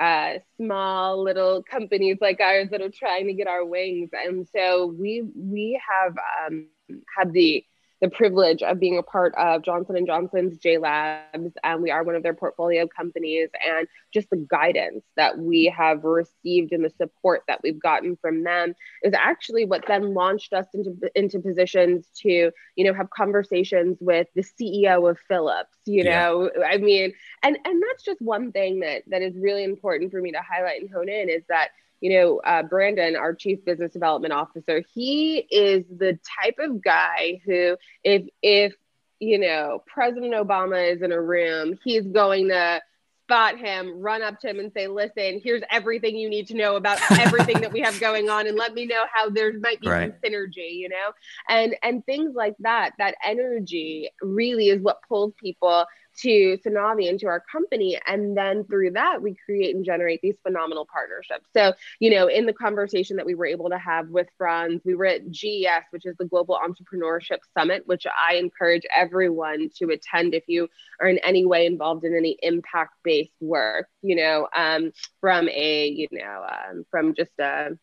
uh, 0.03 0.39
small 0.57 1.23
little 1.23 1.63
companies 1.63 2.19
like 2.21 2.41
ours 2.41 2.69
that 2.71 2.83
are 2.83 2.91
trying 2.91 3.29
to 3.29 3.35
get 3.35 3.49
our 3.49 3.65
wings. 3.65 4.11
And 4.13 4.49
so 4.55 4.87
we 4.87 5.23
we 5.37 5.81
have 5.89 6.17
um, 6.47 6.69
had 7.17 7.33
the 7.33 7.65
the 8.03 8.11
privilege 8.11 8.65
of 8.65 8.81
being 8.81 8.99
a 8.99 9.03
part 9.03 9.33
of 9.37 9.63
Johnson 9.63 9.97
and 9.97 10.09
Johnson's 10.09 10.59
JLABS, 10.59 11.53
and 11.63 11.83
we 11.83 11.93
are 11.93 12.03
one 12.03 12.17
of 12.17 12.25
their 12.25 12.35
portfolio 12.35 12.89
companies. 12.89 13.49
And 13.65 13.87
just 14.13 14.29
the 14.29 14.45
guidance 14.51 15.05
that 15.17 15.39
we 15.39 15.67
have 15.67 16.03
received 16.03 16.73
and 16.73 16.85
the 16.85 16.91
support 16.91 17.45
that 17.47 17.61
we've 17.63 17.81
gotten 17.81 18.17
from 18.21 18.43
them 18.43 18.75
is 19.05 19.15
actually 19.17 19.67
what 19.67 19.85
then 19.87 20.15
launched 20.15 20.53
us 20.53 20.67
into 20.75 20.97
into 21.15 21.39
positions 21.39 22.09
to 22.23 22.51
you 22.75 22.85
know 22.85 22.93
have 22.93 23.09
conversations 23.11 23.99
with 24.01 24.27
the 24.35 24.43
CEO 24.43 25.09
of 25.09 25.17
Philips. 25.29 25.79
You 25.87 26.03
yeah. 26.03 26.25
know, 26.25 26.51
I 26.67 26.79
mean, 26.79 27.13
and 27.45 27.57
and 27.65 27.83
that's 27.89 28.03
just 28.03 28.21
one 28.21 28.51
thing 28.51 28.81
that 28.81 29.05
that 29.07 29.23
is 29.23 29.37
really 29.37 29.63
important 29.63 30.11
for 30.11 30.21
me 30.21 30.33
to 30.33 30.41
highlight 30.43 30.81
and 30.81 30.91
hone 30.91 31.09
in 31.09 31.29
is 31.29 31.45
that 31.49 31.69
you 32.03 32.19
know, 32.19 32.41
uh, 32.45 32.65
Brandon, 32.65 33.15
our 33.15 33.33
chief 33.33 33.65
business 33.65 33.93
development 33.93 34.33
officer, 34.33 34.83
he 34.93 35.37
is 35.39 35.85
the 35.89 36.19
type 36.43 36.57
of 36.59 36.83
guy 36.83 37.41
who, 37.47 37.77
if 38.03 38.27
if 38.43 38.75
you 39.21 39.39
know 39.39 39.85
President 39.87 40.35
Obama 40.35 40.93
is 40.93 41.01
in 41.01 41.13
a 41.13 41.23
room, 41.23 41.79
he's 41.85 42.05
going 42.05 42.49
to 42.49 42.83
spot 43.23 43.57
him, 43.57 44.01
run 44.01 44.21
up 44.21 44.41
to 44.41 44.51
him, 44.51 44.59
and 44.59 44.73
say, 44.73 44.89
"Listen, 44.89 45.41
here's 45.45 45.63
everything 45.71 46.17
you 46.17 46.29
need 46.29 46.49
to 46.49 46.57
know 46.57 46.75
about 46.75 46.99
everything 47.21 47.61
that 47.61 47.73
we 47.73 47.79
have 47.83 48.01
going 48.01 48.29
on, 48.29 48.49
and 48.49 48.57
let 48.57 48.75
me 48.75 48.85
know 48.85 49.05
how 49.15 49.31
there 49.31 49.57
might 49.61 49.81
be 49.81 49.89
right. 49.89 50.13
some 50.13 50.33
synergy." 50.33 50.73
You 50.73 50.89
know, 50.89 51.13
and 51.49 51.77
and 51.85 52.05
things 52.05 52.35
like 52.35 52.57
that. 52.59 52.95
That 52.99 53.15
energy 53.25 54.11
really 54.21 54.71
is 54.71 54.83
what 54.83 54.99
pulls 55.09 55.35
people 55.41 55.87
to 56.21 56.59
Sonavi 56.65 57.09
and 57.09 57.19
to 57.21 57.27
our 57.27 57.43
company. 57.51 57.99
And 58.07 58.37
then 58.37 58.65
through 58.65 58.93
that, 58.93 59.23
we 59.23 59.37
create 59.45 59.75
and 59.75 59.85
generate 59.85 60.21
these 60.23 60.37
phenomenal 60.43 60.87
partnerships. 60.93 61.47
So, 61.57 61.73
you 62.01 62.11
know, 62.11 62.27
in 62.29 62.47
the 62.47 62.53
conversation 62.53 63.17
that 63.17 63.27
we 63.27 63.35
were 63.35 63.47
able 63.47 63.71
to 63.71 63.79
have 63.79 64.09
with 64.09 64.29
Frans, 64.39 64.83
we 64.85 64.95
were 64.95 65.07
at 65.07 65.31
GES, 65.31 65.85
which 65.91 66.07
is 66.07 66.17
the 66.19 66.27
Global 66.27 66.59
Entrepreneurship 66.59 67.39
Summit, 67.57 67.83
which 67.87 68.07
I 68.07 68.35
encourage 68.37 68.83
everyone 68.95 69.71
to 69.79 69.91
attend 69.91 70.35
if 70.35 70.45
you 70.47 70.69
are 71.01 71.09
in 71.09 71.19
any 71.19 71.45
way 71.47 71.67
involved 71.67 72.05
in 72.05 72.17
any 72.17 72.39
impact 72.43 72.95
based 73.03 73.33
work, 73.41 73.89
you 74.03 74.17
know, 74.17 74.49
um, 74.55 74.93
from 75.21 75.49
a, 75.49 75.89
you 75.89 76.09
know, 76.13 76.45
um, 76.47 76.85
from 76.91 77.15
just 77.15 77.33
a, 77.41 77.77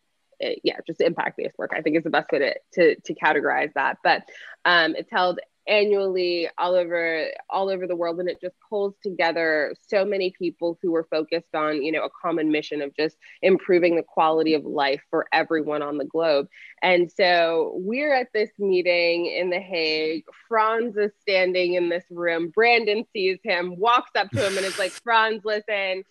yeah, 0.63 0.77
just 0.87 1.01
impact 1.01 1.37
based 1.37 1.57
work, 1.57 1.71
I 1.75 1.81
think 1.81 1.97
is 1.97 2.03
the 2.03 2.09
best 2.09 2.31
way 2.31 2.39
to, 2.39 2.55
to, 2.73 2.95
to 3.01 3.13
categorize 3.13 3.73
that. 3.73 3.97
But 4.03 4.23
um, 4.65 4.95
it's 4.95 5.11
held 5.11 5.39
annually 5.69 6.49
all 6.57 6.73
over 6.73 7.27
all 7.49 7.69
over 7.69 7.85
the 7.87 7.95
world 7.95 8.19
and 8.19 8.27
it 8.27 8.41
just 8.41 8.55
pulls 8.67 8.95
together 9.03 9.73
so 9.87 10.03
many 10.03 10.33
people 10.37 10.77
who 10.81 10.93
are 10.95 11.07
focused 11.11 11.53
on 11.53 11.81
you 11.83 11.91
know 11.91 12.03
a 12.03 12.09
common 12.21 12.51
mission 12.51 12.81
of 12.81 12.95
just 12.95 13.17
improving 13.41 13.95
the 13.95 14.03
quality 14.03 14.55
of 14.55 14.65
life 14.65 15.01
for 15.09 15.27
everyone 15.31 15.81
on 15.81 15.97
the 15.97 16.05
globe. 16.05 16.47
And 16.81 17.11
so 17.11 17.73
we're 17.75 18.13
at 18.13 18.29
this 18.33 18.49
meeting 18.57 19.27
in 19.27 19.49
the 19.49 19.59
hague. 19.59 20.23
Frans 20.47 20.97
is 20.97 21.11
standing 21.21 21.75
in 21.75 21.89
this 21.89 22.05
room. 22.09 22.49
Brandon 22.49 23.05
sees 23.13 23.37
him 23.43 23.75
walks 23.77 24.11
up 24.15 24.29
to 24.31 24.45
him 24.45 24.57
and 24.57 24.65
is 24.65 24.79
like 24.79 24.91
frans 24.91 25.43
listen 25.45 26.03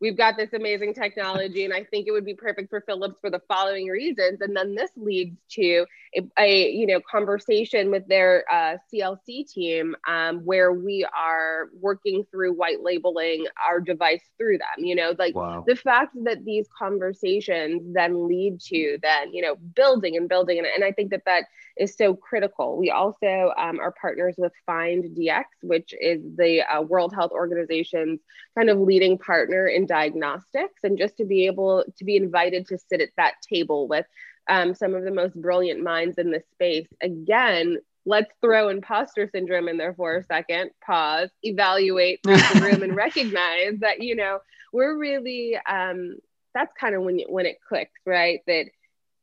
we've 0.00 0.16
got 0.16 0.36
this 0.36 0.52
amazing 0.52 0.94
technology 0.94 1.64
and 1.64 1.72
I 1.72 1.84
think 1.84 2.06
it 2.06 2.12
would 2.12 2.24
be 2.24 2.34
perfect 2.34 2.70
for 2.70 2.80
Philips 2.82 3.18
for 3.20 3.30
the 3.30 3.40
following 3.48 3.88
reasons. 3.88 4.40
And 4.40 4.56
then 4.56 4.74
this 4.74 4.90
leads 4.96 5.36
to 5.52 5.86
a, 6.16 6.22
a 6.38 6.70
you 6.70 6.86
know 6.86 7.00
conversation 7.00 7.90
with 7.90 8.06
their 8.08 8.44
uh, 8.50 8.76
CLC 8.92 9.50
team 9.50 9.96
um, 10.08 10.40
where 10.40 10.72
we 10.72 11.06
are 11.16 11.68
working 11.80 12.24
through 12.30 12.52
white 12.52 12.82
labeling 12.82 13.46
our 13.66 13.80
device 13.80 14.22
through 14.38 14.58
them. 14.58 14.84
You 14.84 14.94
know, 14.94 15.14
like 15.18 15.34
wow. 15.34 15.64
the 15.66 15.76
fact 15.76 16.16
that 16.24 16.44
these 16.44 16.68
conversations 16.76 17.82
then 17.92 18.28
lead 18.28 18.60
to 18.68 18.98
then 19.02 19.32
you 19.32 19.42
know 19.42 19.56
building 19.74 20.16
and 20.16 20.28
building, 20.28 20.58
and, 20.58 20.66
and 20.66 20.84
I 20.84 20.92
think 20.92 21.10
that 21.10 21.24
that 21.26 21.44
is 21.76 21.96
so 21.96 22.14
critical. 22.14 22.78
We 22.78 22.90
also 22.90 23.52
um, 23.58 23.80
are 23.80 23.92
partners 24.00 24.36
with 24.38 24.52
Find 24.64 25.04
DX, 25.16 25.44
which 25.62 25.92
is 26.00 26.20
the 26.36 26.62
uh, 26.62 26.82
World 26.82 27.12
Health 27.12 27.32
Organization's 27.32 28.20
kind 28.56 28.70
of 28.70 28.78
leading 28.78 29.18
partner 29.18 29.66
in 29.66 29.83
diagnostics, 29.86 30.80
and 30.82 30.98
just 30.98 31.16
to 31.18 31.24
be 31.24 31.46
able 31.46 31.84
to 31.96 32.04
be 32.04 32.16
invited 32.16 32.66
to 32.68 32.78
sit 32.78 33.00
at 33.00 33.10
that 33.16 33.34
table 33.48 33.88
with 33.88 34.06
um, 34.48 34.74
some 34.74 34.94
of 34.94 35.04
the 35.04 35.10
most 35.10 35.34
brilliant 35.40 35.82
minds 35.82 36.18
in 36.18 36.30
the 36.30 36.42
space. 36.52 36.88
Again, 37.02 37.78
let's 38.06 38.30
throw 38.40 38.68
imposter 38.68 39.28
syndrome 39.30 39.68
in 39.68 39.78
there 39.78 39.94
for 39.94 40.16
a 40.16 40.24
second, 40.24 40.70
pause, 40.84 41.30
evaluate 41.42 42.20
the 42.24 42.60
room, 42.62 42.82
and 42.82 42.96
recognize 42.96 43.78
that 43.80 44.02
you 44.02 44.16
know 44.16 44.38
we're 44.72 44.96
really. 44.96 45.56
Um, 45.68 46.16
that's 46.54 46.72
kind 46.78 46.94
of 46.94 47.02
when 47.02 47.20
when 47.28 47.46
it 47.46 47.58
clicks, 47.66 48.00
right? 48.06 48.40
That 48.46 48.66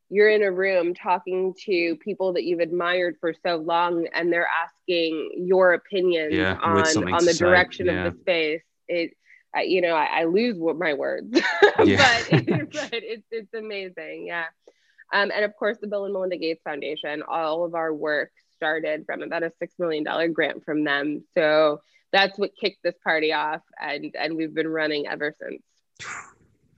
you're 0.09 0.29
in 0.29 0.43
a 0.43 0.51
room 0.51 0.93
talking 0.93 1.53
to 1.65 1.95
people 2.03 2.33
that 2.33 2.43
you've 2.43 2.59
admired 2.59 3.15
for 3.21 3.33
so 3.45 3.55
long 3.55 4.07
and 4.13 4.31
they're 4.31 4.49
asking 4.61 5.29
your 5.37 5.73
opinions 5.73 6.33
yeah, 6.33 6.57
on 6.61 6.79
on 7.13 7.23
the 7.23 7.33
direction 7.33 7.85
yeah. 7.85 8.07
of 8.07 8.13
the 8.13 8.19
space 8.19 8.61
it 8.89 9.15
I, 9.53 9.63
you 9.63 9.81
know 9.81 9.95
I, 9.95 10.21
I 10.21 10.23
lose 10.25 10.57
my 10.57 10.93
words. 10.93 11.39
But, 11.77 11.87
but 12.29 12.89
it's, 12.93 13.25
it's 13.31 13.53
amazing 13.53 14.27
yeah. 14.27 14.45
Um, 15.13 15.31
and 15.33 15.43
of 15.43 15.55
course 15.55 15.77
the 15.81 15.87
bill 15.87 16.05
and 16.05 16.13
melinda 16.13 16.37
gates 16.37 16.61
foundation 16.63 17.23
all 17.27 17.65
of 17.65 17.75
our 17.75 17.93
work 17.93 18.31
started 18.55 19.05
from 19.05 19.23
about 19.23 19.43
a 19.43 19.51
six 19.59 19.73
million 19.79 20.03
dollar 20.03 20.27
grant 20.27 20.63
from 20.63 20.83
them. 20.83 21.23
So 21.33 21.81
that's 22.11 22.37
what 22.37 22.51
kicked 22.59 22.83
this 22.83 22.95
party 23.03 23.33
off 23.33 23.61
and 23.79 24.15
and 24.17 24.35
we've 24.35 24.53
been 24.53 24.67
running 24.67 25.07
ever 25.07 25.35
since. 25.41 25.63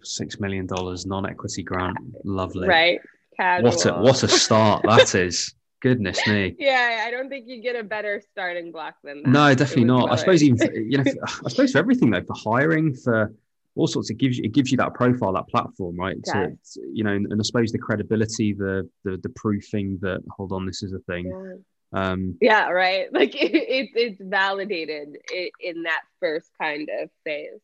Six 0.04 0.40
million 0.40 0.66
dollars 0.66 1.06
non-equity 1.06 1.64
grant. 1.64 1.98
Lovely. 2.24 2.68
Right? 2.68 3.00
Casual. 3.38 3.70
What 3.70 3.86
a 3.86 3.94
what 3.94 4.24
a 4.24 4.28
start 4.28 4.84
that 4.84 5.16
is. 5.16 5.54
Goodness 5.84 6.26
me. 6.28 6.56
Yeah, 6.60 7.04
I 7.06 7.12
don't 7.12 7.28
think 7.28 7.46
you 7.46 7.62
get 7.62 7.76
a 7.76 7.84
better 7.84 8.24
starting 8.32 8.72
block 8.72 8.96
than 9.04 9.22
that. 9.22 9.30
No, 9.30 9.54
definitely 9.54 9.84
not. 9.84 10.12
I 10.14 10.16
suppose 10.16 10.42
even 10.42 10.58
for, 10.58 10.74
you 10.74 10.98
know, 10.98 11.04
I 11.46 11.50
suppose 11.50 11.74
for 11.74 11.78
everything 11.78 12.10
though, 12.10 12.24
for 12.24 12.36
hiring, 12.38 12.96
for 12.96 13.34
all 13.76 13.88
sorts, 13.88 14.10
it 14.10 14.18
gives 14.18 14.38
you 14.38 14.46
it 14.46 14.54
gives 14.54 14.72
you 14.72 14.78
that 14.78 14.94
profile, 14.94 15.34
that 15.34 15.50
platform, 15.50 15.98
right? 16.00 16.16
To, 16.24 16.58
to, 16.74 16.82
you 16.94 17.04
know, 17.04 17.12
and, 17.12 17.34
I 17.38 17.44
suppose 17.44 17.74
the 17.74 17.80
credibility, 17.80 18.54
the 18.54 18.90
the 19.04 19.18
the 19.18 19.30
proofing 19.30 20.00
that 20.02 20.22
hold 20.38 20.54
on, 20.54 20.66
this 20.66 20.84
is 20.84 20.94
a 20.94 21.00
thing. 21.00 21.26
Yeah. 21.26 22.02
Um, 22.02 22.38
yeah, 22.40 22.70
right. 22.70 23.08
Like 23.14 23.36
it, 23.36 23.54
it, 23.54 23.90
it's 23.94 24.22
validated 24.22 25.18
in 25.60 25.84
that 25.84 26.02
first 26.22 26.50
kind 26.62 26.90
of 27.02 27.10
phase. 27.26 27.60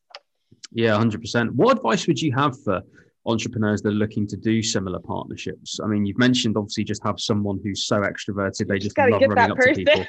Yeah, 0.72 0.94
hundred 0.94 1.22
percent. 1.22 1.54
What 1.54 1.78
advice 1.78 2.06
would 2.06 2.20
you 2.20 2.32
have 2.32 2.60
for 2.62 2.82
entrepreneurs 3.26 3.82
that 3.82 3.90
are 3.90 3.92
looking 3.92 4.26
to 4.28 4.36
do 4.36 4.62
similar 4.62 4.98
partnerships? 4.98 5.80
I 5.82 5.86
mean, 5.86 6.06
you've 6.06 6.18
mentioned 6.18 6.56
obviously 6.56 6.84
just 6.84 7.02
have 7.04 7.20
someone 7.20 7.60
who's 7.62 7.86
so 7.86 8.00
extroverted 8.00 8.68
they 8.68 8.78
just, 8.78 8.96
just 8.96 9.10
love 9.10 9.20
running 9.20 9.50
up 9.50 9.56
person. 9.56 9.74
to 9.74 9.84
people. 9.84 10.06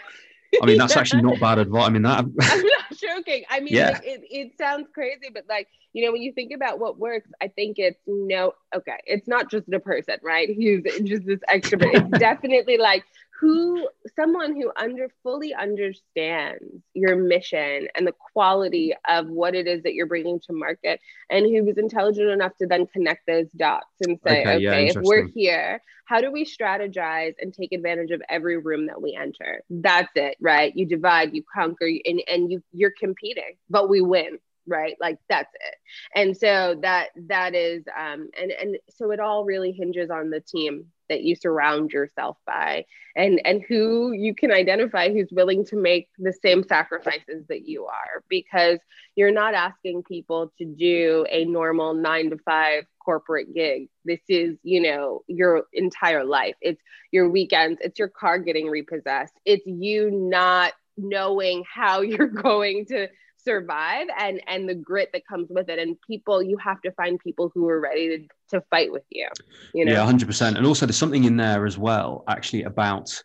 I 0.62 0.66
mean, 0.66 0.78
that's 0.78 0.97
actually 0.97 1.22
not 1.22 1.39
bad 1.39 1.59
advice. 1.59 1.88
I 1.88 1.89
mean, 1.89 2.01
that 2.01 2.20
I'm 2.20 2.34
not 2.36 2.97
joking. 2.97 3.43
I 3.49 3.59
mean, 3.62 3.74
yeah. 3.74 3.91
like, 3.91 4.01
it, 4.03 4.22
it 4.30 4.51
sounds 4.57 4.88
crazy, 4.93 5.30
but 5.34 5.45
like, 5.47 5.68
you 5.93 6.05
know, 6.05 6.12
when 6.12 6.22
you 6.22 6.34
think 6.34 6.51
about 6.53 6.80
what 6.80 6.97
works, 6.97 7.30
I 7.41 7.47
think 7.47 7.80
it's 7.80 7.99
no, 8.05 8.53
okay, 8.76 8.97
it's 9.05 9.28
not 9.28 9.49
just 9.49 9.72
a 9.72 9.80
person, 9.80 10.18
right? 10.24 10.49
Who's 10.53 10.84
just 11.03 11.26
this 11.26 11.39
extrovert. 11.49 11.93
it's 11.93 12.20
definitely 12.20 12.78
like 12.78 13.03
who 13.41 13.87
someone 14.15 14.55
who 14.55 14.71
under 14.77 15.09
fully 15.23 15.51
understands 15.53 16.63
your 16.93 17.15
mission 17.15 17.87
and 17.95 18.05
the 18.05 18.13
quality 18.33 18.93
of 19.09 19.27
what 19.27 19.55
it 19.55 19.67
is 19.67 19.81
that 19.81 19.95
you're 19.95 20.05
bringing 20.05 20.39
to 20.39 20.53
market 20.53 20.99
and 21.31 21.45
who 21.47 21.67
is 21.67 21.77
intelligent 21.77 22.29
enough 22.29 22.55
to 22.57 22.67
then 22.67 22.85
connect 22.85 23.25
those 23.25 23.49
dots 23.53 23.87
and 24.01 24.19
say 24.25 24.41
okay, 24.41 24.55
okay 24.55 24.61
yeah, 24.61 24.77
if 24.77 24.97
we're 25.01 25.27
here 25.27 25.81
how 26.05 26.21
do 26.21 26.31
we 26.31 26.45
strategize 26.45 27.33
and 27.39 27.53
take 27.53 27.71
advantage 27.71 28.11
of 28.11 28.21
every 28.29 28.57
room 28.57 28.87
that 28.87 29.01
we 29.01 29.15
enter? 29.15 29.61
That's 29.69 30.11
it 30.15 30.37
right? 30.39 30.75
You 30.75 30.85
divide 30.85 31.33
you 31.33 31.43
conquer 31.53 31.89
and, 32.05 32.21
and 32.27 32.51
you 32.51 32.61
you're 32.71 32.93
competing 32.99 33.55
but 33.69 33.89
we 33.89 34.01
win 34.01 34.37
right? 34.72 34.95
Like 34.99 35.19
that's 35.30 35.53
it. 35.53 35.76
And 36.15 36.36
so 36.36 36.80
that 36.82 37.09
that 37.28 37.53
is 37.53 37.84
um 37.97 38.30
and 38.39 38.51
and 38.51 38.78
so 38.89 39.11
it 39.11 39.19
all 39.19 39.45
really 39.45 39.72
hinges 39.72 40.09
on 40.09 40.30
the 40.30 40.39
team 40.39 40.86
that 41.09 41.24
you 41.24 41.36
surround 41.36 41.91
yourself 41.91 42.38
by 42.47 42.86
and 43.15 43.41
and 43.43 43.61
who 43.67 44.13
you 44.13 44.34
can 44.34 44.51
identify 44.51 45.11
who's 45.11 45.30
willing 45.32 45.65
to 45.65 45.76
make 45.76 46.07
the 46.17 46.34
same 46.34 46.63
sacrifices 46.63 47.45
that 47.49 47.67
you 47.67 47.86
are 47.86 48.24
because 48.30 48.80
you're 49.15 49.32
not 49.32 49.53
asking 49.53 50.03
people 50.03 50.51
to 50.57 50.65
do 50.65 51.26
a 51.30 51.43
normal 51.43 51.93
9 51.93 52.30
to 52.30 52.38
5 52.38 52.86
corporate 53.03 53.53
gig. 53.53 53.89
This 54.05 54.22
is 54.30 54.57
you 54.63 54.82
know 54.82 55.24
your 55.28 55.63
entire 55.74 56.24
life. 56.24 56.55
It's 56.61 56.82
your 57.11 57.30
weekends. 57.30 57.80
It's 57.82 57.99
your 57.99 58.07
car 58.07 58.39
getting 58.39 58.67
repossessed. 58.67 59.34
It's 59.45 59.65
you 59.65 60.09
not 60.11 60.74
knowing 60.97 61.63
how 61.72 62.01
you're 62.01 62.28
going 62.28 62.86
to 62.88 63.07
survive 63.43 64.07
and 64.17 64.41
and 64.47 64.67
the 64.67 64.75
grit 64.75 65.09
that 65.13 65.25
comes 65.25 65.47
with 65.49 65.69
it. 65.69 65.79
And 65.79 65.97
people 66.01 66.41
you 66.41 66.57
have 66.57 66.81
to 66.81 66.91
find 66.91 67.19
people 67.19 67.51
who 67.53 67.67
are 67.67 67.79
ready 67.79 68.17
to, 68.17 68.27
to 68.57 68.63
fight 68.69 68.91
with 68.91 69.03
you 69.09 69.27
you 69.73 69.85
know? 69.85 69.91
Yeah 69.91 70.11
100% 70.11 70.55
and 70.55 70.65
also 70.65 70.85
there's 70.85 70.97
something 70.97 71.23
in 71.23 71.37
there 71.37 71.65
as 71.65 71.77
well 71.77 72.23
actually 72.27 72.63
about 72.63 73.23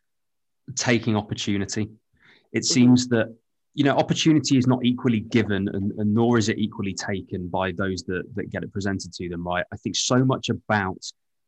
taking 0.74 1.16
opportunity. 1.16 1.90
It 2.52 2.58
mm-hmm. 2.58 2.62
seems 2.62 3.08
that 3.08 3.34
you 3.74 3.84
know 3.84 3.96
opportunity 3.96 4.56
is 4.56 4.66
not 4.66 4.84
equally 4.84 5.20
given 5.20 5.68
and, 5.68 5.92
and 5.98 6.14
nor 6.14 6.38
is 6.38 6.48
it 6.48 6.58
equally 6.58 6.94
taken 6.94 7.48
by 7.48 7.72
those 7.72 8.02
that 8.04 8.24
that 8.34 8.50
get 8.50 8.62
it 8.62 8.72
presented 8.72 9.12
to 9.14 9.28
them 9.28 9.46
right? 9.46 9.64
I 9.72 9.76
think 9.76 9.96
so 9.96 10.24
much 10.24 10.48
about 10.48 10.98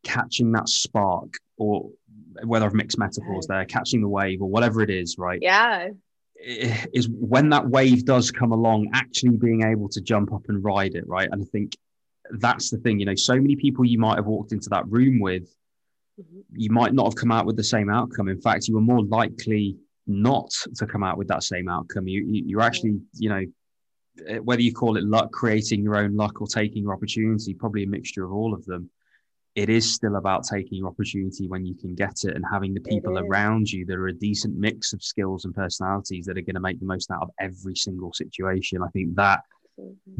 catching 0.04 0.52
that 0.52 0.68
spark 0.68 1.32
or 1.56 1.90
whether 2.44 2.66
I've 2.66 2.74
mixed 2.74 2.98
metaphors 2.98 3.46
there, 3.48 3.64
catching 3.64 4.00
the 4.00 4.08
wave 4.08 4.40
or 4.40 4.48
whatever 4.48 4.80
it 4.82 4.90
is, 4.90 5.16
right? 5.18 5.38
Yeah 5.42 5.88
is 6.38 7.08
when 7.08 7.50
that 7.50 7.68
wave 7.68 8.04
does 8.04 8.30
come 8.30 8.52
along, 8.52 8.90
actually 8.94 9.36
being 9.36 9.64
able 9.64 9.88
to 9.88 10.00
jump 10.00 10.32
up 10.32 10.42
and 10.48 10.62
ride 10.62 10.94
it, 10.94 11.06
right? 11.06 11.28
And 11.30 11.42
I 11.42 11.44
think 11.46 11.76
that's 12.30 12.70
the 12.70 12.78
thing, 12.78 13.00
you 13.00 13.06
know, 13.06 13.14
so 13.14 13.34
many 13.34 13.56
people 13.56 13.84
you 13.84 13.98
might 13.98 14.16
have 14.16 14.26
walked 14.26 14.52
into 14.52 14.68
that 14.70 14.88
room 14.88 15.18
with, 15.20 15.44
mm-hmm. 16.20 16.40
you 16.52 16.70
might 16.70 16.94
not 16.94 17.06
have 17.06 17.16
come 17.16 17.32
out 17.32 17.46
with 17.46 17.56
the 17.56 17.64
same 17.64 17.90
outcome. 17.90 18.28
In 18.28 18.40
fact, 18.40 18.68
you 18.68 18.74
were 18.74 18.80
more 18.80 19.02
likely 19.04 19.76
not 20.06 20.50
to 20.76 20.86
come 20.86 21.02
out 21.02 21.18
with 21.18 21.28
that 21.28 21.42
same 21.42 21.68
outcome. 21.68 22.08
You, 22.08 22.24
you 22.24 22.44
you're 22.46 22.62
actually, 22.62 23.00
you 23.14 23.28
know, 23.28 23.44
eh, 24.26 24.38
whether 24.38 24.62
you 24.62 24.72
call 24.72 24.96
it 24.96 25.04
luck, 25.04 25.32
creating 25.32 25.82
your 25.82 25.96
own 25.96 26.16
luck, 26.16 26.40
or 26.40 26.46
taking 26.46 26.82
your 26.84 26.92
opportunity, 26.92 27.52
probably 27.54 27.82
a 27.82 27.88
mixture 27.88 28.24
of 28.24 28.32
all 28.32 28.54
of 28.54 28.64
them 28.64 28.90
it 29.58 29.68
is 29.68 29.92
still 29.92 30.14
about 30.14 30.44
taking 30.44 30.78
your 30.78 30.86
opportunity 30.86 31.48
when 31.48 31.66
you 31.66 31.74
can 31.74 31.92
get 31.96 32.22
it 32.22 32.36
and 32.36 32.44
having 32.48 32.72
the 32.74 32.80
people 32.80 33.18
around 33.18 33.68
you 33.68 33.84
that 33.84 33.96
are 33.96 34.06
a 34.06 34.12
decent 34.12 34.56
mix 34.56 34.92
of 34.92 35.02
skills 35.02 35.44
and 35.44 35.52
personalities 35.52 36.26
that 36.26 36.38
are 36.38 36.42
going 36.42 36.54
to 36.54 36.60
make 36.60 36.78
the 36.78 36.86
most 36.86 37.10
out 37.10 37.22
of 37.22 37.30
every 37.40 37.74
single 37.74 38.12
situation. 38.12 38.84
I 38.84 38.88
think 38.90 39.16
that 39.16 39.40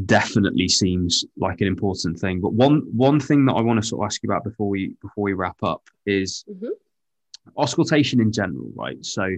definitely 0.06 0.68
seems 0.68 1.24
like 1.36 1.60
an 1.60 1.68
important 1.68 2.18
thing. 2.18 2.40
But 2.40 2.54
one 2.54 2.82
one 2.90 3.20
thing 3.20 3.46
that 3.46 3.52
I 3.52 3.60
want 3.60 3.80
to 3.80 3.86
sort 3.86 4.02
of 4.02 4.06
ask 4.06 4.20
you 4.24 4.28
about 4.28 4.42
before 4.42 4.68
we 4.68 4.96
before 5.00 5.22
we 5.22 5.34
wrap 5.34 5.62
up 5.62 5.82
is 6.04 6.44
mm-hmm. 6.50 6.72
auscultation 7.56 8.20
in 8.20 8.32
general, 8.32 8.72
right? 8.74 9.04
So 9.06 9.36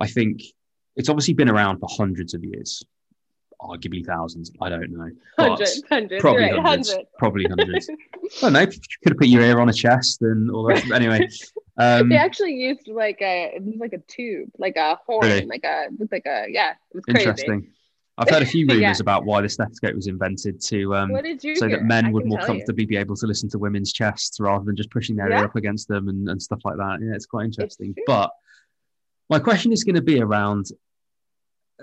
I 0.00 0.08
think 0.08 0.42
it's 0.96 1.08
obviously 1.08 1.34
been 1.34 1.50
around 1.50 1.78
for 1.78 1.88
hundreds 1.88 2.34
of 2.34 2.42
years 2.42 2.82
arguably 3.62 4.04
thousands. 4.04 4.50
I 4.60 4.68
don't 4.68 4.90
know. 4.90 5.10
Hundreds, 5.38 5.82
hundreds, 5.88 6.20
probably 6.20 6.42
right, 6.42 6.58
hundreds, 6.58 6.90
hundreds, 6.90 7.10
Probably 7.18 7.44
hundreds. 7.44 7.90
I 8.24 8.28
don't 8.40 8.52
know. 8.52 8.60
You 8.60 8.66
Could 8.66 9.12
have 9.12 9.18
put 9.18 9.28
your 9.28 9.42
ear 9.42 9.60
on 9.60 9.68
a 9.68 9.72
chest 9.72 10.22
and 10.22 10.50
all 10.50 10.64
that. 10.64 10.90
Anyway, 10.90 11.28
um, 11.78 12.08
they 12.08 12.16
actually 12.16 12.54
used 12.54 12.88
like 12.88 13.20
a 13.20 13.52
it 13.56 13.62
was 13.62 13.76
like 13.76 13.92
a 13.92 13.98
tube, 13.98 14.50
like 14.58 14.76
a 14.76 14.98
horn, 15.06 15.26
really? 15.26 15.46
like 15.46 15.64
a 15.64 15.86
like 16.10 16.26
a 16.26 16.46
yeah. 16.48 16.72
It 16.72 16.76
was 16.94 17.04
crazy. 17.04 17.28
Interesting. 17.28 17.68
I've 18.18 18.28
heard 18.28 18.42
a 18.42 18.46
few 18.46 18.66
rumors 18.68 18.80
yeah. 18.80 18.94
about 19.00 19.24
why 19.24 19.40
the 19.40 19.48
stethoscope 19.48 19.94
was 19.94 20.06
invented 20.06 20.60
to 20.64 20.94
um, 20.94 21.10
so 21.10 21.38
hear? 21.40 21.70
that 21.70 21.84
men 21.84 22.12
would 22.12 22.26
more 22.26 22.40
comfortably 22.40 22.82
you. 22.82 22.88
be 22.88 22.96
able 22.98 23.16
to 23.16 23.26
listen 23.26 23.48
to 23.50 23.58
women's 23.58 23.94
chests 23.94 24.38
rather 24.40 24.64
than 24.64 24.76
just 24.76 24.90
pushing 24.90 25.16
their 25.16 25.30
yeah. 25.30 25.38
ear 25.38 25.44
up 25.46 25.56
against 25.56 25.88
them 25.88 26.08
and, 26.08 26.28
and 26.28 26.42
stuff 26.42 26.60
like 26.64 26.76
that. 26.76 26.98
Yeah, 27.00 27.14
it's 27.14 27.24
quite 27.24 27.46
interesting. 27.46 27.94
It's 27.96 28.04
but 28.06 28.30
my 29.30 29.38
question 29.38 29.72
is 29.72 29.84
going 29.84 29.94
to 29.94 30.02
be 30.02 30.20
around 30.20 30.66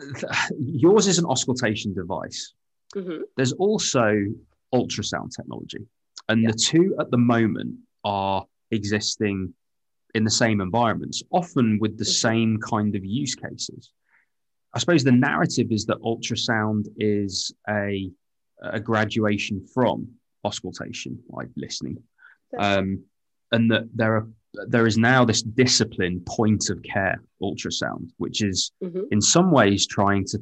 yours 0.60 1.08
is 1.08 1.18
an 1.18 1.26
auscultation 1.26 1.94
device. 1.94 2.54
Mm-hmm. 2.96 3.24
There's 3.36 3.54
also 3.54 4.26
ultrasound 4.74 5.36
technology, 5.36 5.86
and 6.30 6.42
yeah. 6.42 6.52
the 6.52 6.58
two 6.58 6.96
at 7.00 7.12
the 7.12 7.18
moment 7.18 7.76
are 8.04 8.46
existing 8.72 9.54
in 10.16 10.24
the 10.24 10.32
same 10.32 10.62
environments, 10.62 11.22
often 11.32 11.78
with 11.80 11.98
the 11.98 12.04
mm-hmm. 12.04 12.28
same 12.28 12.58
kind 12.60 12.96
of 12.96 13.06
use 13.06 13.36
cases. 13.36 13.92
I 14.74 14.80
suppose 14.80 15.04
the 15.04 15.12
narrative 15.12 15.72
is 15.72 15.86
that 15.86 16.02
ultrasound 16.02 16.88
is 16.98 17.54
a 17.70 18.12
a 18.64 18.80
graduation 18.80 19.66
from 19.74 20.08
auscultation, 20.44 21.20
like 21.30 21.50
listening, 21.56 21.98
um, 22.58 23.04
and 23.52 23.72
that 23.72 23.84
there 23.94 24.16
are 24.16 24.28
there 24.68 24.88
is 24.88 24.98
now 24.98 25.26
this 25.26 25.42
discipline 25.42 26.22
point 26.26 26.70
of 26.70 26.82
care 26.84 27.22
ultrasound, 27.42 28.10
which 28.18 28.42
is 28.42 28.72
mm-hmm. 28.84 29.04
in 29.12 29.22
some 29.22 29.52
ways 29.52 29.88
trying 29.88 30.26
to 30.26 30.40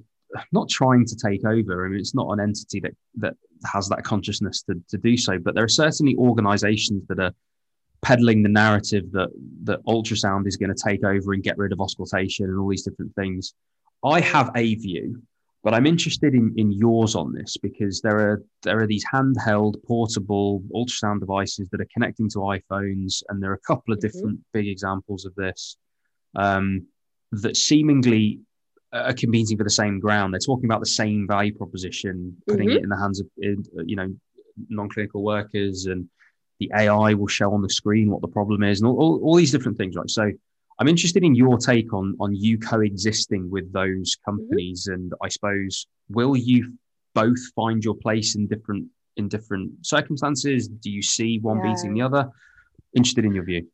not 0.52 0.70
trying 0.70 1.06
to 1.06 1.16
take 1.16 1.46
over. 1.46 1.86
I 1.86 1.90
mean, 1.90 2.00
it's 2.00 2.16
not 2.16 2.32
an 2.32 2.40
entity 2.40 2.80
that 2.82 2.96
that 3.16 3.36
has 3.72 3.88
that 3.90 4.04
consciousness 4.04 4.64
to, 4.64 4.82
to 4.90 4.98
do 4.98 5.18
so, 5.18 5.40
but 5.40 5.56
there 5.56 5.64
are 5.64 5.70
certainly 5.70 6.16
organizations 6.18 7.08
that 7.08 7.20
are 7.20 7.32
peddling 8.02 8.44
the 8.44 8.50
narrative 8.50 9.12
that 9.12 9.30
that 9.64 9.84
ultrasound 9.86 10.48
is 10.48 10.58
going 10.58 10.74
to 10.74 10.84
take 10.84 11.04
over 11.04 11.34
and 11.34 11.44
get 11.44 11.58
rid 11.58 11.72
of 11.72 11.80
auscultation 11.80 12.46
and 12.46 12.60
all 12.60 12.70
these 12.70 12.84
different 12.84 13.14
things. 13.16 13.54
I 14.04 14.20
have 14.22 14.52
a 14.56 14.76
view, 14.76 15.22
but 15.66 15.74
I'm 15.74 15.88
interested 15.88 16.36
in, 16.36 16.54
in 16.58 16.72
yours 16.72 17.16
on 17.16 17.34
this 17.34 17.58
because 17.58 18.00
there 18.00 18.20
are 18.20 18.44
there 18.62 18.80
are 18.80 18.86
these 18.86 19.04
handheld, 19.12 19.84
portable 19.84 20.62
ultrasound 20.76 21.22
devices 21.22 21.68
that 21.72 21.82
are 21.82 21.88
connecting 21.92 22.30
to 22.30 22.38
iPhones, 22.38 23.24
and 23.28 23.42
there 23.42 23.50
are 23.50 23.56
a 23.56 23.68
couple 23.68 23.92
of 23.92 24.00
mm-hmm. 24.00 24.08
different 24.08 24.40
big 24.54 24.68
examples 24.68 25.26
of 25.26 25.34
this 25.34 25.78
um, 26.36 26.86
that 27.32 27.58
seemingly 27.58 28.42
are 28.94 29.14
competing 29.14 29.58
for 29.58 29.64
the 29.64 29.70
same 29.72 30.00
ground. 30.00 30.32
They're 30.32 30.40
talking 30.40 30.66
about 30.66 30.82
the 30.82 30.86
same 30.86 31.26
value 31.28 31.56
proposition, 31.56 32.38
putting 32.48 32.70
mm-hmm. 32.70 32.78
it 32.78 32.84
in 32.84 32.90
the 32.90 33.00
hands 33.00 33.20
of 33.20 33.26
you 33.38 33.96
know 33.96 34.16
non-clinical 34.70 35.24
workers, 35.24 35.88
and 35.88 36.08
the 36.60 36.72
AI 36.76 37.16
will 37.16 37.28
show 37.28 37.52
on 37.52 37.64
the 37.64 37.70
screen 37.70 38.12
what 38.12 38.22
the 38.22 38.28
problem 38.28 38.62
is, 38.62 38.82
and 38.82 38.88
all, 38.88 39.00
all, 39.00 39.20
all 39.24 39.36
these 39.36 39.52
different 39.52 39.80
things. 39.80 39.96
Right, 39.96 40.12
so 40.12 40.32
I'm 40.78 40.88
interested 40.88 41.24
in 41.24 41.36
your 41.36 41.58
take 41.58 41.94
on 41.94 42.16
on 42.20 42.36
you 42.36 42.58
coexisting 42.58 43.50
with 43.50 43.72
those 43.72 44.16
mm-hmm. 44.16 44.32
companies, 44.32 44.88
mm-hmm. 44.88 44.94
and 44.94 45.14
I 45.24 45.30
suppose 45.30 45.88
will 46.10 46.36
you 46.36 46.74
both 47.14 47.40
find 47.56 47.84
your 47.84 47.96
place 47.96 48.36
in 48.36 48.48
different 48.48 48.88
in 49.18 49.28
different 49.28 49.86
circumstances? 49.86 50.68
Do 50.68 50.90
you 50.90 51.02
see 51.02 51.40
one 51.40 51.58
yeah. 51.58 51.74
beating 51.74 51.94
the 51.94 52.02
other? 52.02 52.30
Interested 52.94 53.26
in 53.26 53.34
your 53.34 53.44
view. 53.44 53.68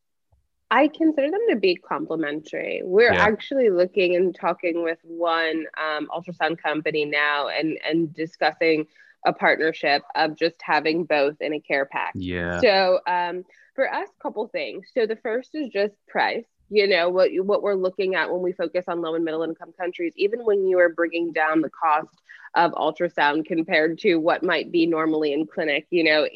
I 0.69 0.87
consider 0.87 1.29
them 1.29 1.45
to 1.49 1.57
be 1.57 1.75
complementary. 1.75 2.81
We're 2.83 3.13
yeah. 3.13 3.25
actually 3.25 3.69
looking 3.69 4.15
and 4.15 4.33
talking 4.33 4.83
with 4.83 4.99
one 5.03 5.65
um, 5.77 6.07
ultrasound 6.15 6.59
company 6.61 7.05
now, 7.05 7.49
and 7.49 7.79
and 7.87 8.13
discussing 8.13 8.85
a 9.25 9.33
partnership 9.33 10.03
of 10.15 10.35
just 10.35 10.55
having 10.61 11.03
both 11.05 11.35
in 11.41 11.53
a 11.53 11.59
care 11.59 11.85
pack. 11.85 12.13
Yeah. 12.15 12.59
So 12.59 12.99
um, 13.07 13.43
for 13.75 13.91
us, 13.91 14.09
couple 14.21 14.47
things. 14.47 14.87
So 14.93 15.05
the 15.05 15.15
first 15.17 15.53
is 15.53 15.69
just 15.69 15.93
price 16.07 16.45
you 16.71 16.87
know 16.87 17.09
what 17.09 17.29
what 17.43 17.61
we're 17.61 17.75
looking 17.75 18.15
at 18.15 18.31
when 18.31 18.41
we 18.41 18.53
focus 18.53 18.85
on 18.87 19.01
low 19.01 19.13
and 19.13 19.25
middle 19.25 19.43
income 19.43 19.73
countries 19.77 20.13
even 20.15 20.43
when 20.43 20.65
you 20.65 20.79
are 20.79 20.89
bringing 20.89 21.31
down 21.31 21.61
the 21.61 21.69
cost 21.69 22.21
of 22.55 22.71
ultrasound 22.71 23.45
compared 23.45 23.99
to 23.99 24.15
what 24.15 24.43
might 24.43 24.71
be 24.71 24.87
normally 24.87 25.33
in 25.33 25.45
clinic 25.45 25.85
you 25.91 26.03
know 26.03 26.27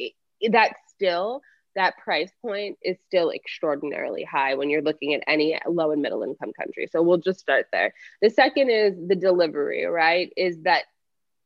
that 0.52 0.74
still 0.88 1.42
that 1.76 1.98
price 1.98 2.32
point 2.42 2.78
is 2.82 2.98
still 3.06 3.32
extraordinarily 3.32 4.24
high 4.24 4.56
when 4.56 4.70
you're 4.70 4.82
looking 4.82 5.14
at 5.14 5.24
any 5.28 5.60
low 5.68 5.92
and 5.92 6.02
middle 6.02 6.24
income 6.24 6.54
country. 6.58 6.88
So 6.90 7.04
we'll 7.04 7.18
just 7.18 7.40
start 7.40 7.68
there. 7.72 7.94
The 8.22 8.30
second 8.30 8.70
is 8.70 8.96
the 9.08 9.16
delivery 9.16 9.86
right? 9.86 10.32
Is 10.38 10.62
that 10.62 10.86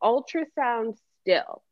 ultrasound 0.03 0.97
still 1.21 1.63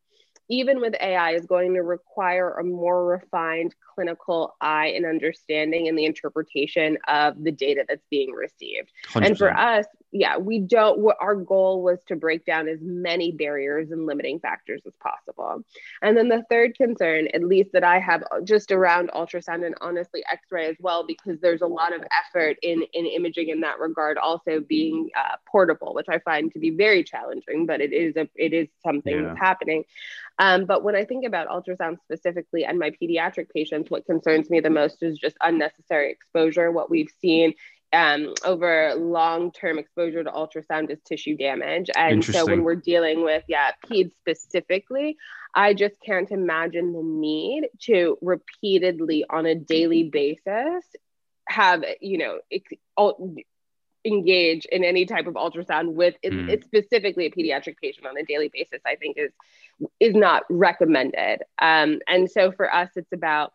even 0.49 0.79
with 0.79 0.95
AI, 1.01 1.31
is 1.31 1.45
going 1.45 1.73
to 1.73 1.81
require 1.81 2.53
a 2.53 2.63
more 2.63 3.05
refined 3.05 3.75
clinical 3.95 4.55
eye 4.61 4.87
and 4.87 5.05
understanding 5.05 5.87
and 5.87 5.97
the 5.97 6.05
interpretation 6.05 6.97
of 7.07 7.43
the 7.43 7.51
data 7.51 7.83
that's 7.87 8.05
being 8.09 8.31
received. 8.31 8.91
100%. 9.09 9.25
And 9.25 9.37
for 9.37 9.55
us, 9.55 9.85
yeah, 10.11 10.37
we 10.37 10.59
don't, 10.59 11.05
our 11.19 11.35
goal 11.35 11.83
was 11.83 11.99
to 12.07 12.15
break 12.15 12.45
down 12.45 12.67
as 12.67 12.79
many 12.81 13.31
barriers 13.31 13.91
and 13.91 14.05
limiting 14.05 14.39
factors 14.39 14.81
as 14.85 14.93
possible. 15.01 15.63
And 16.01 16.15
then 16.15 16.29
the 16.29 16.43
third 16.49 16.75
concern, 16.75 17.27
at 17.33 17.43
least 17.43 17.71
that 17.73 17.83
I 17.83 17.99
have 17.99 18.23
just 18.43 18.71
around 18.71 19.11
ultrasound 19.11 19.65
and 19.65 19.75
honestly 19.81 20.23
x 20.31 20.47
ray 20.49 20.67
as 20.67 20.77
well, 20.79 21.05
because 21.05 21.39
there's 21.41 21.61
a 21.61 21.67
lot 21.67 21.93
of 21.93 22.01
effort 22.25 22.57
in, 22.61 22.83
in 22.93 23.05
imaging 23.05 23.49
in 23.49 23.61
that 23.61 23.79
regard, 23.79 24.17
also 24.17 24.61
being 24.61 25.09
uh, 25.17 25.35
portable, 25.45 25.93
which 25.93 26.09
I 26.09 26.19
find 26.19 26.51
to 26.53 26.59
be 26.59 26.69
very 26.69 27.03
challenging, 27.03 27.65
but 27.65 27.81
it 27.81 27.91
is, 27.91 28.15
a, 28.15 28.29
it 28.35 28.53
is 28.53 28.69
something 28.83 29.13
yeah. 29.13 29.21
that's 29.23 29.39
happening. 29.39 29.83
Um, 30.39 30.65
but 30.65 30.83
when 30.83 30.95
I 30.95 31.03
think 31.03 31.25
about 31.25 31.47
ultrasound 31.47 31.97
specifically 32.03 32.63
and 32.63 32.77
my 32.77 32.91
pediatric 32.91 33.49
patients, 33.49 33.89
what 33.89 34.05
concerns 34.05 34.49
me 34.49 34.59
the 34.59 34.69
most 34.69 35.01
is 35.01 35.17
just 35.17 35.35
unnecessary 35.41 36.11
exposure. 36.11 36.71
What 36.71 36.91
we've 36.91 37.11
seen 37.19 37.53
um, 37.93 38.33
over 38.43 38.93
long-term 38.95 39.79
exposure 39.79 40.23
to 40.23 40.29
ultrasound 40.29 40.91
is 40.91 40.99
tissue 41.05 41.37
damage. 41.37 41.89
And 41.95 42.23
so 42.23 42.45
when 42.45 42.63
we're 42.63 42.75
dealing 42.75 43.23
with, 43.23 43.43
yeah, 43.47 43.71
peds 43.85 44.11
specifically, 44.19 45.17
I 45.55 45.73
just 45.73 45.95
can't 46.01 46.29
imagine 46.31 46.93
the 46.93 47.03
need 47.03 47.69
to 47.83 48.17
repeatedly 48.21 49.25
on 49.29 49.45
a 49.45 49.55
daily 49.55 50.03
basis 50.03 50.83
have, 51.47 51.83
you 52.01 52.17
know, 52.17 52.39
ex- 52.51 52.73
engage 54.05 54.65
in 54.65 54.83
any 54.83 55.05
type 55.05 55.27
of 55.27 55.33
ultrasound 55.35 55.93
with 55.93 56.15
mm. 56.23 56.49
it's 56.49 56.65
specifically 56.65 57.25
a 57.25 57.31
pediatric 57.31 57.75
patient 57.81 58.05
on 58.05 58.17
a 58.17 58.23
daily 58.23 58.49
basis 58.53 58.79
i 58.85 58.95
think 58.95 59.17
is 59.17 59.31
is 59.99 60.15
not 60.15 60.43
recommended 60.49 61.41
um, 61.59 61.99
and 62.07 62.31
so 62.31 62.51
for 62.51 62.73
us 62.73 62.89
it's 62.95 63.11
about 63.11 63.53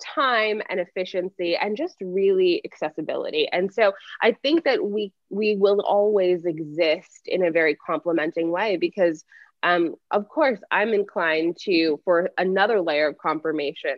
time 0.00 0.62
and 0.68 0.80
efficiency 0.80 1.56
and 1.56 1.76
just 1.76 1.96
really 2.00 2.62
accessibility. 2.64 3.48
And 3.52 3.72
so 3.72 3.92
i 4.22 4.32
think 4.32 4.64
that 4.64 4.84
we 4.84 5.12
we 5.30 5.56
will 5.56 5.80
always 5.80 6.44
exist 6.44 7.22
in 7.26 7.44
a 7.44 7.50
very 7.50 7.74
complementing 7.74 8.50
way 8.50 8.76
because 8.76 9.24
um, 9.62 9.94
of 10.10 10.28
course 10.28 10.58
i'm 10.70 10.92
inclined 10.92 11.56
to 11.62 12.00
for 12.04 12.30
another 12.38 12.80
layer 12.80 13.08
of 13.08 13.18
confirmation 13.18 13.96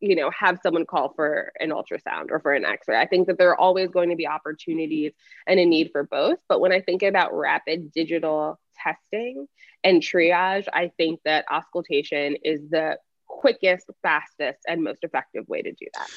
you 0.00 0.14
know 0.14 0.30
have 0.30 0.58
someone 0.62 0.84
call 0.84 1.12
for 1.14 1.52
an 1.58 1.70
ultrasound 1.70 2.26
or 2.30 2.40
for 2.40 2.52
an 2.52 2.64
x-ray. 2.64 2.98
I 2.98 3.06
think 3.06 3.28
that 3.28 3.38
there 3.38 3.50
are 3.50 3.60
always 3.60 3.90
going 3.90 4.10
to 4.10 4.16
be 4.16 4.26
opportunities 4.26 5.12
and 5.46 5.58
a 5.58 5.64
need 5.64 5.90
for 5.90 6.04
both. 6.04 6.38
But 6.48 6.60
when 6.60 6.72
i 6.72 6.80
think 6.80 7.02
about 7.02 7.34
rapid 7.34 7.92
digital 7.92 8.58
testing 8.82 9.46
and 9.82 10.02
triage 10.02 10.66
i 10.72 10.90
think 10.98 11.20
that 11.24 11.46
auscultation 11.50 12.36
is 12.44 12.60
the 12.70 12.98
quickest 13.26 13.86
fastest 14.02 14.58
and 14.68 14.82
most 14.82 15.02
effective 15.02 15.46
way 15.48 15.62
to 15.62 15.72
do 15.72 15.86
that 15.94 16.08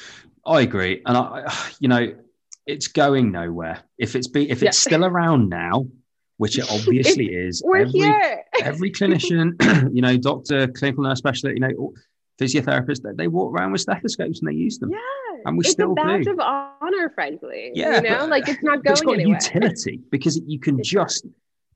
i 0.46 0.60
agree 0.60 1.02
and 1.06 1.16
i 1.16 1.52
you 1.80 1.88
know 1.88 2.14
it's 2.66 2.88
going 2.88 3.30
nowhere 3.30 3.80
if 3.98 4.14
it's 4.14 4.28
be 4.28 4.50
if 4.50 4.62
it's 4.62 4.78
still 4.78 5.04
around 5.04 5.48
now 5.48 5.86
which 6.36 6.58
it 6.58 6.64
obviously 6.70 7.26
is 7.26 7.62
we're 7.64 7.78
every, 7.78 8.00
here 8.00 8.44
every 8.62 8.90
clinician 8.98 9.52
you 9.94 10.02
know 10.02 10.16
doctor 10.16 10.66
clinical 10.68 11.04
nurse 11.04 11.18
specialist 11.18 11.54
you 11.54 11.60
know 11.60 11.92
physiotherapists 12.40 13.02
that 13.02 13.16
they 13.16 13.28
walk 13.28 13.52
around 13.54 13.72
with 13.72 13.82
stethoscopes 13.82 14.40
and 14.40 14.48
they 14.48 14.54
use 14.54 14.78
them. 14.78 14.90
Yeah, 14.90 14.98
and 15.44 15.58
we 15.58 15.62
it's 15.62 15.72
still 15.72 15.92
a 15.92 15.94
badge 15.94 16.24
do. 16.24 16.32
of 16.32 16.40
honor, 16.40 17.10
frankly. 17.14 17.70
Yeah, 17.74 17.96
you 17.96 18.08
know, 18.08 18.26
like 18.26 18.48
it's 18.48 18.62
not 18.62 18.82
going 18.82 18.92
it's 18.92 19.00
got 19.02 19.14
anywhere. 19.14 19.38
utility 19.40 20.00
because 20.10 20.40
you 20.46 20.58
can 20.58 20.82
just 20.82 21.26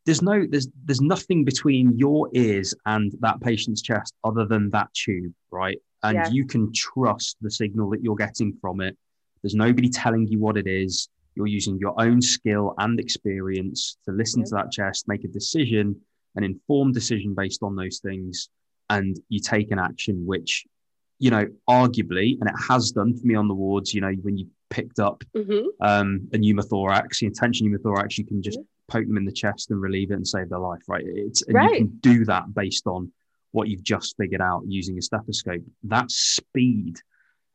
there's 0.06 0.22
no 0.22 0.46
there's 0.48 0.68
there's 0.84 1.00
nothing 1.00 1.44
between 1.44 1.96
your 1.96 2.28
ears 2.34 2.74
and 2.86 3.12
that 3.20 3.40
patient's 3.40 3.82
chest 3.82 4.14
other 4.22 4.44
than 4.46 4.70
that 4.70 4.92
tube, 4.94 5.32
right? 5.50 5.78
And 6.02 6.16
yeah. 6.16 6.28
you 6.28 6.46
can 6.46 6.72
trust 6.74 7.36
the 7.40 7.50
signal 7.50 7.90
that 7.90 8.02
you're 8.02 8.14
getting 8.16 8.52
from 8.60 8.80
it. 8.80 8.96
There's 9.42 9.54
nobody 9.54 9.88
telling 9.88 10.26
you 10.28 10.38
what 10.38 10.56
it 10.56 10.66
is. 10.66 11.08
You're 11.34 11.46
using 11.46 11.78
your 11.78 12.00
own 12.00 12.20
skill 12.20 12.74
and 12.78 13.00
experience 13.00 13.96
to 14.04 14.12
listen 14.12 14.40
yeah. 14.40 14.46
to 14.46 14.54
that 14.56 14.72
chest, 14.72 15.08
make 15.08 15.24
a 15.24 15.28
decision, 15.28 16.00
an 16.36 16.44
informed 16.44 16.94
decision 16.94 17.34
based 17.34 17.62
on 17.62 17.74
those 17.74 18.00
things 18.00 18.48
and 18.90 19.18
you 19.28 19.40
take 19.40 19.70
an 19.70 19.78
action 19.78 20.26
which 20.26 20.64
you 21.18 21.30
know 21.30 21.46
arguably 21.68 22.36
and 22.40 22.48
it 22.48 22.56
has 22.68 22.90
done 22.90 23.16
for 23.16 23.26
me 23.26 23.34
on 23.34 23.48
the 23.48 23.54
wards 23.54 23.94
you 23.94 24.00
know 24.00 24.12
when 24.22 24.36
you 24.36 24.46
picked 24.70 24.98
up 24.98 25.22
mm-hmm. 25.36 25.66
um, 25.80 26.28
a 26.32 26.38
pneumothorax 26.38 27.20
the 27.20 27.26
intention 27.26 27.66
pneumothorax 27.66 28.18
you 28.18 28.24
can 28.24 28.42
just 28.42 28.58
mm-hmm. 28.58 28.66
Poke 28.88 29.06
them 29.06 29.16
in 29.16 29.24
the 29.24 29.32
chest 29.32 29.70
and 29.70 29.80
relieve 29.80 30.10
it 30.10 30.14
and 30.14 30.26
save 30.26 30.48
their 30.48 30.58
life 30.58 30.82
right? 30.88 31.04
It's 31.06 31.42
and 31.42 31.54
right. 31.54 31.70
you 31.70 31.76
can 31.76 31.98
do 32.00 32.24
that 32.26 32.54
based 32.54 32.86
on 32.86 33.12
what 33.52 33.68
you've 33.68 33.84
just 33.84 34.16
figured 34.16 34.40
out 34.40 34.62
using 34.66 34.98
a 34.98 35.02
stethoscope. 35.02 35.62
That 35.84 36.10
speed 36.10 36.98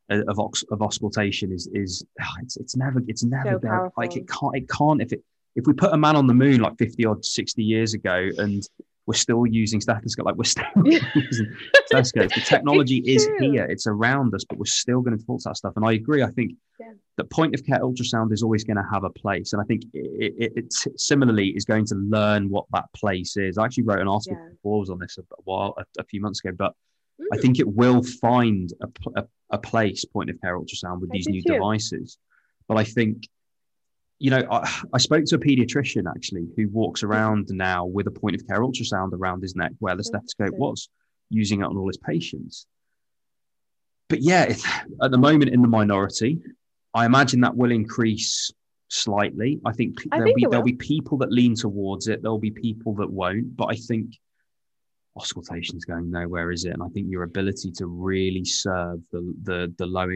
of 0.10 0.40
of 0.40 0.82
auscultation 0.82 1.52
is 1.52 1.70
is 1.74 2.04
ah, 2.20 2.36
it's, 2.42 2.58
it's 2.58 2.76
never 2.76 3.02
it's 3.08 3.24
never 3.24 3.54
so 3.54 3.60
there. 3.62 3.92
Like 3.98 4.16
it 4.16 4.28
can't 4.28 4.56
it 4.56 4.70
can't 4.70 5.02
if 5.02 5.14
it 5.14 5.24
if 5.56 5.68
we 5.68 5.74
put 5.74 5.94
a 5.94 5.98
man 5.98 6.16
on 6.16 6.26
the 6.26 6.34
moon 6.34 6.62
like 6.62 6.78
50 6.78 7.06
odd 7.06 7.26
60 7.26 7.64
years 7.64 7.94
ago 7.94 8.30
and 8.38 8.64
we're 9.10 9.16
still 9.16 9.48
using 9.48 9.82
stethoscope. 9.82 10.28
Like 10.28 10.36
we're 10.36 10.44
still 10.44 10.66
using 10.86 11.52
stethoscopes. 11.88 12.36
The 12.36 12.42
technology 12.42 12.98
is 12.98 13.28
here. 13.40 13.66
It's 13.66 13.88
around 13.88 14.36
us, 14.36 14.46
but 14.48 14.60
we're 14.60 14.66
still 14.66 15.02
going 15.02 15.18
to 15.18 15.26
talk 15.26 15.40
to 15.40 15.50
that 15.50 15.58
stuff. 15.58 15.74
And 15.78 15.84
I 15.84 15.94
agree. 15.94 16.22
I 16.22 16.30
think 16.30 16.52
yeah. 16.80 16.92
the 17.18 17.24
point 17.24 17.56
of 17.56 17.66
care 17.66 17.80
ultrasound 17.80 18.32
is 18.32 18.44
always 18.44 18.64
going 18.64 18.78
to 18.78 18.86
have 18.94 19.04
a 19.06 19.10
place. 19.10 19.54
And 19.54 19.64
I 19.64 19.66
think 19.66 19.82
it, 19.96 20.36
it, 20.38 20.54
it 20.56 20.74
similarly 20.96 21.48
is 21.48 21.66
going 21.66 21.88
to 21.88 21.96
learn 21.96 22.52
what 22.52 22.66
that 22.72 22.86
place 22.96 23.36
is. 23.36 23.58
I 23.58 23.66
actually 23.66 23.86
wrote 23.86 24.00
an 24.00 24.08
article 24.08 24.38
yeah. 24.40 24.50
before 24.52 24.80
was 24.80 24.92
on 24.92 25.00
this 25.00 25.18
a, 25.18 25.22
a 25.22 25.42
while, 25.44 25.74
a, 25.80 25.86
a, 25.98 26.04
few 26.04 26.22
months 26.22 26.46
ago, 26.46 26.56
but 26.56 26.76
mm. 27.20 27.26
I 27.34 27.38
think 27.38 27.60
it 27.60 27.68
will 27.68 28.04
find 28.04 28.72
a, 29.16 29.24
a, 29.50 29.58
place, 29.58 30.06
point 30.06 30.30
of 30.30 30.40
care 30.40 30.56
ultrasound 30.56 31.02
with 31.02 31.10
I 31.10 31.14
these 31.14 31.28
new 31.28 31.42
too. 31.42 31.54
devices. 31.54 32.20
But 32.68 32.78
I 32.78 32.84
think 32.84 33.28
you 34.20 34.30
know, 34.30 34.46
I, 34.52 34.70
I, 34.94 34.98
spoke 34.98 35.26
to 35.26 35.36
a 35.36 35.40
pediatrician 35.40 36.04
actually 36.10 36.48
who 36.56 36.68
walks 36.70 37.04
around 37.04 37.48
now 37.50 37.86
with 37.86 38.08
a 38.08 38.12
point 38.12 38.36
of 38.36 38.46
care 38.48 38.60
ultrasound 38.60 39.14
around 39.14 39.42
his 39.42 39.56
neck 39.56 39.72
where 39.80 39.96
the 39.96 40.02
oh, 40.02 40.10
stethoscope 40.10 40.56
was, 40.56 40.90
using 41.30 41.62
it 41.62 41.66
on 41.66 41.78
all 41.78 41.88
his 41.88 41.98
patients. 41.98 42.68
But 44.10 44.22
yeah, 44.22 44.54
at 45.02 45.12
the 45.12 45.18
moment 45.18 45.52
in 45.52 45.62
the 45.62 45.68
minority, 45.68 46.42
I 46.94 47.06
imagine 47.06 47.42
that 47.42 47.56
will 47.56 47.72
increase 47.72 48.52
slightly. 48.90 49.60
I 49.66 49.72
think 49.72 50.02
I 50.12 50.18
there'll 50.18 50.26
think 50.26 50.38
be 50.38 50.48
there'll 50.50 50.66
be 50.66 50.74
people 50.74 51.18
that 51.20 51.32
lean 51.32 51.56
towards 51.56 52.08
it. 52.08 52.22
There'll 52.22 52.40
be 52.40 52.52
people 52.52 52.96
that 52.96 53.10
won't. 53.10 53.56
But 53.56 53.66
I 53.66 53.76
think 53.76 54.16
auscultation 55.16 55.76
is 55.78 55.86
going 55.86 56.10
nowhere, 56.10 56.52
is 56.52 56.66
it? 56.66 56.74
And 56.74 56.84
I 56.84 56.88
think 56.90 57.08
your 57.10 57.24
ability 57.24 57.72
to 57.72 57.88
really 57.88 58.46
serve 58.46 59.02
the 59.12 59.34
the, 59.44 59.74
the 59.78 59.86
low 59.86 60.08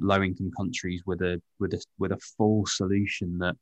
low 0.00 0.22
income 0.22 0.50
countries 0.56 1.02
with 1.06 1.20
a 1.22 1.40
with 1.58 1.74
a 1.74 1.84
with 1.98 2.12
a 2.12 2.18
full 2.36 2.66
solution 2.66 3.38
that 3.38 3.56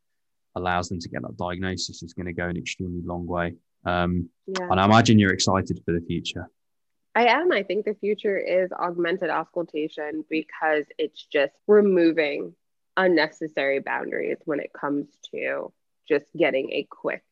allows 0.56 0.88
them 0.88 1.00
to 1.00 1.08
get 1.08 1.22
that 1.22 1.36
diagnosis 1.36 2.02
is 2.02 2.12
going 2.12 2.26
to 2.26 2.32
go 2.32 2.46
an 2.46 2.56
extremely 2.56 3.02
long 3.04 3.26
way. 3.26 3.54
Um, 3.84 4.28
yeah. 4.46 4.68
And 4.70 4.80
I 4.80 4.84
imagine 4.84 5.18
you're 5.18 5.32
excited 5.32 5.80
for 5.84 5.92
the 5.92 6.00
future. 6.00 6.48
I 7.14 7.26
am. 7.26 7.52
I 7.52 7.62
think 7.62 7.84
the 7.84 7.94
future 7.94 8.38
is 8.38 8.72
augmented 8.72 9.30
auscultation 9.30 10.24
because 10.28 10.84
it's 10.98 11.24
just 11.24 11.54
removing 11.66 12.54
unnecessary 12.96 13.80
boundaries 13.80 14.38
when 14.44 14.60
it 14.60 14.72
comes 14.72 15.06
to 15.32 15.72
just 16.08 16.26
getting 16.36 16.72
a 16.72 16.86
quick 16.90 17.24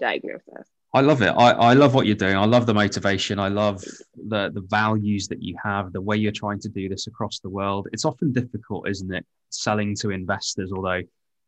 diagnosis. 0.00 0.68
I 0.94 1.00
love 1.00 1.22
it. 1.22 1.30
I, 1.30 1.52
I 1.52 1.72
love 1.72 1.94
what 1.94 2.06
you're 2.06 2.14
doing. 2.14 2.36
I 2.36 2.44
love 2.44 2.66
the 2.66 2.74
motivation. 2.74 3.38
I 3.38 3.48
love 3.48 3.82
the 4.14 4.50
the 4.52 4.64
values 4.68 5.26
that 5.28 5.42
you 5.42 5.56
have, 5.64 5.92
the 5.92 6.00
way 6.00 6.16
you're 6.16 6.32
trying 6.32 6.60
to 6.60 6.68
do 6.68 6.88
this 6.88 7.06
across 7.06 7.38
the 7.38 7.48
world. 7.48 7.88
It's 7.92 8.04
often 8.04 8.32
difficult, 8.32 8.88
isn't 8.88 9.12
it, 9.12 9.24
selling 9.48 9.94
to 9.96 10.10
investors, 10.10 10.70
although 10.74 11.00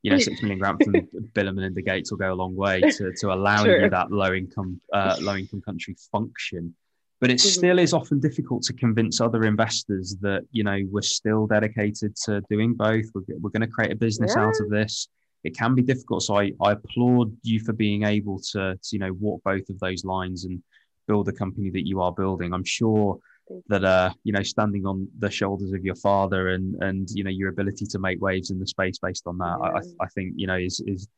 you 0.02 0.10
know, 0.10 0.18
six 0.18 0.40
million 0.42 0.58
grant 0.58 0.82
from 0.82 0.92
Bill 1.34 1.48
and 1.48 1.56
Melinda 1.56 1.80
Gates 1.82 2.10
will 2.10 2.18
go 2.18 2.32
a 2.32 2.34
long 2.34 2.54
way 2.54 2.80
to, 2.80 3.12
to 3.20 3.32
allowing 3.32 3.82
you 3.82 3.88
that 3.88 4.10
low 4.10 4.32
income 4.32 4.80
uh, 4.92 5.16
low 5.20 5.34
income 5.34 5.62
country 5.62 5.96
function. 6.12 6.74
But 7.20 7.30
it 7.30 7.38
mm-hmm. 7.38 7.48
still 7.48 7.78
is 7.78 7.94
often 7.94 8.20
difficult 8.20 8.64
to 8.64 8.74
convince 8.74 9.20
other 9.20 9.44
investors 9.44 10.16
that 10.20 10.42
you 10.52 10.62
know 10.62 10.78
we're 10.90 11.00
still 11.02 11.46
dedicated 11.46 12.16
to 12.24 12.42
doing 12.50 12.74
both. 12.74 13.06
We're, 13.14 13.36
we're 13.40 13.50
going 13.50 13.62
to 13.62 13.66
create 13.66 13.92
a 13.92 13.96
business 13.96 14.34
yeah. 14.36 14.44
out 14.44 14.54
of 14.60 14.70
this 14.70 15.08
it 15.44 15.56
can 15.56 15.74
be 15.74 15.82
difficult. 15.82 16.22
So 16.22 16.38
I, 16.38 16.52
I 16.60 16.72
applaud 16.72 17.36
you 17.42 17.60
for 17.60 17.72
being 17.72 18.04
able 18.04 18.40
to, 18.52 18.76
to, 18.76 18.88
you 18.90 18.98
know, 18.98 19.12
walk 19.12 19.42
both 19.44 19.68
of 19.68 19.78
those 19.78 20.04
lines 20.04 20.44
and 20.44 20.62
build 21.06 21.26
the 21.26 21.32
company 21.32 21.70
that 21.70 21.86
you 21.86 22.00
are 22.00 22.12
building. 22.12 22.52
I'm 22.52 22.64
sure 22.64 23.18
that 23.68 23.84
uh 23.84 24.10
you 24.24 24.32
know 24.32 24.42
standing 24.42 24.86
on 24.86 25.06
the 25.18 25.30
shoulders 25.30 25.72
of 25.72 25.84
your 25.84 25.94
father 25.96 26.48
and 26.48 26.82
and 26.82 27.10
you 27.10 27.22
know 27.22 27.30
your 27.30 27.50
ability 27.50 27.84
to 27.84 27.98
make 27.98 28.18
waves 28.22 28.50
in 28.50 28.58
the 28.58 28.66
space 28.66 28.98
based 28.98 29.26
on 29.26 29.36
that 29.36 29.58
yeah. 29.62 29.80
I, 30.00 30.04
I 30.04 30.08
think 30.14 30.32
you 30.36 30.46
know 30.46 30.56
is 30.56 30.82
is 30.86 31.08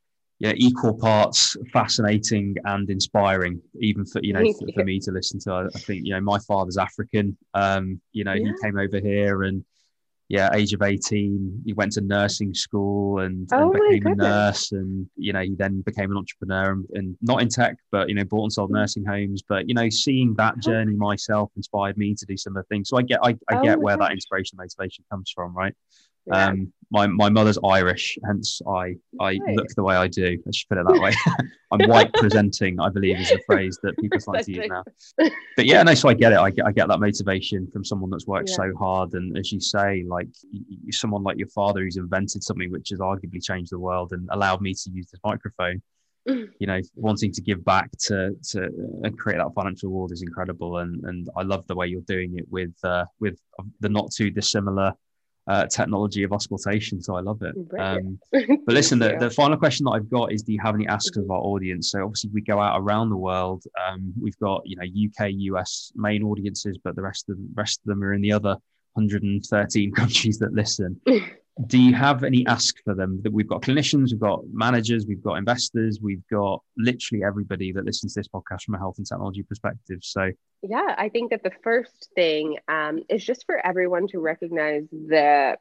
yeah 0.41 0.53
equal 0.57 0.95
parts 0.95 1.57
fascinating 1.73 2.57
and 2.65 2.91
inspiring 2.91 3.61
even 3.81 4.05
for 4.05 4.21
you 4.23 4.33
know 4.33 4.45
for, 4.55 4.67
for, 4.75 4.85
me 4.85 4.99
to 4.99 5.13
listen 5.13 5.39
to 5.41 5.53
I, 5.53 5.67
I, 5.67 5.79
think 5.79 6.05
you 6.05 6.15
know 6.15 6.21
my 6.21 6.39
father's 6.41 6.77
african 6.77 7.37
um 7.55 8.01
you 8.13 8.25
know 8.25 8.33
yeah. 8.33 8.49
he 8.49 8.53
came 8.61 8.77
over 8.77 8.99
here 8.99 9.45
and 9.45 9.65
yeah, 10.29 10.51
age 10.55 10.73
of 10.73 10.83
18, 10.83 11.63
he 11.65 11.73
went 11.73 11.93
to 11.93 12.01
nursing 12.01 12.53
school 12.53 13.21
and, 13.21 13.49
oh 13.53 13.73
and 13.73 13.73
became 13.73 14.07
a 14.13 14.15
nurse. 14.17 14.73
And, 14.73 15.09
you 15.17 15.33
know, 15.33 15.41
he 15.41 15.55
then 15.55 15.83
became 15.83 16.11
an 16.11 16.17
entrepreneur 16.17 16.73
and, 16.73 16.85
and, 16.95 17.17
not 17.23 17.43
in 17.43 17.49
tech, 17.49 17.77
but, 17.93 18.09
you 18.09 18.15
know, 18.17 18.25
bought 18.25 18.43
and 18.45 18.53
sold 18.53 18.73
nursing 18.73 19.05
homes. 19.05 19.45
But, 19.49 19.69
you 19.69 19.75
know, 19.75 19.89
seeing 19.89 20.35
that 20.35 20.55
oh. 20.57 20.61
journey 20.61 20.97
myself 20.97 21.53
inspired 21.57 21.97
me 21.97 22.15
to 22.17 22.27
do 22.27 22.37
some 22.37 22.57
of 22.57 22.65
the 22.65 22.75
things. 22.75 22.89
So 22.89 22.97
I 22.97 23.03
get, 23.03 23.21
I, 23.23 23.37
I 23.49 23.59
oh 23.59 23.63
get 23.63 23.79
where 23.79 23.97
gosh. 23.97 24.09
that 24.09 24.13
inspiration, 24.15 24.57
motivation 24.59 25.05
comes 25.11 25.31
from, 25.33 25.55
right? 25.55 25.75
Yeah. 26.27 26.47
Um, 26.47 26.73
my, 26.91 27.07
my 27.07 27.29
mother's 27.29 27.59
Irish, 27.65 28.17
hence 28.25 28.61
I 28.67 28.95
I 29.21 29.39
right. 29.39 29.57
look 29.57 29.69
the 29.75 29.83
way 29.83 29.97
I 29.97 30.07
do. 30.07 30.39
Let's 30.45 30.63
put 30.65 30.79
it 30.79 30.87
that 30.87 31.01
way. 31.01 31.13
I'm 31.73 31.89
white 31.89 32.13
presenting, 32.15 32.79
I 32.79 32.89
believe, 32.91 33.19
is 33.19 33.33
a 33.33 33.39
phrase 33.47 33.79
that 33.83 33.99
people 33.99 34.19
like 34.29 34.45
to 34.45 34.53
use 34.53 34.69
now. 34.69 34.85
But 35.57 35.67
yeah, 35.67 35.83
no, 35.83 35.95
so 35.95 36.09
I 36.09 36.15
get 36.15 36.33
it. 36.33 36.39
I 36.39 36.51
get 36.51 36.67
I 36.67 36.73
get 36.73 36.89
that 36.89 37.01
motivation 37.01 37.69
from 37.73 37.85
someone 37.85 38.11
that's 38.11 38.27
worked 38.27 38.51
yeah. 38.51 38.57
so 38.57 38.73
hard, 38.79 39.15
and 39.15 39.37
as 39.37 39.51
you 39.51 39.61
say, 39.61 40.05
like 40.07 40.29
someone 40.91 41.25
like 41.25 41.39
your 41.39 41.49
father 41.49 41.83
who's 41.83 41.97
invented 41.97 42.45
something 42.45 42.71
which 42.71 42.91
has 42.91 43.01
arguably 43.01 43.43
changed 43.43 43.73
the 43.73 43.79
world 43.79 44.13
and 44.13 44.29
allowed 44.31 44.61
me 44.61 44.73
to 44.75 44.91
use 44.91 45.09
this 45.11 45.21
microphone. 45.25 45.83
you 46.27 46.67
know, 46.67 46.81
wanting 46.97 47.33
to 47.33 47.41
give 47.41 47.65
back 47.65 47.91
to 47.99 48.33
to 48.51 48.69
and 49.03 49.19
create 49.19 49.39
that 49.39 49.53
financial 49.55 49.89
reward 49.89 50.13
is 50.13 50.23
incredible, 50.23 50.79
and 50.79 51.03
and 51.05 51.29
I 51.37 51.43
love 51.43 51.67
the 51.67 51.75
way 51.75 51.89
you're 51.89 52.01
doing 52.03 52.37
it 52.39 52.47
with 52.49 52.75
uh, 52.85 53.05
with 53.19 53.39
the 53.81 53.89
not 53.89 54.13
too 54.13 54.31
dissimilar 54.31 54.93
uh, 55.49 55.67
technology 55.67 56.23
of 56.23 56.33
auscultation. 56.33 57.01
So 57.01 57.17
I 57.17 57.21
love 57.21 57.43
it. 57.43 57.55
Um, 57.79 58.19
but 58.33 58.75
listen, 58.75 58.99
the, 58.99 59.17
the 59.19 59.31
final 59.31 59.57
question 59.57 59.85
that 59.85 59.93
I've 59.93 60.11
got 60.11 60.33
is: 60.33 60.43
Do 60.43 60.53
you 60.53 60.61
have 60.63 60.75
any 60.75 60.87
asks 60.89 61.17
of 61.17 61.31
our 61.31 61.39
audience? 61.39 61.91
So 61.91 62.03
obviously 62.03 62.31
we 62.33 62.41
go 62.41 62.61
out 62.61 62.81
around 62.81 63.11
the 63.11 63.17
world. 63.17 63.65
Um, 63.89 64.13
we've 64.21 64.39
got 64.39 64.63
you 64.65 64.77
know 64.77 64.85
UK, 64.85 65.31
US 65.33 65.93
main 65.95 66.23
audiences, 66.23 66.79
but 66.83 66.97
the 66.97 67.03
rest 67.03 67.29
of 67.29 67.37
the 67.37 67.49
rest 67.55 67.81
of 67.81 67.85
them 67.87 68.03
are 68.03 68.15
in 68.15 68.21
the 68.21 68.33
other 68.33 68.57
113 68.95 69.93
countries 69.95 70.39
that 70.39 70.53
listen. 70.53 71.01
do 71.65 71.79
you 71.79 71.95
have 71.95 72.23
any 72.23 72.47
ask 72.47 72.77
for 72.85 72.95
them? 72.95 73.21
That 73.23 73.33
we've 73.33 73.49
got 73.49 73.63
clinicians 73.63 74.11
we've 74.11 74.21
got 74.21 74.43
managers 74.53 75.07
we've 75.07 75.23
got 75.23 75.35
investors 75.35 76.01
we've 76.03 76.27
got 76.31 76.63
literally 76.77 77.25
everybody 77.25 77.73
that 77.73 77.85
listens 77.85 78.15
to 78.15 78.21
this 78.21 78.29
podcast 78.29 78.63
from 78.63 78.75
a 78.75 78.79
health 78.79 78.99
and 78.99 79.07
technology 79.07 79.43
perspective. 79.43 80.01
So 80.03 80.31
yeah 80.63 80.95
i 80.97 81.09
think 81.09 81.31
that 81.31 81.43
the 81.43 81.53
first 81.63 82.09
thing 82.15 82.57
um, 82.69 83.03
is 83.09 83.25
just 83.25 83.45
for 83.45 83.65
everyone 83.65 84.09
to 84.09 84.19
recognize 84.19 84.85
the 84.91 85.57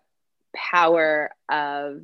power 0.55 1.31
of 1.49 2.01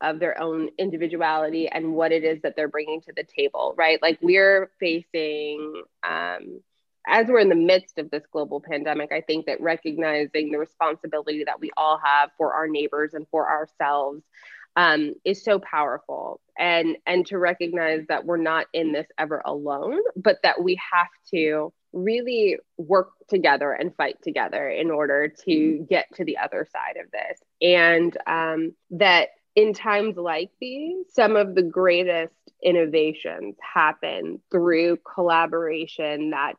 of 0.00 0.18
their 0.18 0.40
own 0.40 0.68
individuality 0.78 1.68
and 1.68 1.94
what 1.94 2.12
it 2.12 2.24
is 2.24 2.40
that 2.42 2.54
they're 2.56 2.68
bringing 2.68 3.00
to 3.00 3.12
the 3.16 3.24
table 3.24 3.74
right? 3.78 4.00
Like 4.02 4.18
we're 4.20 4.70
facing 4.78 5.82
um, 6.06 6.60
as 7.06 7.26
we're 7.28 7.40
in 7.40 7.48
the 7.48 7.54
midst 7.54 7.98
of 7.98 8.10
this 8.10 8.24
global 8.32 8.60
pandemic, 8.60 9.12
I 9.12 9.20
think 9.20 9.46
that 9.46 9.60
recognizing 9.60 10.50
the 10.50 10.58
responsibility 10.58 11.44
that 11.44 11.60
we 11.60 11.70
all 11.76 12.00
have 12.02 12.30
for 12.38 12.54
our 12.54 12.66
neighbors 12.66 13.14
and 13.14 13.26
for 13.30 13.48
ourselves 13.48 14.22
um, 14.76 15.14
is 15.24 15.44
so 15.44 15.58
powerful. 15.58 16.40
And 16.58 16.96
and 17.06 17.26
to 17.26 17.38
recognize 17.38 18.06
that 18.08 18.24
we're 18.24 18.36
not 18.36 18.66
in 18.72 18.92
this 18.92 19.06
ever 19.18 19.42
alone, 19.44 20.00
but 20.16 20.38
that 20.42 20.62
we 20.62 20.80
have 20.92 21.08
to 21.30 21.72
really 21.92 22.58
work 22.76 23.10
together 23.28 23.72
and 23.72 23.94
fight 23.96 24.16
together 24.22 24.68
in 24.68 24.90
order 24.90 25.32
to 25.46 25.86
get 25.88 26.06
to 26.14 26.24
the 26.24 26.38
other 26.38 26.66
side 26.72 26.96
of 27.02 27.10
this. 27.10 27.40
And 27.62 28.16
um, 28.26 28.74
that 28.90 29.28
in 29.54 29.72
times 29.72 30.16
like 30.16 30.50
these, 30.60 31.06
some 31.12 31.36
of 31.36 31.54
the 31.54 31.62
greatest 31.62 32.34
innovations 32.62 33.56
happen 33.60 34.40
through 34.50 34.98
collaboration 35.14 36.30
that 36.30 36.54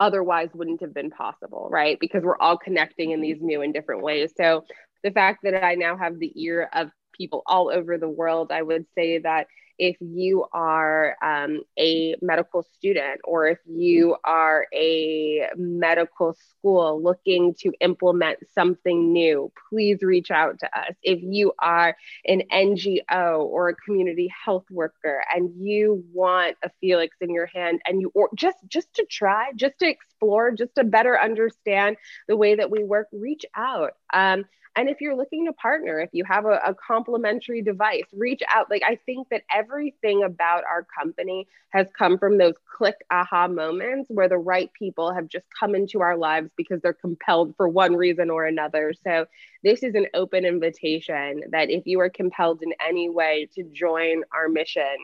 otherwise 0.00 0.48
wouldn't 0.54 0.80
have 0.80 0.94
been 0.94 1.10
possible, 1.10 1.68
right? 1.70 1.98
Because 2.00 2.22
we're 2.22 2.38
all 2.38 2.58
connecting 2.58 3.12
in 3.12 3.20
these 3.20 3.38
new 3.40 3.62
and 3.62 3.72
different 3.72 4.02
ways. 4.02 4.32
So 4.36 4.64
the 5.02 5.10
fact 5.10 5.40
that 5.44 5.64
I 5.64 5.74
now 5.74 5.96
have 5.96 6.18
the 6.18 6.32
ear 6.34 6.68
of 6.72 6.90
people 7.16 7.42
all 7.46 7.70
over 7.70 7.98
the 7.98 8.08
world, 8.08 8.52
I 8.52 8.62
would 8.62 8.86
say 8.94 9.18
that 9.18 9.46
if 9.78 9.96
you 10.00 10.46
are 10.52 11.16
um, 11.22 11.60
a 11.78 12.16
medical 12.22 12.62
student 12.62 13.20
or 13.24 13.46
if 13.46 13.58
you 13.66 14.16
are 14.24 14.66
a 14.74 15.48
medical 15.56 16.34
school 16.34 17.02
looking 17.02 17.54
to 17.60 17.72
implement 17.80 18.38
something 18.54 19.12
new, 19.12 19.52
please 19.68 19.98
reach 20.02 20.30
out 20.30 20.58
to 20.60 20.66
us. 20.66 20.94
If 21.02 21.20
you 21.22 21.52
are 21.60 21.96
an 22.26 22.42
NGO 22.52 23.40
or 23.40 23.68
a 23.68 23.74
community 23.74 24.32
health 24.44 24.64
worker 24.70 25.22
and 25.34 25.50
you 25.58 26.04
want 26.12 26.56
a 26.62 26.70
Feelix 26.82 27.08
in 27.20 27.32
your 27.32 27.46
hand 27.46 27.80
and 27.86 28.00
you 28.00 28.10
or 28.14 28.30
just 28.34 28.58
just 28.68 28.94
to 28.94 29.06
try, 29.10 29.52
just 29.56 29.78
to 29.80 29.88
explore, 29.88 30.52
just 30.52 30.74
to 30.76 30.84
better 30.84 31.20
understand 31.20 31.96
the 32.28 32.36
way 32.36 32.54
that 32.54 32.70
we 32.70 32.82
work, 32.84 33.08
reach 33.12 33.44
out. 33.54 33.92
Um, 34.12 34.44
and 34.76 34.90
if 34.90 35.00
you're 35.00 35.16
looking 35.16 35.46
to 35.46 35.54
partner, 35.54 35.98
if 36.00 36.10
you 36.12 36.22
have 36.24 36.44
a, 36.44 36.60
a 36.66 36.74
complementary 36.74 37.62
device, 37.62 38.04
reach 38.12 38.42
out. 38.50 38.70
Like 38.70 38.82
I 38.86 38.96
think 39.06 39.28
that 39.30 39.42
everything 39.52 40.22
about 40.22 40.64
our 40.64 40.86
company 40.98 41.48
has 41.70 41.86
come 41.96 42.18
from 42.18 42.36
those 42.36 42.54
click 42.76 42.96
aha 43.10 43.48
moments 43.48 44.10
where 44.10 44.28
the 44.28 44.36
right 44.36 44.70
people 44.74 45.14
have 45.14 45.28
just 45.28 45.46
come 45.58 45.74
into 45.74 46.02
our 46.02 46.16
lives 46.16 46.50
because 46.56 46.80
they're 46.82 46.92
compelled 46.92 47.56
for 47.56 47.68
one 47.68 47.96
reason 47.96 48.28
or 48.28 48.44
another. 48.44 48.92
So 49.02 49.24
this 49.64 49.82
is 49.82 49.94
an 49.94 50.08
open 50.12 50.44
invitation 50.44 51.42
that 51.50 51.70
if 51.70 51.86
you 51.86 52.00
are 52.00 52.10
compelled 52.10 52.62
in 52.62 52.74
any 52.86 53.08
way 53.08 53.48
to 53.54 53.64
join 53.64 54.24
our 54.34 54.48
mission, 54.50 54.96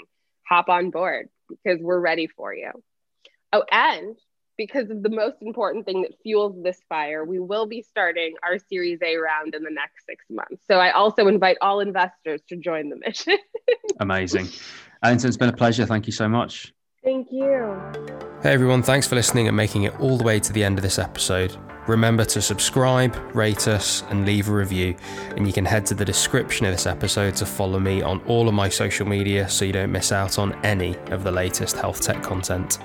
hop 0.47 0.69
on 0.69 0.91
board 0.91 1.31
because 1.49 1.81
we're 1.81 1.99
ready 1.99 2.27
for 2.27 2.55
you. 2.55 2.71
Oh, 3.55 3.65
and 3.71 4.17
because 4.67 4.91
of 4.91 5.03
the 5.03 5.11
most 5.11 5.39
important 5.41 5.85
thing 5.85 6.03
that 6.03 6.13
fuels 6.23 6.55
this 6.63 6.81
fire, 6.89 7.25
we 7.25 7.41
will 7.41 7.67
be 7.67 7.83
starting 7.83 8.35
our 8.45 8.59
Series 8.59 9.01
A 9.03 9.17
round 9.17 9.57
in 9.57 9.65
the 9.65 9.73
next 9.73 10.07
six 10.07 10.25
months. 10.31 10.63
So 10.69 10.77
I 10.77 10.93
also 10.93 11.27
invite 11.27 11.57
all 11.61 11.81
investors 11.81 12.41
to 12.49 12.57
join 12.57 12.89
the 12.89 12.97
mission. 12.97 13.39
Amazing. 14.01 14.47
Ellington, 15.03 15.27
it's 15.27 15.37
been 15.37 15.49
a 15.49 15.53
pleasure. 15.53 15.85
Thank 15.85 16.07
you 16.07 16.13
so 16.13 16.29
much. 16.29 16.73
Thank 17.03 17.33
you. 17.33 17.77
Hey 18.45 18.53
everyone, 18.53 18.85
thanks 18.85 19.09
for 19.09 19.17
listening 19.17 19.49
and 19.49 19.57
making 19.57 19.83
it 19.83 19.99
all 19.99 20.17
the 20.17 20.23
way 20.23 20.39
to 20.39 20.53
the 20.53 20.63
end 20.63 20.79
of 20.79 20.85
this 20.85 21.01
episode. 21.01 21.57
Remember 21.89 22.25
to 22.27 22.41
subscribe, 22.41 23.17
rate 23.35 23.67
us, 23.67 24.05
and 24.11 24.25
leave 24.25 24.49
a 24.49 24.53
review. 24.53 24.95
And 25.37 25.45
you 25.45 25.53
can 25.53 25.65
head 25.65 25.85
to 25.87 25.95
the 25.95 26.05
description 26.05 26.67
of 26.67 26.73
this 26.73 26.87
episode 26.87 27.35
to 27.37 27.47
follow 27.47 27.81
me 27.81 28.01
on 28.03 28.21
all 28.27 28.47
of 28.47 28.55
my 28.55 28.69
social 28.69 29.09
media 29.09 29.49
so 29.49 29.65
you 29.65 29.73
don't 29.73 29.91
miss 29.91 30.13
out 30.13 30.39
on 30.39 30.55
any 30.65 30.97
of 31.11 31.25
the 31.25 31.33
latest 31.33 31.75
health 31.75 32.01
tech 32.01 32.23
content. 32.23 32.79